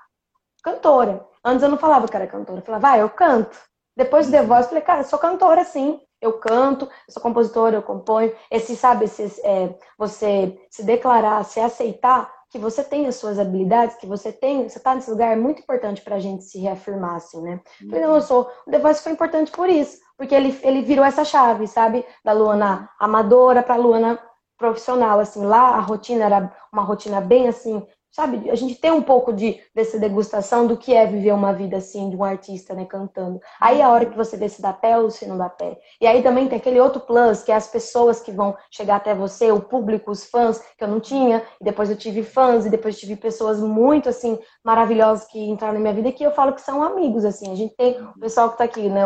cantora. 0.63 1.25
Antes 1.43 1.63
eu 1.63 1.69
não 1.69 1.77
falava 1.77 2.07
que 2.07 2.15
era 2.15 2.27
cantora, 2.27 2.59
eu 2.59 2.65
falava, 2.65 2.81
vai, 2.81 2.99
ah, 2.99 3.01
eu 3.01 3.09
canto. 3.09 3.57
Depois 3.95 4.27
do 4.27 4.31
The 4.31 4.43
Voice, 4.43 4.63
eu 4.63 4.69
falei, 4.69 4.83
cara, 4.83 5.01
eu 5.01 5.05
sou 5.05 5.19
cantora, 5.19 5.63
sim. 5.63 5.99
Eu 6.21 6.33
canto, 6.33 6.85
eu 6.85 7.13
sou 7.13 7.21
compositora, 7.21 7.75
eu 7.75 7.81
componho. 7.81 8.33
Esse, 8.49 8.75
sabe, 8.75 9.05
esse, 9.05 9.23
é, 9.43 9.75
você 9.97 10.57
se 10.69 10.83
declarar, 10.83 11.43
se 11.43 11.59
aceitar, 11.59 12.31
que 12.51 12.59
você 12.59 12.83
tem 12.83 13.07
as 13.07 13.15
suas 13.15 13.39
habilidades, 13.39 13.95
que 13.95 14.05
você 14.05 14.31
tem, 14.31 14.67
você 14.67 14.79
tá 14.79 14.93
nesse 14.93 15.09
lugar, 15.09 15.31
é 15.31 15.35
muito 15.37 15.61
importante 15.61 16.01
pra 16.01 16.19
gente 16.19 16.43
se 16.43 16.59
reafirmar, 16.59 17.15
assim, 17.15 17.41
né? 17.41 17.61
Não, 17.81 18.15
eu 18.15 18.21
sou, 18.21 18.51
o 18.67 18.69
The 18.71 18.93
foi 18.95 19.13
importante 19.13 19.51
por 19.51 19.69
isso, 19.69 19.97
porque 20.17 20.35
ele, 20.35 20.59
ele 20.61 20.81
virou 20.81 21.05
essa 21.05 21.23
chave, 21.23 21.65
sabe? 21.65 22.05
Da 22.25 22.33
Luana 22.33 22.89
amadora 22.99 23.63
pra 23.63 23.77
Luana 23.77 24.19
profissional, 24.57 25.19
assim, 25.19 25.43
lá 25.45 25.69
a 25.69 25.79
rotina 25.79 26.25
era 26.25 26.53
uma 26.71 26.83
rotina 26.83 27.21
bem, 27.21 27.47
assim, 27.47 27.81
sabe, 28.11 28.49
a 28.49 28.55
gente 28.55 28.75
tem 28.75 28.91
um 28.91 29.01
pouco 29.01 29.31
de 29.31 29.59
dessa 29.73 29.97
degustação 29.97 30.67
do 30.67 30.75
que 30.75 30.93
é 30.93 31.05
viver 31.05 31.31
uma 31.31 31.53
vida 31.53 31.77
assim 31.77 32.09
de 32.09 32.15
um 32.15 32.23
artista, 32.23 32.73
né, 32.73 32.85
cantando. 32.85 33.39
Aí 33.59 33.81
a 33.81 33.89
hora 33.89 34.05
que 34.05 34.17
você 34.17 34.35
vê 34.35 34.49
se 34.49 34.61
dá 34.61 34.73
pé 34.73 34.97
ou 34.97 35.09
se 35.09 35.25
não 35.25 35.37
dá 35.37 35.49
pé. 35.49 35.79
E 35.99 36.05
aí 36.05 36.21
também 36.21 36.47
tem 36.47 36.57
aquele 36.57 36.79
outro 36.79 36.99
plus, 37.01 37.41
que 37.41 37.51
é 37.51 37.55
as 37.55 37.67
pessoas 37.67 38.19
que 38.19 38.31
vão 38.31 38.55
chegar 38.69 38.97
até 38.97 39.15
você, 39.15 39.51
o 39.51 39.61
público, 39.61 40.11
os 40.11 40.25
fãs, 40.25 40.59
que 40.77 40.83
eu 40.83 40.87
não 40.87 40.99
tinha, 40.99 41.43
e 41.59 41.63
depois 41.63 41.89
eu 41.89 41.95
tive 41.95 42.23
fãs, 42.23 42.65
e 42.65 42.69
depois 42.69 42.99
tive 42.99 43.15
pessoas 43.15 43.59
muito 43.59 44.09
assim 44.09 44.37
maravilhosas 44.63 45.25
que 45.27 45.39
entraram 45.39 45.75
na 45.75 45.79
minha 45.79 45.93
vida 45.93 46.11
que 46.11 46.23
eu 46.23 46.31
falo 46.31 46.53
que 46.53 46.61
são 46.61 46.83
amigos 46.83 47.23
assim. 47.23 47.51
A 47.51 47.55
gente 47.55 47.75
tem 47.75 48.01
o 48.01 48.19
pessoal 48.19 48.51
que 48.51 48.57
tá 48.57 48.65
aqui, 48.65 48.89
né, 48.89 49.03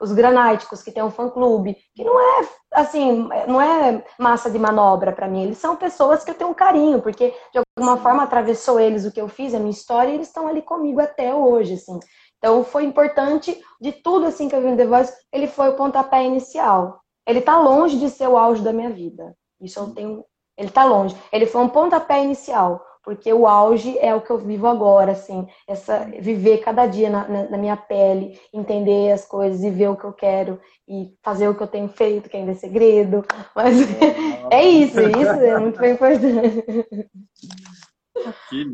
os 0.00 0.12
granáticos 0.12 0.82
que 0.82 0.92
tem 0.92 1.02
um 1.02 1.10
fã 1.10 1.28
clube, 1.28 1.76
que 1.94 2.04
não 2.04 2.18
é 2.20 2.48
assim, 2.76 3.26
não 3.48 3.60
é 3.60 4.04
massa 4.18 4.50
de 4.50 4.58
manobra 4.58 5.10
para 5.10 5.26
mim, 5.26 5.42
eles 5.42 5.56
são 5.56 5.74
pessoas 5.74 6.22
que 6.22 6.30
eu 6.30 6.34
tenho 6.34 6.50
um 6.50 6.54
carinho, 6.54 7.00
porque 7.00 7.34
de 7.52 7.60
alguma 7.78 7.96
forma 7.96 8.22
atravessou 8.22 8.78
eles 8.78 9.06
o 9.06 9.10
que 9.10 9.20
eu 9.20 9.28
fiz, 9.28 9.54
a 9.54 9.58
minha 9.58 9.70
história, 9.70 10.10
e 10.10 10.14
eles 10.14 10.28
estão 10.28 10.46
ali 10.46 10.60
comigo 10.60 11.00
até 11.00 11.34
hoje, 11.34 11.74
assim. 11.74 11.98
Então 12.38 12.62
foi 12.62 12.84
importante 12.84 13.58
de 13.80 13.92
tudo 13.92 14.26
assim 14.26 14.46
que 14.46 14.54
eu 14.54 14.60
vi 14.60 14.68
no 14.68 14.76
The 14.76 14.86
Voice, 14.86 15.14
ele 15.32 15.46
foi 15.46 15.70
o 15.70 15.76
pontapé 15.76 16.22
inicial. 16.22 17.00
Ele 17.26 17.40
tá 17.40 17.58
longe 17.58 17.98
de 17.98 18.10
ser 18.10 18.28
o 18.28 18.36
auge 18.36 18.62
da 18.62 18.72
minha 18.72 18.90
vida. 18.90 19.34
Isso 19.60 19.80
eu 19.80 19.94
tenho, 19.94 20.24
ele 20.56 20.70
tá 20.70 20.84
longe. 20.84 21.16
Ele 21.32 21.46
foi 21.46 21.62
um 21.62 21.68
pontapé 21.68 22.22
inicial, 22.22 22.84
porque 23.06 23.32
o 23.32 23.46
auge 23.46 23.96
é 24.00 24.12
o 24.12 24.20
que 24.20 24.30
eu 24.30 24.38
vivo 24.38 24.66
agora, 24.66 25.12
assim, 25.12 25.46
essa 25.68 26.00
viver 26.18 26.58
cada 26.58 26.88
dia 26.88 27.08
na, 27.08 27.28
na, 27.28 27.50
na, 27.50 27.56
minha 27.56 27.76
pele, 27.76 28.36
entender 28.52 29.12
as 29.12 29.24
coisas 29.24 29.62
e 29.62 29.70
ver 29.70 29.90
o 29.90 29.96
que 29.96 30.02
eu 30.02 30.12
quero 30.12 30.60
e 30.88 31.14
fazer 31.22 31.46
o 31.46 31.54
que 31.54 31.62
eu 31.62 31.68
tenho 31.68 31.88
feito, 31.88 32.28
que 32.28 32.36
ainda 32.36 32.50
é 32.50 32.56
segredo. 32.56 33.24
Mas 33.54 33.76
é 34.50 34.64
isso, 34.64 35.00
isso 35.00 35.30
é 35.30 35.58
muito 35.60 35.84
importante. 35.84 36.86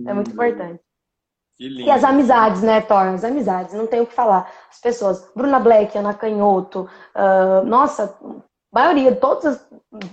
É 0.07 0.15
muito 0.15 0.31
importante. 0.31 0.81
E 1.59 1.91
as 1.91 2.05
amizades, 2.05 2.63
né, 2.63 2.81
Thor? 2.81 3.09
As 3.09 3.25
amizades, 3.25 3.75
não 3.75 3.87
tenho 3.87 4.05
o 4.05 4.07
que 4.07 4.15
falar. 4.15 4.51
As 4.71 4.81
pessoas, 4.81 5.31
Bruna 5.35 5.59
Black, 5.59 5.99
Ana 5.99 6.15
Canhoto, 6.15 6.89
uh, 7.15 7.67
nossa, 7.67 8.17
maioria, 8.73 9.15
todos 9.15 9.61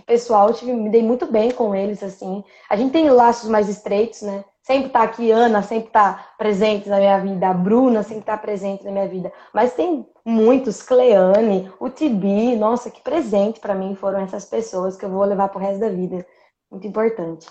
pessoal, 0.06 0.54
tive, 0.54 0.74
me 0.74 0.90
dei 0.90 1.02
muito 1.02 1.26
bem 1.26 1.52
com 1.52 1.74
eles, 1.74 2.04
assim. 2.04 2.44
A 2.70 2.76
gente 2.76 2.92
tem 2.92 3.10
laços 3.10 3.50
mais 3.50 3.70
estreitos, 3.70 4.22
né? 4.22 4.44
Sempre 4.62 4.90
tá 4.90 5.02
aqui, 5.02 5.32
Ana 5.32 5.64
sempre 5.64 5.90
tá 5.90 6.34
presente 6.38 6.88
na 6.90 6.98
minha 6.98 7.20
vida, 7.20 7.48
a 7.48 7.54
Bruna 7.54 8.04
sempre 8.04 8.26
tá 8.26 8.38
presente 8.38 8.84
na 8.84 8.92
minha 8.92 9.08
vida. 9.08 9.32
Mas 9.54 9.74
tem 9.74 10.08
muitos, 10.24 10.84
Cleane, 10.84 11.72
o 11.80 11.90
Tibi, 11.90 12.56
nossa, 12.56 12.92
que 12.92 13.02
presente 13.02 13.60
para 13.60 13.74
mim 13.74 13.96
foram 13.96 14.20
essas 14.20 14.46
pessoas 14.46 14.96
que 14.96 15.06
eu 15.06 15.10
vou 15.10 15.24
levar 15.24 15.48
pro 15.50 15.60
resto 15.60 15.80
da 15.80 15.90
vida. 15.90 16.28
Muito 16.70 16.86
importante. 16.86 17.48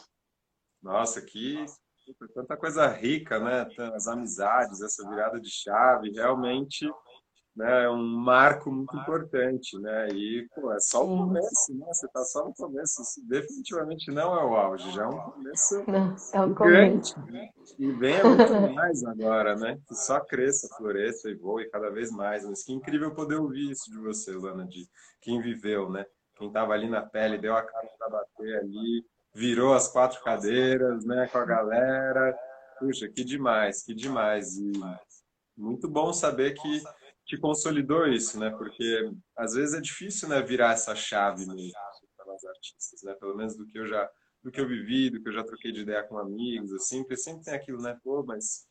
Nossa, 0.80 1.20
que 1.20 1.64
tanta 2.34 2.56
coisa 2.56 2.86
rica, 2.86 3.38
né? 3.40 3.66
As 3.94 4.06
amizades, 4.06 4.80
essa 4.80 5.08
virada 5.08 5.40
de 5.40 5.50
chave, 5.50 6.10
realmente 6.10 6.88
né, 7.58 7.84
é 7.84 7.90
um 7.90 8.06
marco 8.06 8.70
muito 8.70 8.96
importante, 8.96 9.76
né? 9.80 10.08
E 10.10 10.48
pô, 10.54 10.72
é 10.72 10.78
só 10.78 11.04
o 11.04 11.08
começo, 11.08 11.74
né? 11.74 11.86
Você 11.88 12.06
está 12.06 12.24
só 12.24 12.44
no 12.44 12.54
começo. 12.54 13.02
Isso 13.02 13.20
definitivamente 13.28 14.12
não 14.12 14.38
é 14.38 14.44
o 14.44 14.56
auge, 14.56 14.92
já 14.92 15.02
é 15.02 15.06
um 15.08 15.18
começo 15.18 15.84
não, 15.90 16.16
é 16.32 16.40
um 16.40 16.54
grande. 16.54 17.14
Começo. 17.14 17.32
Né? 17.32 17.48
E 17.76 17.90
venha 17.90 18.22
muito 18.22 18.74
mais 18.74 19.02
agora, 19.02 19.56
né? 19.56 19.76
Que 19.88 19.94
só 19.96 20.20
cresça, 20.20 20.68
floresça 20.76 21.28
e 21.28 21.34
voe 21.34 21.68
cada 21.68 21.90
vez 21.90 22.12
mais. 22.12 22.46
Mas 22.46 22.62
que 22.62 22.72
incrível 22.72 23.12
poder 23.12 23.36
ouvir 23.36 23.72
isso 23.72 23.90
de 23.90 23.98
você, 23.98 24.30
Lana, 24.32 24.64
de 24.64 24.88
quem 25.20 25.42
viveu, 25.42 25.90
né? 25.90 26.06
Quem 26.36 26.46
estava 26.46 26.74
ali 26.74 26.88
na 26.88 27.02
pele, 27.02 27.38
deu 27.38 27.56
a 27.56 27.62
cara 27.62 27.88
para 27.98 28.08
bater 28.08 28.60
ali, 28.60 29.04
virou 29.34 29.74
as 29.74 29.88
quatro 29.88 30.22
cadeiras, 30.22 31.04
né, 31.04 31.28
com 31.32 31.38
a 31.38 31.44
galera. 31.44 32.38
Puxa, 32.78 33.08
que 33.08 33.24
demais, 33.24 33.82
que 33.82 33.92
demais. 33.92 34.56
E 34.56 34.70
muito 35.56 35.88
bom 35.88 36.12
saber 36.12 36.54
que 36.54 36.82
te 37.28 37.38
consolidou 37.38 38.06
isso, 38.06 38.40
né? 38.40 38.50
Porque 38.50 39.12
às 39.36 39.52
vezes 39.52 39.74
é 39.74 39.80
difícil, 39.80 40.28
né, 40.28 40.40
virar 40.40 40.72
essa 40.72 40.94
chave 40.94 41.46
mesmo 41.46 41.72
para 42.16 42.34
os 42.34 42.44
artistas, 42.44 43.02
né? 43.04 43.14
Pelo 43.20 43.36
menos 43.36 43.54
do 43.56 43.66
que 43.66 43.78
eu 43.78 43.86
já 43.86 44.10
do 44.42 44.52
que 44.52 44.60
eu 44.60 44.68
vivi, 44.68 45.10
do 45.10 45.20
que 45.20 45.28
eu 45.28 45.32
já 45.32 45.44
troquei 45.44 45.72
de 45.72 45.80
ideia 45.80 46.04
com 46.04 46.16
amigos, 46.16 46.72
assim, 46.72 47.02
porque 47.02 47.16
sempre 47.16 47.44
tem 47.44 47.54
aquilo, 47.54 47.82
né? 47.82 47.98
Pô, 48.02 48.24
mas 48.24 48.66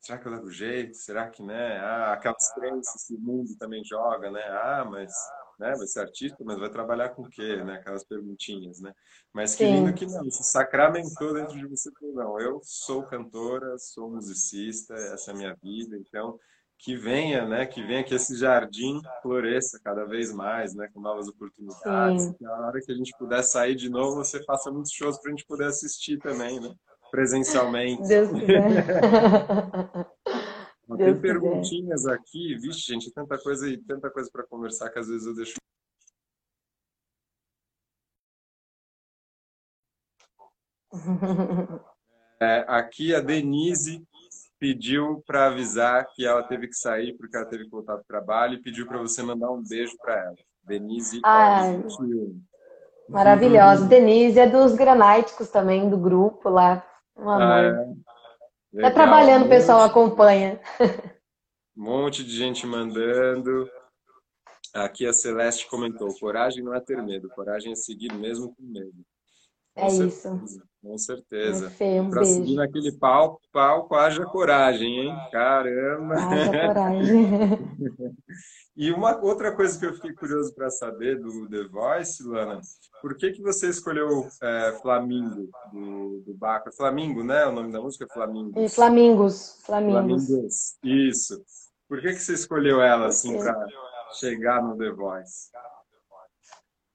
será 0.00 0.18
que 0.18 0.28
eu 0.28 0.32
levo 0.32 0.50
jeito? 0.50 0.96
Será 0.96 1.28
que, 1.28 1.42
né? 1.42 1.78
Ah, 1.78 2.12
aquelas 2.12 2.52
crenças 2.54 3.06
que 3.06 3.14
o 3.14 3.18
mundo 3.18 3.56
também 3.58 3.82
joga, 3.84 4.30
né? 4.30 4.42
Ah, 4.42 4.84
mas 4.88 5.12
né? 5.58 5.74
Vai 5.76 5.86
ser 5.86 6.00
artista, 6.00 6.36
mas 6.44 6.58
vai 6.58 6.70
trabalhar 6.70 7.10
com 7.10 7.22
o 7.22 7.28
quê, 7.28 7.56
né? 7.64 7.74
Aquelas 7.74 8.04
perguntinhas, 8.04 8.80
né? 8.80 8.94
Mas 9.32 9.56
que 9.56 9.64
lindo 9.64 9.92
que 9.92 10.06
não, 10.06 10.30
se 10.30 10.44
sacramentou 10.44 11.34
dentro 11.34 11.58
de 11.58 11.66
você, 11.66 11.90
não, 12.14 12.40
eu 12.40 12.60
sou 12.62 13.02
cantora, 13.02 13.76
sou 13.76 14.08
musicista, 14.08 14.94
essa 14.94 15.32
é 15.32 15.34
a 15.34 15.36
minha 15.36 15.56
vida, 15.60 15.96
então 15.96 16.38
que 16.78 16.96
venha, 16.96 17.44
né? 17.44 17.66
Que 17.66 17.82
venha 17.82 18.04
que 18.04 18.14
esse 18.14 18.36
jardim 18.36 19.02
floresça 19.20 19.80
cada 19.82 20.04
vez 20.04 20.32
mais, 20.32 20.74
né? 20.74 20.88
Com 20.94 21.00
novas 21.00 21.26
oportunidades. 21.26 22.22
Sim. 22.22 22.32
Que 22.34 22.46
a 22.46 22.52
hora 22.52 22.80
que 22.80 22.92
a 22.92 22.94
gente 22.94 23.12
puder 23.18 23.42
sair 23.42 23.74
de 23.74 23.90
novo, 23.90 24.16
você 24.16 24.42
faça 24.44 24.70
muitos 24.70 24.92
shows 24.92 25.18
para 25.18 25.30
a 25.30 25.34
gente 25.34 25.44
poder 25.44 25.64
assistir 25.66 26.18
também, 26.18 26.60
né? 26.60 26.72
Presencialmente. 27.10 28.06
Deus 28.06 28.30
Tem 30.96 31.20
perguntinhas 31.20 32.02
quiser. 32.02 32.14
aqui, 32.14 32.54
vixe, 32.56 32.80
gente, 32.80 33.12
tanta 33.12 33.36
coisa 33.36 33.68
e 33.68 33.76
tanta 33.76 34.08
coisa 34.10 34.30
para 34.32 34.46
conversar 34.46 34.88
que 34.88 34.98
às 34.98 35.08
vezes 35.08 35.26
eu 35.26 35.34
deixo. 35.34 35.56
É, 42.40 42.64
aqui 42.68 43.12
a 43.12 43.20
Denise 43.20 44.06
pediu 44.58 45.22
para 45.26 45.46
avisar 45.46 46.06
que 46.14 46.26
ela 46.26 46.42
teve 46.42 46.68
que 46.68 46.74
sair 46.74 47.16
porque 47.16 47.36
ela 47.36 47.46
teve 47.46 47.64
que 47.64 47.70
voltar 47.70 47.94
para 47.94 48.02
o 48.02 48.06
trabalho 48.06 48.54
e 48.54 48.62
pediu 48.62 48.86
para 48.86 48.98
você 48.98 49.22
mandar 49.22 49.50
um 49.50 49.62
beijo 49.66 49.96
para 49.98 50.14
ela. 50.24 50.36
Denise. 50.62 51.20
Ai, 51.24 51.82
maravilhosa. 53.08 53.86
Denise 53.86 54.38
é 54.38 54.48
dos 54.48 54.74
granáticos 54.74 55.48
também, 55.48 55.88
do 55.88 55.96
grupo 55.96 56.48
lá. 56.48 56.84
Um 57.16 57.30
amor. 57.30 57.42
Ah, 57.42 57.62
é. 57.62 58.08
Legal, 58.70 58.90
tá 58.90 58.94
trabalhando, 58.94 59.46
o 59.46 59.48
pessoal 59.48 59.82
acompanha. 59.82 60.60
Um 61.76 61.84
monte 61.84 62.24
de 62.24 62.36
gente 62.36 62.66
mandando. 62.66 63.68
Aqui 64.74 65.06
a 65.06 65.12
Celeste 65.12 65.68
comentou: 65.68 66.08
coragem 66.18 66.62
não 66.62 66.74
é 66.74 66.80
ter 66.80 67.02
medo, 67.02 67.28
coragem 67.30 67.72
é 67.72 67.76
seguir 67.76 68.12
mesmo 68.12 68.54
com 68.54 68.62
medo. 68.62 69.04
Com 69.78 69.86
é 69.86 69.90
certeza, 69.90 70.40
isso. 70.44 70.68
Com 70.82 70.98
certeza. 70.98 71.72
É 71.80 72.00
um 72.00 72.10
Para 72.10 72.24
seguir 72.24 72.56
naquele 72.56 72.92
palco, 72.92 73.40
palco, 73.52 73.94
haja 73.94 74.24
coragem, 74.24 75.00
hein? 75.00 75.16
Caramba! 75.30 76.14
Haja 76.14 76.50
coragem. 76.66 77.28
e 78.76 78.90
uma 78.90 79.16
outra 79.22 79.54
coisa 79.54 79.78
que 79.78 79.86
eu 79.86 79.94
fiquei 79.94 80.12
curioso 80.14 80.54
para 80.54 80.70
saber 80.70 81.20
do 81.20 81.48
The 81.48 81.64
Voice, 81.68 82.22
Lana, 82.22 82.60
por 83.00 83.16
que, 83.16 83.32
que 83.32 83.42
você 83.42 83.68
escolheu 83.68 84.28
é, 84.42 84.72
Flamingo 84.80 85.48
do, 85.72 86.22
do 86.26 86.34
Baco? 86.34 86.72
Flamingo, 86.72 87.22
né? 87.22 87.46
O 87.46 87.52
nome 87.52 87.72
da 87.72 87.80
música 87.80 88.04
é 88.04 88.12
Flamingo. 88.12 88.58
E 88.58 88.68
Flamingos. 88.68 89.58
Flamingos. 89.64 90.26
Flamingos. 90.26 90.78
Isso. 90.82 91.42
Por 91.88 92.00
que, 92.00 92.08
que 92.08 92.18
você 92.18 92.34
escolheu 92.34 92.82
ela, 92.82 93.06
assim, 93.06 93.36
para 93.38 93.66
chegar 94.18 94.62
no 94.62 94.76
The 94.76 94.90
Voice? 94.90 95.50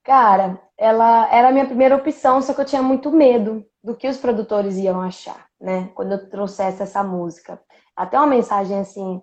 Cara, 0.03 0.61
ela 0.77 1.33
era 1.33 1.49
a 1.49 1.51
minha 1.51 1.65
primeira 1.65 1.95
opção, 1.95 2.41
só 2.41 2.53
que 2.53 2.61
eu 2.61 2.65
tinha 2.65 2.83
muito 2.83 3.11
medo 3.11 3.65
do 3.83 3.95
que 3.95 4.07
os 4.07 4.17
produtores 4.17 4.77
iam 4.77 5.01
achar, 5.01 5.47
né? 5.59 5.89
Quando 5.95 6.13
eu 6.13 6.29
trouxesse 6.29 6.81
essa 6.81 7.03
música. 7.03 7.61
Até 7.95 8.17
uma 8.17 8.27
mensagem, 8.27 8.79
assim, 8.79 9.21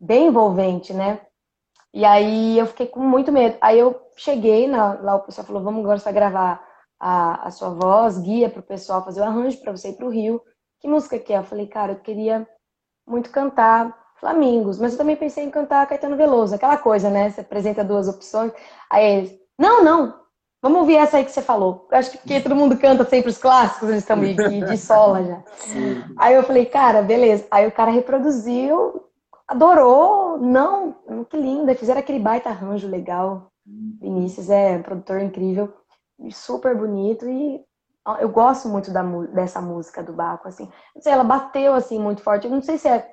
bem 0.00 0.28
envolvente, 0.28 0.94
né? 0.94 1.20
E 1.92 2.04
aí 2.04 2.58
eu 2.58 2.66
fiquei 2.66 2.86
com 2.86 3.00
muito 3.00 3.30
medo. 3.30 3.58
Aí 3.60 3.78
eu 3.78 4.00
cheguei, 4.16 4.66
na, 4.66 4.94
lá 5.00 5.16
o 5.16 5.20
pessoal 5.20 5.46
falou, 5.46 5.62
vamos 5.62 5.80
agora 5.80 5.98
só 5.98 6.10
gravar 6.10 6.66
a, 6.98 7.48
a 7.48 7.50
sua 7.50 7.70
voz, 7.70 8.18
guia 8.18 8.48
para 8.48 8.60
o 8.60 8.64
pessoal 8.64 9.04
fazer 9.04 9.20
o 9.20 9.24
arranjo 9.24 9.60
para 9.60 9.72
você 9.72 9.90
ir 9.90 9.96
para 9.96 10.06
o 10.06 10.10
Rio. 10.10 10.40
Que 10.80 10.88
música 10.88 11.18
que 11.18 11.32
é? 11.32 11.38
Eu 11.38 11.44
falei, 11.44 11.66
cara, 11.66 11.92
eu 11.92 12.00
queria 12.00 12.48
muito 13.06 13.30
cantar 13.30 14.00
Flamingos, 14.16 14.78
mas 14.78 14.92
eu 14.92 14.98
também 14.98 15.16
pensei 15.16 15.44
em 15.44 15.50
cantar 15.50 15.86
Caetano 15.86 16.16
Veloso, 16.16 16.54
aquela 16.54 16.76
coisa, 16.76 17.10
né? 17.10 17.28
Você 17.28 17.40
apresenta 17.40 17.84
duas 17.84 18.08
opções, 18.08 18.52
aí 18.88 19.04
eles, 19.04 19.40
não, 19.58 19.82
não, 19.82 20.21
vamos 20.62 20.80
ouvir 20.80 20.96
essa 20.96 21.16
aí 21.16 21.24
que 21.24 21.32
você 21.32 21.42
falou. 21.42 21.86
Eu 21.90 21.98
acho 21.98 22.12
que 22.12 22.18
porque 22.18 22.40
todo 22.40 22.54
mundo 22.54 22.78
canta 22.78 23.04
sempre 23.04 23.30
os 23.30 23.38
clássicos, 23.38 23.88
eles 23.88 24.02
estão 24.02 24.18
de, 24.20 24.34
de 24.34 24.78
sola 24.78 25.24
já. 25.24 25.42
Sim. 25.56 26.04
Aí 26.16 26.34
eu 26.34 26.44
falei, 26.44 26.64
cara, 26.64 27.02
beleza. 27.02 27.46
Aí 27.50 27.66
o 27.66 27.72
cara 27.72 27.90
reproduziu, 27.90 29.04
adorou, 29.46 30.38
não, 30.38 30.94
que 31.28 31.36
linda, 31.36 31.74
fizeram 31.74 32.00
aquele 32.00 32.20
baita 32.20 32.48
arranjo 32.48 32.88
legal. 32.88 33.50
Vinícius 33.66 34.48
é 34.48 34.76
um 34.76 34.82
produtor 34.82 35.20
incrível, 35.20 35.72
super 36.30 36.76
bonito 36.76 37.28
e 37.28 37.60
eu 38.18 38.28
gosto 38.28 38.68
muito 38.68 38.90
da, 38.90 39.02
dessa 39.02 39.60
música 39.60 40.02
do 40.02 40.12
Baco, 40.12 40.48
assim. 40.48 40.68
Não 40.94 41.02
sei, 41.02 41.12
ela 41.12 41.22
bateu, 41.22 41.72
assim, 41.74 41.98
muito 41.98 42.22
forte. 42.22 42.46
Eu 42.46 42.50
não 42.50 42.62
sei 42.62 42.76
se 42.76 42.88
é 42.88 43.08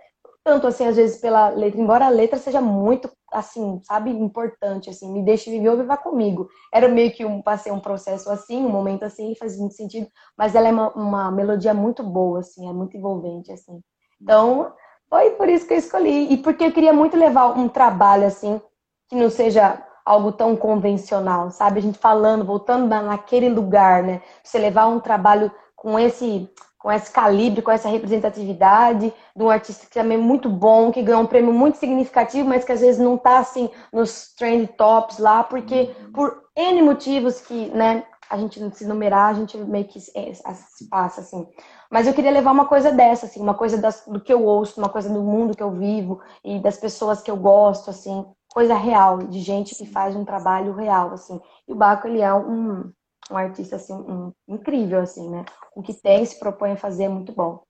tanto, 0.49 0.65
assim, 0.65 0.87
às 0.87 0.95
vezes 0.95 1.21
pela 1.21 1.49
letra, 1.49 1.79
embora 1.79 2.07
a 2.07 2.09
letra 2.09 2.39
seja 2.39 2.59
muito, 2.59 3.07
assim, 3.31 3.79
sabe, 3.83 4.09
importante, 4.09 4.89
assim, 4.89 5.13
me 5.13 5.21
deixe 5.21 5.51
viver 5.51 5.69
ou 5.69 5.77
viva 5.77 5.95
comigo. 5.95 6.49
Era 6.73 6.87
meio 6.87 7.11
que 7.11 7.23
um, 7.23 7.39
passei 7.39 7.71
um 7.71 7.79
processo 7.79 8.31
assim, 8.31 8.65
um 8.65 8.69
momento 8.69 9.03
assim, 9.05 9.35
faz 9.35 9.59
muito 9.59 9.75
sentido, 9.75 10.07
mas 10.35 10.55
ela 10.55 10.67
é 10.67 10.71
uma, 10.71 10.89
uma 10.93 11.31
melodia 11.31 11.71
muito 11.71 12.01
boa, 12.01 12.39
assim, 12.39 12.67
é 12.67 12.73
muito 12.73 12.97
envolvente, 12.97 13.51
assim. 13.51 13.79
Então, 14.19 14.73
foi 15.07 15.29
por 15.31 15.47
isso 15.47 15.67
que 15.67 15.75
eu 15.75 15.77
escolhi. 15.77 16.33
E 16.33 16.37
porque 16.37 16.63
eu 16.63 16.71
queria 16.71 16.93
muito 16.93 17.15
levar 17.15 17.55
um 17.55 17.69
trabalho, 17.69 18.25
assim, 18.25 18.59
que 19.07 19.15
não 19.15 19.29
seja 19.29 19.85
algo 20.03 20.31
tão 20.31 20.55
convencional, 20.55 21.51
sabe? 21.51 21.77
A 21.77 21.81
gente 21.83 21.99
falando, 21.99 22.43
voltando 22.43 22.87
naquele 22.87 23.49
lugar, 23.49 24.01
né? 24.01 24.23
Você 24.43 24.57
levar 24.57 24.87
um 24.87 24.99
trabalho 24.99 25.51
com 25.75 25.99
esse 25.99 26.49
com 26.80 26.89
esse 26.89 27.11
calibre, 27.11 27.61
com 27.61 27.71
essa 27.71 27.89
representatividade 27.89 29.13
de 29.36 29.43
um 29.43 29.49
artista 29.49 29.86
que 29.86 29.93
também 29.93 30.17
é 30.17 30.21
muito 30.21 30.49
bom, 30.49 30.91
que 30.91 31.03
ganhou 31.03 31.21
um 31.21 31.27
prêmio 31.27 31.53
muito 31.53 31.77
significativo, 31.77 32.47
mas 32.47 32.63
que 32.63 32.71
às 32.71 32.80
vezes 32.80 32.99
não 32.99 33.15
está 33.15 33.39
assim 33.39 33.69
nos 33.91 34.34
trend 34.34 34.65
tops 34.77 35.19
lá, 35.19 35.43
porque 35.43 35.93
uhum. 35.99 36.11
por 36.13 36.43
N 36.55 36.82
motivos 36.82 37.41
que, 37.41 37.69
né, 37.69 38.05
a 38.30 38.38
gente 38.38 38.59
não 38.61 38.71
se 38.71 38.86
numerar, 38.86 39.32
a 39.32 39.34
gente 39.34 39.57
meio 39.57 39.86
que 39.86 39.99
se 39.99 40.89
passa 40.89 41.21
assim. 41.21 41.45
Mas 41.91 42.07
eu 42.07 42.13
queria 42.13 42.32
levar 42.32 42.51
uma 42.51 42.67
coisa 42.67 42.91
dessa, 42.91 43.25
assim, 43.25 43.41
uma 43.41 43.55
coisa 43.55 43.77
das, 43.77 44.05
do 44.05 44.21
que 44.21 44.32
eu 44.32 44.45
ouço, 44.45 44.80
uma 44.80 44.89
coisa 44.89 45.09
do 45.11 45.21
mundo 45.21 45.57
que 45.57 45.63
eu 45.63 45.71
vivo 45.71 46.21
e 46.45 46.59
das 46.59 46.77
pessoas 46.77 47.21
que 47.21 47.32
eu 47.32 47.36
gosto, 47.36 47.89
assim, 47.89 48.23
coisa 48.53 48.75
real, 48.75 49.17
de 49.17 49.39
gente 49.39 49.75
que 49.75 49.86
faz 49.86 50.15
um 50.15 50.23
trabalho 50.23 50.73
real, 50.73 51.11
assim. 51.11 51.41
E 51.67 51.73
o 51.73 51.75
Baco, 51.75 52.07
ele 52.07 52.21
é 52.21 52.32
um, 52.34 52.91
um 53.30 53.38
artista, 53.38 53.75
assim, 53.75 53.93
um, 53.93 54.34
incrível, 54.47 55.01
assim, 55.01 55.30
né? 55.30 55.45
O 55.75 55.82
que 55.82 55.93
tem, 55.93 56.25
se 56.25 56.39
propõe 56.39 56.71
a 56.71 56.77
fazer 56.77 57.03
é 57.03 57.09
muito 57.09 57.32
bom. 57.32 57.63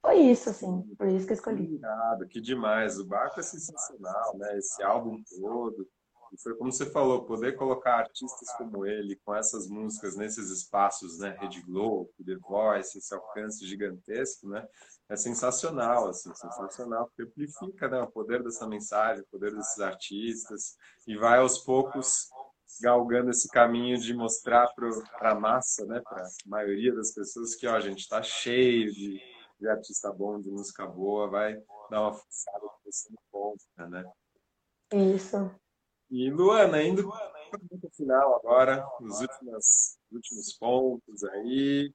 Foi 0.00 0.16
isso, 0.16 0.50
assim, 0.50 0.82
por 0.98 1.06
isso 1.06 1.26
que 1.26 1.32
eu 1.32 1.36
escolhi. 1.36 1.64
Obrigado, 1.64 2.26
que 2.26 2.40
demais. 2.40 2.98
O 2.98 3.06
Baco 3.06 3.38
é 3.38 3.42
sensacional, 3.42 4.36
né? 4.36 4.58
Esse 4.58 4.82
álbum 4.82 5.22
todo. 5.38 5.86
E 6.32 6.40
foi 6.40 6.56
como 6.56 6.72
você 6.72 6.86
falou, 6.86 7.24
poder 7.24 7.56
colocar 7.56 7.98
artistas 7.98 8.50
como 8.56 8.86
ele, 8.86 9.20
com 9.22 9.34
essas 9.34 9.68
músicas 9.68 10.16
nesses 10.16 10.50
espaços, 10.50 11.18
né? 11.18 11.36
Rede 11.38 11.60
Globo, 11.62 12.10
The 12.24 12.36
Voice, 12.36 12.96
esse 12.96 13.14
alcance 13.14 13.64
gigantesco, 13.66 14.48
né? 14.48 14.66
é 15.12 15.16
sensacional, 15.16 16.08
assim, 16.08 16.34
sensacional, 16.34 17.06
porque 17.06 17.22
amplifica 17.22 17.88
né, 17.88 18.00
o 18.00 18.10
poder 18.10 18.42
dessa 18.42 18.66
mensagem, 18.66 19.22
o 19.22 19.26
poder 19.26 19.54
desses 19.54 19.78
artistas, 19.78 20.76
e 21.06 21.16
vai 21.16 21.38
aos 21.38 21.58
poucos 21.58 22.30
galgando 22.80 23.30
esse 23.30 23.48
caminho 23.48 23.98
de 23.98 24.14
mostrar 24.14 24.68
para 24.74 25.30
a 25.30 25.38
massa, 25.38 25.84
né, 25.86 26.00
para 26.00 26.22
a 26.22 26.28
maioria 26.46 26.94
das 26.94 27.12
pessoas 27.12 27.54
que, 27.54 27.66
ó, 27.66 27.74
a 27.74 27.80
gente 27.80 28.00
está 28.00 28.22
cheio 28.22 28.92
de, 28.92 29.20
de 29.60 29.68
artista 29.68 30.12
bom, 30.12 30.40
de 30.40 30.50
música 30.50 30.86
boa, 30.86 31.28
vai 31.28 31.54
dar 31.90 32.02
uma 32.02 32.12
forçada 32.14 32.66
no 33.10 33.18
ponto, 33.30 33.64
né? 33.76 34.04
Isso. 34.92 35.50
E 36.10 36.30
Luana, 36.30 36.82
indo 36.82 37.08
para 37.08 37.60
o 37.82 37.90
final 37.94 38.36
agora, 38.36 38.86
os 39.00 39.20
últimos, 39.20 39.98
últimos 40.10 40.52
pontos 40.54 41.24
aí, 41.24 41.92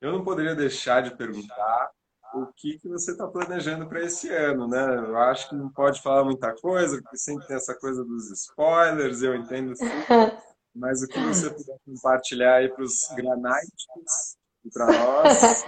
eu 0.00 0.12
não 0.12 0.24
poderia 0.24 0.54
deixar 0.54 1.02
de 1.02 1.16
perguntar 1.16 1.90
o 2.34 2.46
que, 2.56 2.78
que 2.78 2.88
você 2.88 3.12
está 3.12 3.26
planejando 3.26 3.86
para 3.86 4.02
esse 4.02 4.28
ano, 4.30 4.66
né? 4.66 4.96
Eu 4.96 5.16
acho 5.16 5.48
que 5.48 5.54
não 5.54 5.68
pode 5.68 6.00
falar 6.00 6.24
muita 6.24 6.54
coisa, 6.54 7.00
porque 7.00 7.16
sempre 7.16 7.46
tem 7.46 7.56
essa 7.56 7.74
coisa 7.74 8.04
dos 8.04 8.30
spoilers, 8.30 9.22
eu 9.22 9.34
entendo 9.34 9.76
sim. 9.76 9.84
Mas 10.74 11.02
o 11.02 11.08
que 11.08 11.20
você 11.20 11.50
puder 11.50 11.76
compartilhar 11.84 12.54
aí 12.54 12.68
para 12.68 12.82
os 12.82 12.94
granáticos 13.14 14.36
e 14.64 14.70
para 14.70 14.86
nós. 14.86 15.64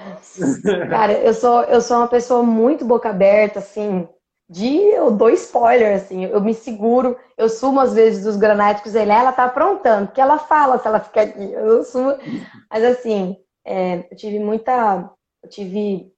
Cara, 0.89 1.13
eu 1.13 1.35
sou, 1.35 1.63
eu 1.65 1.81
sou 1.81 1.99
uma 1.99 2.09
pessoa 2.09 2.43
muito 2.43 2.87
boca 2.87 3.11
aberta, 3.11 3.59
assim, 3.59 4.09
de 4.49 4.77
eu 4.77 5.11
dou 5.11 5.29
spoiler, 5.31 5.97
assim, 5.97 6.25
eu 6.25 6.41
me 6.41 6.55
seguro, 6.55 7.19
eu 7.37 7.49
sumo 7.51 7.81
às 7.81 7.93
vezes 7.93 8.25
dos 8.25 8.37
granáticos, 8.37 8.95
ele, 8.95 9.11
ela 9.11 9.33
tá 9.33 9.45
aprontando, 9.45 10.07
porque 10.07 10.21
ela 10.21 10.39
fala 10.39 10.79
se 10.79 10.87
ela 10.87 11.01
fica 11.01 11.23
aqui, 11.23 11.53
eu 11.53 11.85
sumo. 11.85 12.17
Mas 12.71 12.83
assim, 12.83 13.37
é, 13.65 14.07
eu 14.11 14.17
tive 14.17 14.39
muita. 14.39 15.11
Eu 15.43 15.51
tive 15.51 16.14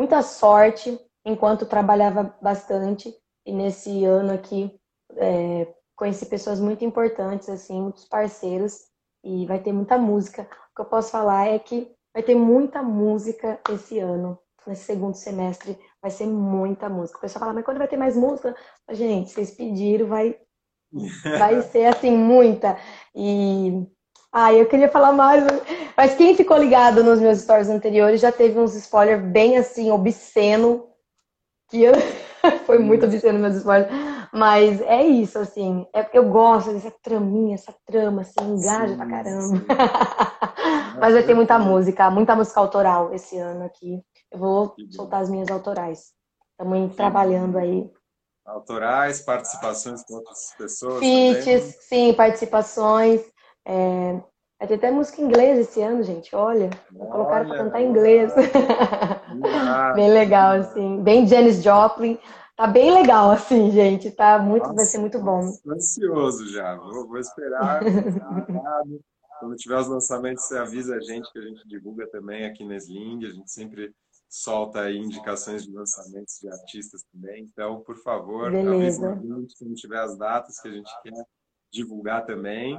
muita 0.00 0.22
sorte 0.22 0.98
enquanto 1.26 1.66
trabalhava 1.66 2.34
bastante 2.40 3.14
e 3.44 3.52
nesse 3.52 4.02
ano 4.06 4.32
aqui 4.32 4.74
é, 5.14 5.68
conheci 5.94 6.24
pessoas 6.24 6.58
muito 6.58 6.82
importantes, 6.82 7.50
assim, 7.50 7.82
muitos 7.82 8.06
parceiros 8.06 8.78
e 9.22 9.44
vai 9.44 9.58
ter 9.58 9.72
muita 9.72 9.98
música. 9.98 10.48
O 10.72 10.74
que 10.74 10.80
eu 10.80 10.86
posso 10.86 11.10
falar 11.10 11.48
é 11.48 11.58
que 11.58 11.92
vai 12.14 12.22
ter 12.22 12.34
muita 12.34 12.82
música 12.82 13.60
esse 13.68 13.98
ano, 13.98 14.38
nesse 14.66 14.84
segundo 14.84 15.16
semestre 15.16 15.78
vai 16.00 16.10
ser 16.10 16.26
muita 16.26 16.88
música. 16.88 17.18
O 17.18 17.20
pessoal 17.20 17.40
fala, 17.40 17.52
mas 17.52 17.64
quando 17.66 17.76
vai 17.76 17.88
ter 17.88 17.98
mais 17.98 18.16
música? 18.16 18.56
Gente, 18.92 19.30
vocês 19.30 19.50
pediram, 19.50 20.06
vai, 20.06 20.34
vai 21.38 21.60
ser 21.60 21.84
assim, 21.84 22.16
muita. 22.16 22.78
E 23.14 23.86
ah, 24.32 24.50
eu 24.54 24.66
queria 24.66 24.88
falar 24.88 25.12
mais, 25.12 25.44
mas 25.96 26.14
quem 26.14 26.34
ficou 26.34 26.56
ligado 26.56 27.02
nos 27.04 27.20
meus 27.20 27.38
stories 27.40 27.68
anteriores 27.68 28.20
já 28.20 28.32
teve 28.32 28.58
uns 28.58 28.74
spoilers 28.74 29.22
bem 29.22 29.56
assim, 29.56 29.90
obsceno, 29.90 30.88
que 31.68 31.82
eu... 31.82 31.92
foi 32.66 32.78
muito 32.78 33.04
obsceno 33.06 33.38
meus 33.38 33.56
spoilers, 33.56 33.90
mas 34.32 34.80
é 34.82 35.04
isso, 35.04 35.38
assim, 35.38 35.86
é 35.92 36.02
porque 36.02 36.18
eu 36.18 36.30
gosto 36.30 36.72
dessa 36.72 36.92
traminha, 37.02 37.54
essa 37.54 37.74
trama, 37.84 38.22
assim, 38.22 38.40
engaja 38.40 38.88
sim, 38.88 38.96
pra 38.96 39.06
caramba. 39.06 39.64
mas 40.98 41.14
vai 41.14 41.22
ter 41.22 41.34
muita 41.34 41.58
música, 41.58 42.10
muita 42.10 42.36
música 42.36 42.60
autoral 42.60 43.12
esse 43.12 43.36
ano 43.36 43.64
aqui. 43.64 44.00
Eu 44.30 44.38
vou 44.38 44.74
soltar 44.90 45.20
as 45.22 45.28
minhas 45.28 45.50
autorais. 45.50 46.12
Estamos 46.52 46.94
trabalhando 46.94 47.58
aí. 47.58 47.90
Autorais, 48.46 49.20
participações 49.20 50.02
com 50.04 50.14
outras 50.14 50.54
pessoas? 50.56 51.00
Feats, 51.00 51.76
sim, 51.88 52.12
participações. 52.14 53.20
É, 53.66 54.20
vai 54.60 54.68
ter 54.68 54.74
até 54.74 54.90
música 54.90 55.22
em 55.22 55.24
inglês 55.24 55.58
esse 55.58 55.80
ano, 55.80 56.02
gente. 56.02 56.36
Olha, 56.36 56.68
vou 56.92 57.06
colocar 57.06 57.46
para 57.46 57.56
cantar 57.56 57.80
em 57.80 57.88
inglês. 57.88 58.30
bem 59.96 60.12
legal, 60.12 60.52
assim. 60.52 61.02
Bem 61.02 61.26
Janis 61.26 61.62
Joplin. 61.62 62.18
Tá 62.54 62.66
bem 62.66 62.92
legal, 62.92 63.30
assim, 63.30 63.70
gente. 63.70 64.10
Tá 64.10 64.38
muito, 64.38 64.64
Nossa, 64.64 64.74
vai 64.74 64.84
ser 64.84 64.98
muito 64.98 65.18
bom. 65.18 65.40
Ansioso 65.66 66.46
já. 66.52 66.76
Vou, 66.76 67.08
vou 67.08 67.18
esperar. 67.18 67.80
Quando 69.40 69.56
tiver 69.56 69.78
os 69.78 69.88
lançamentos, 69.88 70.44
você 70.44 70.58
avisa 70.58 70.96
a 70.96 71.00
gente 71.00 71.32
que 71.32 71.38
a 71.38 71.42
gente 71.42 71.66
divulga 71.66 72.06
também 72.08 72.44
aqui 72.44 72.62
na 72.62 72.76
Sling. 72.76 73.24
A 73.24 73.30
gente 73.30 73.50
sempre 73.50 73.94
solta 74.28 74.82
aí 74.82 74.98
indicações 74.98 75.64
de 75.64 75.72
lançamentos 75.72 76.38
de 76.38 76.50
artistas 76.50 77.02
também. 77.10 77.44
Então, 77.50 77.80
por 77.80 77.96
favor, 77.96 78.54
avise 78.54 79.06
a 79.06 79.14
gente 79.14 79.54
quando 79.58 79.74
tiver 79.74 79.98
as 79.98 80.18
datas 80.18 80.60
que 80.60 80.68
a 80.68 80.72
gente 80.72 80.90
quer 81.02 81.24
divulgar 81.72 82.26
também. 82.26 82.78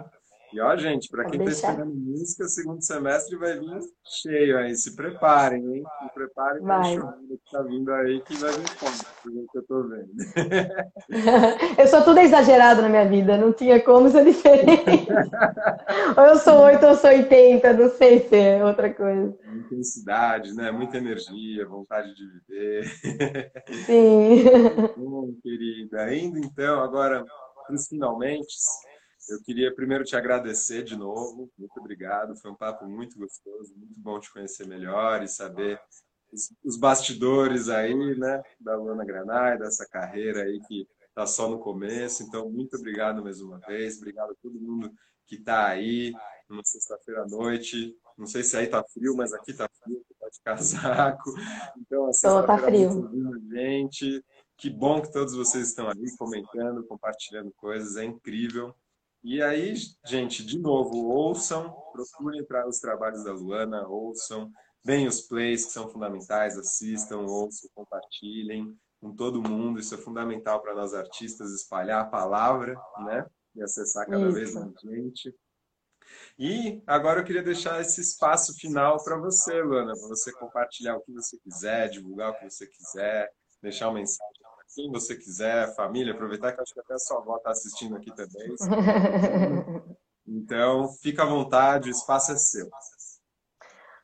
E 0.54 0.60
ó, 0.60 0.76
gente, 0.76 1.08
para 1.10 1.26
quem 1.30 1.40
está 1.40 1.70
esperando 1.70 1.96
música, 1.96 2.46
segundo 2.48 2.82
semestre 2.84 3.38
vai 3.38 3.58
vir 3.58 3.80
cheio 4.22 4.58
aí. 4.58 4.76
Se 4.76 4.94
preparem, 4.96 5.64
hein? 5.64 5.84
Se 6.04 6.14
preparem 6.14 6.62
para 6.62 6.80
o 6.80 7.28
que 7.28 7.34
está 7.46 7.62
vindo 7.62 7.94
aí, 7.94 8.22
que 8.22 8.36
vai 8.36 8.52
vir 8.52 8.70
forte, 8.72 9.06
pelo 9.24 9.48
que 9.48 9.58
eu 9.58 9.62
estou 9.62 9.88
vendo. 9.88 10.12
eu 11.80 11.88
sou 11.88 12.04
tudo 12.04 12.20
exagerado 12.20 12.82
na 12.82 12.90
minha 12.90 13.08
vida, 13.08 13.38
não 13.38 13.54
tinha 13.54 13.82
como 13.82 14.10
ser 14.10 14.26
diferente. 14.26 15.08
ou 16.18 16.24
eu 16.26 16.36
sou 16.36 16.64
8 16.64 16.84
ou 16.84 16.90
eu 16.90 16.98
sou 16.98 17.10
80, 17.10 17.74
não 17.74 17.90
sei 17.90 18.20
se 18.28 18.36
é 18.36 18.66
outra 18.66 18.94
coisa. 18.94 19.34
Intensidade, 19.56 20.54
né? 20.54 20.70
Muita 20.70 20.98
energia, 20.98 21.66
vontade 21.66 22.14
de 22.14 22.26
viver. 22.28 22.84
Sim. 23.86 24.44
Bom, 24.98 25.34
querida. 25.42 26.14
Indo 26.14 26.40
então 26.40 26.82
agora 26.84 27.24
para 27.66 27.76
os 27.76 27.88
finalmente. 27.88 28.54
Eu 29.32 29.42
queria 29.42 29.74
primeiro 29.74 30.04
te 30.04 30.16
agradecer 30.16 30.84
de 30.84 30.96
novo. 30.98 31.50
Muito 31.58 31.80
obrigado. 31.80 32.36
Foi 32.36 32.52
um 32.52 32.56
papo 32.56 32.86
muito 32.86 33.18
gostoso, 33.18 33.74
muito 33.76 34.00
bom 34.00 34.20
te 34.20 34.32
conhecer 34.32 34.68
melhor 34.68 35.24
e 35.24 35.28
saber 35.28 35.80
os 36.64 36.78
bastidores 36.78 37.70
aí, 37.70 37.94
né, 38.18 38.42
da 38.60 38.76
Luana 38.76 39.04
Granai, 39.04 39.58
dessa 39.58 39.86
carreira 39.86 40.44
aí 40.44 40.62
que 40.62 40.88
está 41.08 41.26
só 41.26 41.50
no 41.50 41.60
começo. 41.60 42.24
Então, 42.24 42.50
muito 42.50 42.78
obrigado 42.78 43.24
mais 43.24 43.42
uma 43.42 43.60
vez. 43.60 43.98
Obrigado 43.98 44.32
a 44.32 44.36
todo 44.42 44.60
mundo 44.60 44.92
que 45.26 45.36
está 45.36 45.68
aí 45.68 46.14
numa 46.50 46.64
sexta-feira 46.64 47.24
à 47.24 47.28
noite. 47.28 47.96
Não 48.18 48.26
sei 48.26 48.44
se 48.44 48.56
aí 48.58 48.68
tá 48.68 48.84
frio, 48.84 49.16
mas 49.16 49.34
aqui 49.34 49.54
tá 49.54 49.70
frio, 49.84 50.04
tá 50.20 50.28
de 50.30 50.40
casaco. 50.44 51.34
Então, 51.78 52.08
a 52.08 52.14
sexta-feira 52.14 52.48
tá 52.48 52.58
frio. 52.58 53.12
gente. 53.50 54.24
Que 54.58 54.70
bom 54.70 55.02
que 55.02 55.12
todos 55.12 55.34
vocês 55.34 55.70
estão 55.70 55.90
ali 55.90 56.16
comentando, 56.18 56.86
compartilhando 56.86 57.52
coisas. 57.54 57.98
É 57.98 58.04
incrível. 58.04 58.76
E 59.24 59.42
aí, 59.42 59.76
gente, 60.06 60.44
de 60.44 60.58
novo, 60.58 61.08
ouçam, 61.08 61.72
procurem 61.92 62.44
para 62.44 62.68
os 62.68 62.80
trabalhos 62.80 63.24
da 63.24 63.32
Luana, 63.32 63.88
ouçam, 63.88 64.52
bem 64.84 65.08
os 65.08 65.22
plays 65.22 65.66
que 65.66 65.72
são 65.72 65.90
fundamentais, 65.90 66.58
assistam, 66.58 67.20
ouçam, 67.20 67.70
compartilhem 67.76 68.76
com 69.00 69.16
todo 69.16 69.42
mundo. 69.42 69.80
Isso 69.80 69.94
é 69.94 69.98
fundamental 69.98 70.62
para 70.62 70.74
nós 70.74 70.94
artistas 70.94 71.54
espalhar 71.54 72.02
a 72.02 72.10
palavra, 72.10 72.76
né? 73.06 73.26
E 73.56 73.62
acessar 73.62 74.08
cada 74.08 74.26
Isso. 74.26 74.34
vez 74.34 74.56
mais 74.56 74.74
gente. 74.82 75.36
E 76.38 76.82
agora 76.88 77.20
eu 77.20 77.24
queria 77.24 77.44
deixar 77.44 77.80
esse 77.80 78.02
espaço 78.02 78.56
final 78.58 79.04
para 79.04 79.18
você, 79.18 79.62
Luana, 79.62 79.94
para 79.94 80.08
você 80.08 80.32
compartilhar 80.34 80.98
o 80.98 81.02
que 81.02 81.12
você 81.12 81.38
quiser, 81.38 81.90
divulgar 81.90 82.32
o 82.32 82.40
que 82.40 82.50
você 82.50 82.66
quiser, 82.66 83.32
deixar 83.62 83.88
uma 83.88 84.00
mensagem 84.00 84.41
quem 84.74 84.92
você 84.92 85.16
quiser, 85.16 85.74
família, 85.76 86.14
aproveitar 86.14 86.52
que 86.52 86.60
eu 86.60 86.64
acho 86.64 86.74
que 86.74 86.80
até 86.80 86.94
a 86.94 87.00
sua 87.00 87.18
avó 87.18 87.38
está 87.38 87.52
assistindo 87.52 87.96
aqui 87.96 88.12
também. 88.16 88.56
Então, 90.28 90.88
fica 91.02 91.24
à 91.24 91.26
vontade, 91.26 91.90
o 91.90 91.92
espaço 91.92 92.32
é 92.32 92.36
seu. 92.36 92.70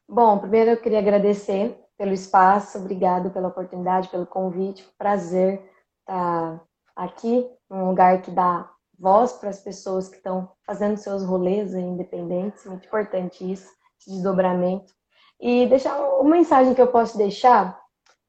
Bom, 0.09 0.39
primeiro 0.39 0.71
eu 0.71 0.81
queria 0.81 0.99
agradecer 0.99 1.79
pelo 1.97 2.11
espaço, 2.11 2.77
obrigado 2.79 3.29
pela 3.31 3.47
oportunidade, 3.47 4.09
pelo 4.09 4.25
convite, 4.25 4.87
prazer 4.97 5.61
estar 6.01 6.61
aqui, 6.95 7.49
num 7.69 7.89
lugar 7.89 8.21
que 8.21 8.31
dá 8.31 8.69
voz 8.97 9.33
para 9.33 9.49
as 9.49 9.59
pessoas 9.59 10.09
que 10.09 10.17
estão 10.17 10.51
fazendo 10.65 10.97
seus 10.97 11.23
rolês 11.23 11.73
independentes, 11.73 12.65
muito 12.65 12.87
importante 12.87 13.49
isso, 13.49 13.71
esse 13.99 14.09
desdobramento. 14.09 14.93
E 15.39 15.67
deixar 15.67 15.97
uma 16.19 16.31
mensagem 16.31 16.73
que 16.73 16.81
eu 16.81 16.91
posso 16.91 17.17
deixar, 17.17 17.79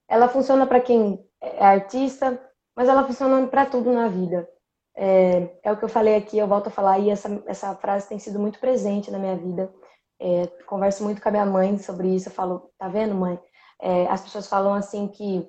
ela 0.07 0.29
funciona 0.29 0.67
para 0.67 0.81
quem 0.81 1.25
é 1.41 1.65
artista, 1.65 2.41
mas 2.77 2.89
ela 2.89 3.05
funciona 3.05 3.47
para 3.47 3.67
tudo 3.67 3.93
na 3.93 4.09
vida. 4.09 4.49
É, 4.97 5.59
é, 5.63 5.73
o 5.73 5.77
que 5.77 5.85
eu 5.85 5.89
falei 5.89 6.17
aqui, 6.17 6.39
eu 6.39 6.49
volto 6.49 6.69
a 6.69 6.71
falar, 6.71 6.99
e 6.99 7.11
essa, 7.11 7.43
essa 7.47 7.75
frase 7.77 8.09
tem 8.09 8.19
sido 8.19 8.39
muito 8.39 8.59
presente 8.59 9.11
na 9.11 9.19
minha 9.19 9.37
vida. 9.37 9.73
É, 10.21 10.47
converso 10.67 11.05
muito 11.05 11.23
com 11.23 11.29
a 11.29 11.33
minha 11.33 11.47
mãe 11.47 11.79
sobre 11.79 12.09
isso, 12.09 12.29
eu 12.29 12.33
falo, 12.33 12.71
tá 12.77 12.89
vendo, 12.89 13.15
mãe? 13.15 13.39
É, 13.81 14.07
as 14.09 14.23
pessoas 14.23 14.49
falam 14.49 14.75
assim 14.75 15.07
que 15.09 15.49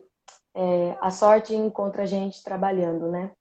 é, 0.55 0.97
a 1.01 1.09
sorte 1.09 1.55
encontra 1.55 2.03
a 2.03 2.05
gente 2.05 2.43
trabalhando, 2.43 3.09
né? 3.09 3.31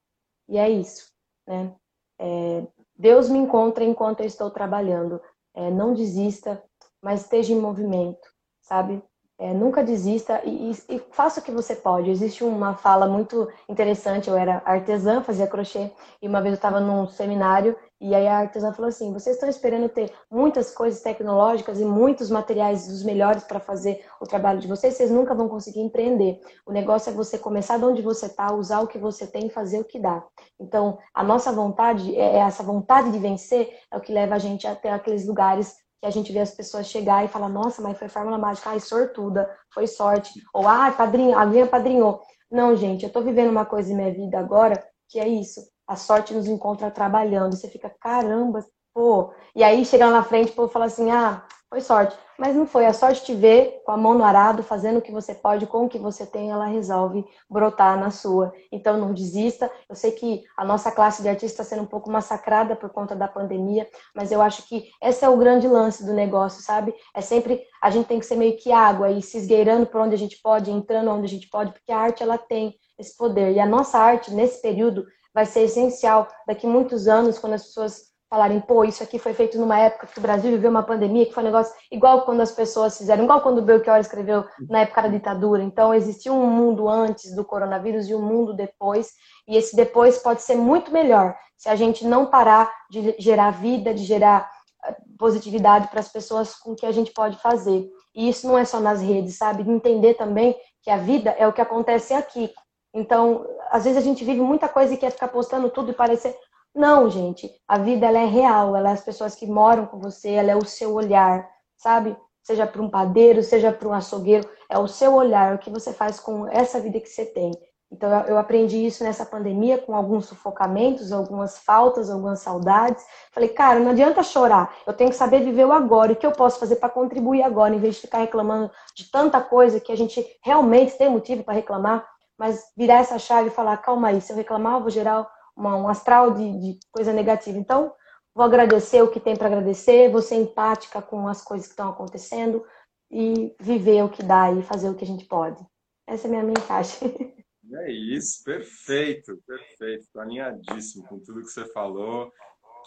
E 0.49 0.57
é 0.57 0.71
isso 0.71 1.09
né? 1.49 1.75
É, 2.21 2.67
Deus 2.97 3.29
me 3.29 3.39
encontra 3.39 3.83
enquanto 3.83 4.21
eu 4.21 4.27
estou 4.27 4.51
trabalhando. 4.51 5.21
É, 5.55 5.71
não 5.71 5.95
desista, 5.95 6.63
mas 7.03 7.23
esteja 7.23 7.53
em 7.53 7.61
movimento, 7.61 8.29
sabe? 8.61 9.03
É, 9.39 9.55
nunca 9.55 9.85
desista 9.85 10.43
e, 10.45 10.73
e, 10.73 10.97
e, 10.97 10.99
faça 11.13 11.39
o 11.39 11.43
que 11.43 11.53
você 11.53 11.77
pode. 11.77 12.11
Existe 12.11 12.43
uma 12.43 12.75
fala 12.75 13.07
muito 13.07 13.49
interessante. 13.69 14.29
Eu 14.29 14.37
era 14.37 14.61
artesã, 14.65 15.23
fazia 15.23 15.47
crochê, 15.47 15.93
e 16.21 16.27
uma 16.27 16.41
vez 16.41 16.55
eu 16.55 16.57
estava 16.57 16.81
num 16.81 17.07
seminário 17.07 17.77
e 18.01 18.15
aí 18.15 18.29
a 18.29 18.39
artesã 18.39 18.73
falou 18.73 18.89
assim: 18.89 19.13
vocês 19.13 19.35
estão 19.37 19.49
esperando 19.49 19.89
ter 19.89 20.13
muitas 20.31 20.73
coisas 20.73 21.01
tecnológicas 21.03 21.81
e 21.81 21.85
muitos 21.85 22.31
materiais 22.31 22.87
dos 22.87 23.03
melhores 23.03 23.43
para 23.43 23.59
fazer 23.59 24.05
o 24.21 24.27
trabalho 24.27 24.61
de 24.61 24.69
vocês, 24.69 24.95
vocês 24.95 25.11
nunca 25.11 25.35
vão 25.35 25.49
conseguir 25.49 25.81
empreender. 25.81 26.41
O 26.65 26.73
negócio 26.73 27.11
é 27.11 27.13
você 27.13 27.37
começar 27.37 27.77
de 27.79 27.85
onde 27.85 28.03
você 28.03 28.27
está, 28.27 28.53
usar 28.55 28.81
o 28.81 28.87
que 28.87 28.99
você 28.99 29.27
tem 29.27 29.47
e 29.47 29.51
fazer 29.51 29.81
o 29.81 29.85
que 29.85 29.99
dá. 29.99 30.25
Então, 30.61 30.99
a 31.13 31.25
nossa 31.25 31.51
vontade, 31.51 32.15
é, 32.17 32.37
é 32.37 32.39
essa 32.39 32.63
vontade 32.63 33.11
de 33.11 33.19
vencer, 33.19 33.69
é 33.91 33.97
o 33.97 34.01
que 34.01 34.13
leva 34.13 34.37
a 34.37 34.39
gente 34.39 34.67
até 34.67 34.91
aqueles 34.91 35.27
lugares 35.27 35.77
que 36.01 36.07
a 36.07 36.11
gente 36.11 36.33
vê 36.33 36.39
as 36.41 36.53
pessoas 36.53 36.89
chegar 36.89 37.25
e 37.25 37.29
falar, 37.29 37.49
nossa, 37.49 37.83
mas 37.83 37.99
foi 37.99 38.09
fórmula 38.09 38.39
mágica, 38.39 38.71
ai, 38.71 38.81
sortuda, 38.81 39.51
foi 39.73 39.87
sorte. 39.87 40.31
Ou, 40.55 40.67
ah, 40.67 40.93
padrinho, 40.93 41.39
alguém 41.39 41.67
padrinhou. 41.67 42.21
Não, 42.51 42.77
gente, 42.77 43.05
eu 43.05 43.13
tô 43.13 43.21
vivendo 43.21 43.51
uma 43.51 43.67
coisa 43.67 43.93
em 43.93 43.97
minha 43.97 44.13
vida 44.13 44.39
agora 44.39 44.83
que 45.09 45.19
é 45.19 45.27
isso. 45.27 45.61
A 45.87 45.97
sorte 45.97 46.35
nos 46.35 46.47
encontra 46.47 46.91
trabalhando. 46.91 47.57
Você 47.57 47.69
fica, 47.69 47.91
caramba, 48.01 48.65
pô. 48.95 49.33
E 49.55 49.65
aí, 49.65 49.85
chegando 49.85 50.13
na 50.13 50.23
frente, 50.23 50.53
o 50.53 50.55
povo 50.55 50.73
fala 50.73 50.85
assim, 50.85 51.11
ah, 51.11 51.45
foi 51.69 51.81
sorte. 51.81 52.17
Mas 52.39 52.55
não 52.55 52.67
foi. 52.67 52.87
A 52.87 52.93
sorte 52.93 53.25
te 53.25 53.35
ver 53.35 53.83
com 53.85 53.93
a 53.93 53.97
mão 53.97 54.15
no 54.15 54.25
arado, 54.25 54.63
fazendo 54.63 54.99
o 54.99 55.03
que 55.03 55.13
você 55.13 55.35
pode, 55.35 55.67
com 55.67 55.85
o 55.85 55.89
que 55.89 55.99
você 55.99 56.25
tem, 56.25 56.51
ela 56.51 56.67
resolve 56.67 57.25
brotar 57.49 57.99
na 57.99 58.11
sua. 58.11 58.53
Então 58.73 58.97
não 58.97 59.13
desista. 59.13 59.71
Eu 59.89 59.95
sei 59.95 60.13
que 60.13 60.45
a 60.57 60.65
nossa 60.65 60.91
classe 60.91 61.21
de 61.21 61.29
artista 61.29 61.63
está 61.63 61.65
sendo 61.65 61.83
um 61.83 61.87
pouco 61.87 62.11
massacrada 62.11 62.75
por 62.75 62.89
conta 62.91 63.15
da 63.15 63.29
pandemia, 63.29 63.87
mas 64.15 64.33
eu 64.33 64.41
acho 64.41 64.67
que 64.67 64.89
esse 65.03 65.25
é 65.25 65.29
o 65.29 65.37
grande 65.37 65.69
lance 65.69 66.05
do 66.07 66.15
negócio, 66.15 66.63
sabe? 66.63 66.95
É 67.15 67.21
sempre 67.21 67.63
a 67.83 67.91
gente 67.91 68.07
tem 68.07 68.19
que 68.19 68.27
ser 68.27 68.37
meio 68.37 68.57
que 68.57 68.73
água 68.73 69.11
e 69.11 69.21
se 69.21 69.37
esgueirando 69.37 69.87
por 69.87 70.01
onde 70.01 70.15
a 70.15 70.19
gente 70.19 70.41
pode, 70.41 70.71
entrando 70.71 71.11
onde 71.11 71.27
a 71.27 71.29
gente 71.29 71.49
pode, 71.49 71.73
porque 71.73 71.93
a 71.93 71.99
arte 71.99 72.23
ela 72.23 72.39
tem 72.39 72.75
esse 72.99 73.17
poder. 73.17 73.53
E 73.53 73.61
a 73.61 73.67
nossa 73.67 73.99
arte, 73.99 74.33
nesse 74.33 74.63
período, 74.63 75.07
vai 75.35 75.45
ser 75.45 75.63
essencial. 75.63 76.29
Daqui 76.47 76.67
muitos 76.67 77.07
anos, 77.07 77.39
quando 77.39 77.55
as 77.55 77.65
pessoas 77.65 78.09
falarem, 78.29 78.61
pô, 78.61 78.85
isso 78.85 79.03
aqui 79.03 79.19
foi 79.19 79.33
feito 79.33 79.59
numa 79.59 79.79
época 79.79 80.07
que 80.07 80.19
o 80.19 80.23
Brasil 80.23 80.51
viveu 80.51 80.71
uma 80.71 80.83
pandemia, 80.83 81.25
que 81.25 81.33
foi 81.33 81.43
um 81.43 81.47
negócio 81.47 81.75
igual 81.91 82.23
quando 82.23 82.41
as 82.41 82.53
pessoas 82.53 82.97
fizeram, 82.99 83.25
igual 83.25 83.41
quando 83.41 83.59
o 83.59 83.63
Belchior 83.63 83.99
escreveu 83.99 84.45
na 84.69 84.81
época 84.81 85.03
da 85.03 85.09
ditadura. 85.09 85.63
Então, 85.63 85.95
existia 85.95 86.33
um 86.33 86.47
mundo 86.47 86.89
antes 86.89 87.35
do 87.35 87.45
coronavírus 87.45 88.09
e 88.09 88.15
um 88.15 88.23
mundo 88.23 88.55
depois, 88.55 89.13
e 89.47 89.57
esse 89.57 89.75
depois 89.75 90.19
pode 90.19 90.43
ser 90.43 90.57
muito 90.57 90.93
melhor 90.93 91.35
se 91.57 91.69
a 91.69 91.75
gente 91.75 92.05
não 92.07 92.27
parar 92.27 92.71
de 92.91 93.17
gerar 93.19 93.51
vida, 93.51 93.95
de 93.95 94.05
gerar 94.05 94.49
eh, 94.85 94.97
positividade 95.19 95.89
para 95.89 96.01
as 96.01 96.09
pessoas 96.09 96.55
com 96.55 96.73
o 96.73 96.77
que 96.77 96.87
a 96.87 96.93
gente 96.93 97.13
pode 97.13 97.39
fazer. 97.39 97.89
E 98.15 98.29
isso 98.29 98.47
não 98.47 98.59
é 98.59 98.65
só 98.65 98.79
nas 98.79 99.01
redes, 99.01 99.37
sabe? 99.37 99.69
Entender 99.69 100.15
também 100.15 100.55
que 100.83 100.91
a 100.91 100.97
vida 100.97 101.31
é 101.31 101.47
o 101.49 101.53
que 101.53 101.61
acontece 101.61 102.15
aqui. 102.15 102.53
Então, 102.95 103.47
às 103.71 103.85
vezes 103.85 103.99
a 103.99 104.05
gente 104.05 104.25
vive 104.25 104.41
muita 104.41 104.69
coisa 104.69 104.95
e 104.95 104.97
quer 104.97 105.11
ficar 105.11 105.29
postando 105.29 105.69
tudo 105.71 105.91
e 105.91 105.95
parecer, 105.95 106.35
não, 106.75 107.11
gente, 107.11 107.51
a 107.67 107.79
vida 107.79 108.07
ela 108.07 108.19
é 108.19 108.27
real, 108.27 108.77
ela 108.77 108.91
é 108.91 108.93
as 108.93 109.05
pessoas 109.05 109.35
que 109.35 109.47
moram 109.47 109.87
com 109.87 109.99
você, 109.99 110.31
ela 110.31 110.51
é 110.51 110.57
o 110.57 110.65
seu 110.65 110.95
olhar, 110.95 111.49
sabe? 111.77 112.17
Seja 112.43 112.67
para 112.67 112.81
um 112.81 112.89
padeiro, 112.89 113.43
seja 113.43 113.73
para 113.73 113.89
um 113.89 113.93
açougueiro, 113.93 114.49
é 114.71 114.79
o 114.79 114.87
seu 114.87 115.15
olhar, 115.15 115.55
o 115.55 115.59
que 115.59 115.71
você 115.71 115.93
faz 115.93 116.21
com 116.21 116.47
essa 116.49 116.81
vida 116.81 117.01
que 117.01 117.09
você 117.09 117.25
tem. 117.25 117.53
Então 117.91 118.11
eu 118.27 118.37
aprendi 118.37 118.85
isso 118.85 119.03
nessa 119.03 119.25
pandemia 119.25 119.79
com 119.79 119.95
alguns 119.95 120.27
sufocamentos, 120.27 121.11
algumas 121.11 121.59
faltas, 121.59 122.11
algumas 122.11 122.41
saudades. 122.41 123.03
Falei, 123.33 123.49
cara, 123.49 123.81
não 123.81 123.93
adianta 123.93 124.23
chorar. 124.23 124.75
Eu 124.87 124.93
tenho 124.93 125.11
que 125.11 125.17
saber 125.17 125.41
viver 125.41 125.65
o 125.65 125.73
agora. 125.73 126.13
O 126.13 126.17
que 126.17 126.27
eu 126.27 126.33
posso 126.33 126.61
fazer 126.61 126.77
para 126.77 126.91
contribuir 126.91 127.43
agora, 127.43 127.75
em 127.75 127.79
vez 127.79 127.95
de 127.95 128.03
ficar 128.03 128.19
reclamando 128.19 128.71
de 128.95 129.11
tanta 129.11 129.41
coisa 129.41 129.81
que 129.81 129.91
a 129.91 129.97
gente 129.97 130.25
realmente 130.45 130.99
tem 130.99 131.09
motivo 131.09 131.43
para 131.43 131.55
reclamar, 131.55 132.07
mas 132.39 132.63
virar 132.77 132.99
essa 132.99 133.19
chave 133.19 133.49
e 133.49 133.53
falar, 133.53 133.79
calma 133.79 134.09
aí, 134.09 134.21
se 134.21 134.33
eu 134.33 134.37
reclamar, 134.37 134.75
eu 134.75 134.81
vou 134.81 134.91
gerar 134.91 135.27
uma, 135.59 135.77
um 135.77 135.89
astral 135.89 136.33
de, 136.33 136.61
de 136.61 136.81
coisa 136.93 137.13
negativa. 137.13 137.59
Então, 137.59 137.93
vou 138.35 138.45
agradecer 138.45 139.03
o 139.03 139.11
que 139.11 139.19
tem 139.19 139.37
para 139.37 139.49
agradecer, 139.49 140.11
vou 140.11 140.23
ser 140.23 140.37
empática 140.37 141.03
com 141.03 141.27
as 141.27 141.43
coisas 141.43 141.67
que 141.67 141.73
estão 141.73 141.91
acontecendo 141.91 142.65
e 143.11 143.55
viver 143.61 144.05
o 144.05 144.09
que 144.09 144.23
dá 144.23 144.53
e 144.53 144.63
fazer 144.63 144.89
o 144.89 144.95
que 144.95 145.05
a 145.05 145.07
gente 145.07 145.25
pode. 145.25 145.61
Essa 146.07 146.27
é 146.27 146.29
a 146.29 146.31
minha 146.31 146.45
mensagem. 146.45 146.99
É 147.71 147.93
isso, 147.93 148.43
perfeito, 148.45 149.39
perfeito. 149.47 150.05
Estou 150.05 150.23
alinhadíssimo 150.23 151.07
com 151.07 151.19
tudo 151.19 151.43
que 151.43 151.51
você 151.51 151.71
falou. 151.71 152.33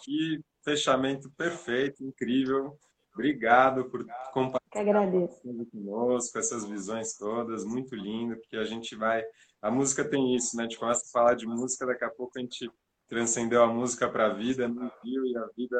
Que 0.02 0.40
fechamento 0.64 1.30
perfeito, 1.36 2.04
incrível. 2.04 2.76
Obrigado 3.14 3.84
por 3.90 4.06
compartilhar 4.32 5.10
conosco 5.70 6.38
essas 6.38 6.64
visões 6.64 7.16
todas, 7.16 7.64
muito 7.64 7.94
lindo, 7.94 8.36
porque 8.36 8.56
a 8.56 8.64
gente 8.64 8.96
vai 8.96 9.22
a 9.62 9.70
música 9.70 10.04
tem 10.04 10.34
isso, 10.34 10.56
né? 10.56 10.64
A 10.64 10.68
gente 10.68 10.78
começa 10.78 11.04
a 11.06 11.12
falar 11.12 11.34
de 11.34 11.46
música, 11.46 11.86
daqui 11.86 12.04
a 12.04 12.10
pouco 12.10 12.32
a 12.36 12.40
gente 12.40 12.68
transcendeu 13.08 13.62
a 13.62 13.72
música 13.72 14.08
para 14.08 14.26
a 14.26 14.34
vida, 14.34 14.66
não 14.66 14.90
viu, 15.04 15.24
e 15.24 15.36
a 15.36 15.46
vida 15.56 15.78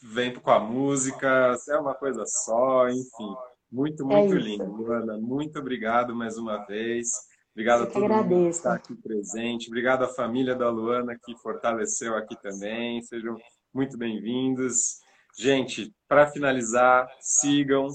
vem 0.00 0.32
com 0.32 0.50
a 0.50 0.60
música, 0.60 1.56
é 1.68 1.76
uma 1.76 1.94
coisa 1.94 2.24
só, 2.24 2.88
enfim. 2.88 3.34
Muito, 3.72 4.04
é 4.04 4.06
muito 4.06 4.34
é 4.34 4.38
lindo, 4.38 4.64
Luana. 4.64 5.18
Muito 5.18 5.58
obrigado 5.58 6.14
mais 6.14 6.38
uma 6.38 6.64
vez. 6.66 7.08
Obrigado 7.52 7.82
a 7.82 7.86
todo 7.86 8.04
agradeço. 8.04 8.28
mundo 8.30 8.44
que 8.44 8.50
está 8.50 8.74
aqui 8.74 8.94
presente. 8.94 9.68
Obrigado 9.68 10.04
à 10.04 10.08
família 10.08 10.54
da 10.54 10.70
Luana 10.70 11.18
que 11.20 11.36
fortaleceu 11.38 12.14
aqui 12.14 12.40
também. 12.40 13.02
Sejam 13.02 13.36
muito 13.74 13.98
bem-vindos. 13.98 15.00
Gente, 15.38 15.92
para 16.08 16.26
finalizar, 16.26 17.08
sigam 17.20 17.88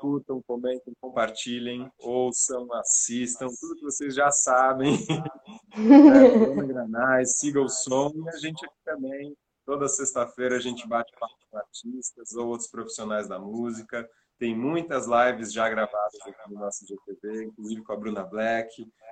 curtam, 0.00 0.42
comentem, 0.46 0.94
compartilhem, 1.00 1.90
ouçam, 1.98 2.72
assistam, 2.74 3.48
tudo 3.60 3.76
que 3.76 3.84
vocês 3.84 4.14
já 4.14 4.30
sabem. 4.30 4.96
é, 5.74 6.66
Granais, 6.66 7.36
siga 7.36 7.60
o 7.60 7.68
som 7.68 8.12
e 8.14 8.28
a 8.28 8.36
gente 8.36 8.64
aqui 8.64 8.76
também. 8.84 9.36
Toda 9.64 9.88
sexta-feira 9.88 10.56
a 10.56 10.60
gente 10.60 10.88
bate 10.88 11.12
papo 11.18 11.34
com 11.50 11.58
artistas 11.58 12.32
ou 12.34 12.48
outros 12.48 12.70
profissionais 12.70 13.28
da 13.28 13.38
música. 13.38 14.08
Tem 14.38 14.56
muitas 14.56 15.06
lives 15.06 15.52
já 15.52 15.68
gravadas 15.68 16.14
aqui 16.22 16.52
no 16.52 16.60
nosso 16.60 16.86
GTV, 16.86 17.46
inclusive 17.46 17.82
com 17.82 17.92
a 17.92 17.96
Bruna 17.96 18.24
Black, 18.24 18.70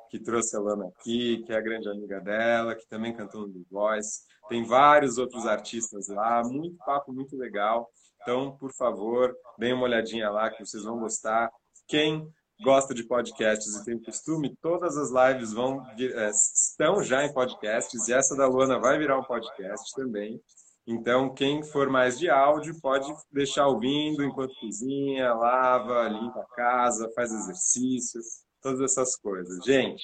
que 0.09 0.21
trouxe 0.21 0.57
a 0.57 0.61
Lana 0.61 0.87
aqui, 0.87 1.43
que 1.45 1.53
é 1.53 1.57
a 1.57 1.61
grande 1.61 1.89
amiga 1.89 2.21
dela, 2.21 2.75
que 2.75 2.87
também 2.89 3.15
cantou 3.15 3.47
no 3.47 3.53
The 3.53 3.61
Voice. 3.71 4.23
Tem 4.49 4.65
vários 4.65 5.19
outros 5.19 5.47
artistas 5.47 6.09
lá, 6.09 6.43
muito 6.45 6.77
papo, 6.85 7.13
muito 7.13 7.37
legal. 7.37 7.89
Então, 8.23 8.57
por 8.57 8.73
favor, 8.73 9.35
deem 9.59 9.73
uma 9.73 9.85
olhadinha 9.85 10.31
lá 10.31 10.51
que 10.51 10.65
vocês 10.65 10.85
vão 10.85 10.99
gostar. 10.99 11.51
Quem 11.87 12.29
gosta 12.63 12.95
de 12.95 13.05
podcasts 13.05 13.75
e 13.77 13.85
tem 13.85 14.03
costume, 14.03 14.57
todas 14.63 14.97
as 14.97 15.11
lives 15.11 15.53
vão 15.53 15.85
é, 15.99 16.31
estão 16.31 17.03
já 17.03 17.25
em 17.25 17.33
podcasts 17.33 18.09
e 18.09 18.13
essa 18.13 18.35
da 18.37 18.47
Luana 18.47 18.79
vai 18.79 18.99
virar 18.99 19.19
um 19.19 19.25
podcast 19.25 19.95
também. 19.95 20.41
Então, 20.87 21.35
quem 21.35 21.65
for 21.65 21.91
mais 21.91 22.19
de 22.19 22.31
áudio 22.31 22.81
pode 22.81 23.13
deixar 23.33 23.67
ouvindo 23.67 24.23
enquanto 24.23 24.59
cozinha, 24.61 25.35
lava, 25.35 26.09
limpa 26.09 26.41
a 26.41 26.55
casa, 26.55 27.11
faz 27.15 27.33
exercício, 27.33 28.21
todas 28.63 28.81
essas 28.81 29.17
coisas. 29.17 29.65
Gente, 29.65 30.03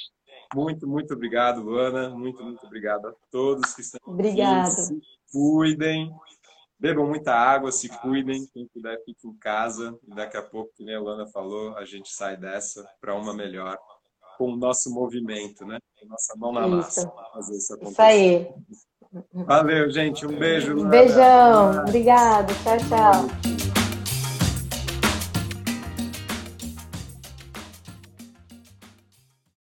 muito, 0.55 0.87
muito 0.87 1.15
obrigado, 1.15 1.63
Luana. 1.63 2.11
Muito, 2.11 2.43
muito 2.43 2.65
obrigado 2.67 3.09
a 3.09 3.15
todos 3.31 3.75
que 3.75 3.81
estão 3.81 4.01
Obrigada. 4.07 4.71
Se 4.71 5.01
cuidem. 5.33 6.13
Bebam 6.79 7.07
muita 7.07 7.33
água, 7.33 7.71
se 7.71 7.89
cuidem, 7.89 8.45
quem 8.53 8.67
puder 8.67 8.99
fique 9.05 9.27
em 9.27 9.35
casa. 9.35 9.97
E 10.07 10.15
daqui 10.15 10.37
a 10.37 10.43
pouco, 10.43 10.73
como 10.77 10.91
a 10.91 11.01
Lana 11.01 11.27
falou, 11.29 11.77
a 11.77 11.85
gente 11.85 12.13
sai 12.13 12.37
dessa 12.37 12.85
para 13.01 13.15
uma 13.15 13.33
melhor 13.33 13.79
com 14.37 14.53
o 14.53 14.57
nosso 14.57 14.93
movimento, 14.93 15.65
né? 15.65 15.79
Com 16.01 16.09
nossa 16.09 16.35
mão 16.37 16.53
na 16.53 16.67
massa. 16.67 17.09
Fazer 17.33 17.57
isso 17.57 17.75
acontecer. 17.75 17.93
Isso 17.93 18.03
aí. 18.03 18.49
Valeu, 19.33 19.91
gente. 19.91 20.27
Um 20.27 20.37
beijo. 20.37 20.77
Um 20.77 20.89
beijão. 20.89 21.83
Obrigada. 21.83 22.53
Tchau, 22.65 22.77
tchau. 22.89 23.52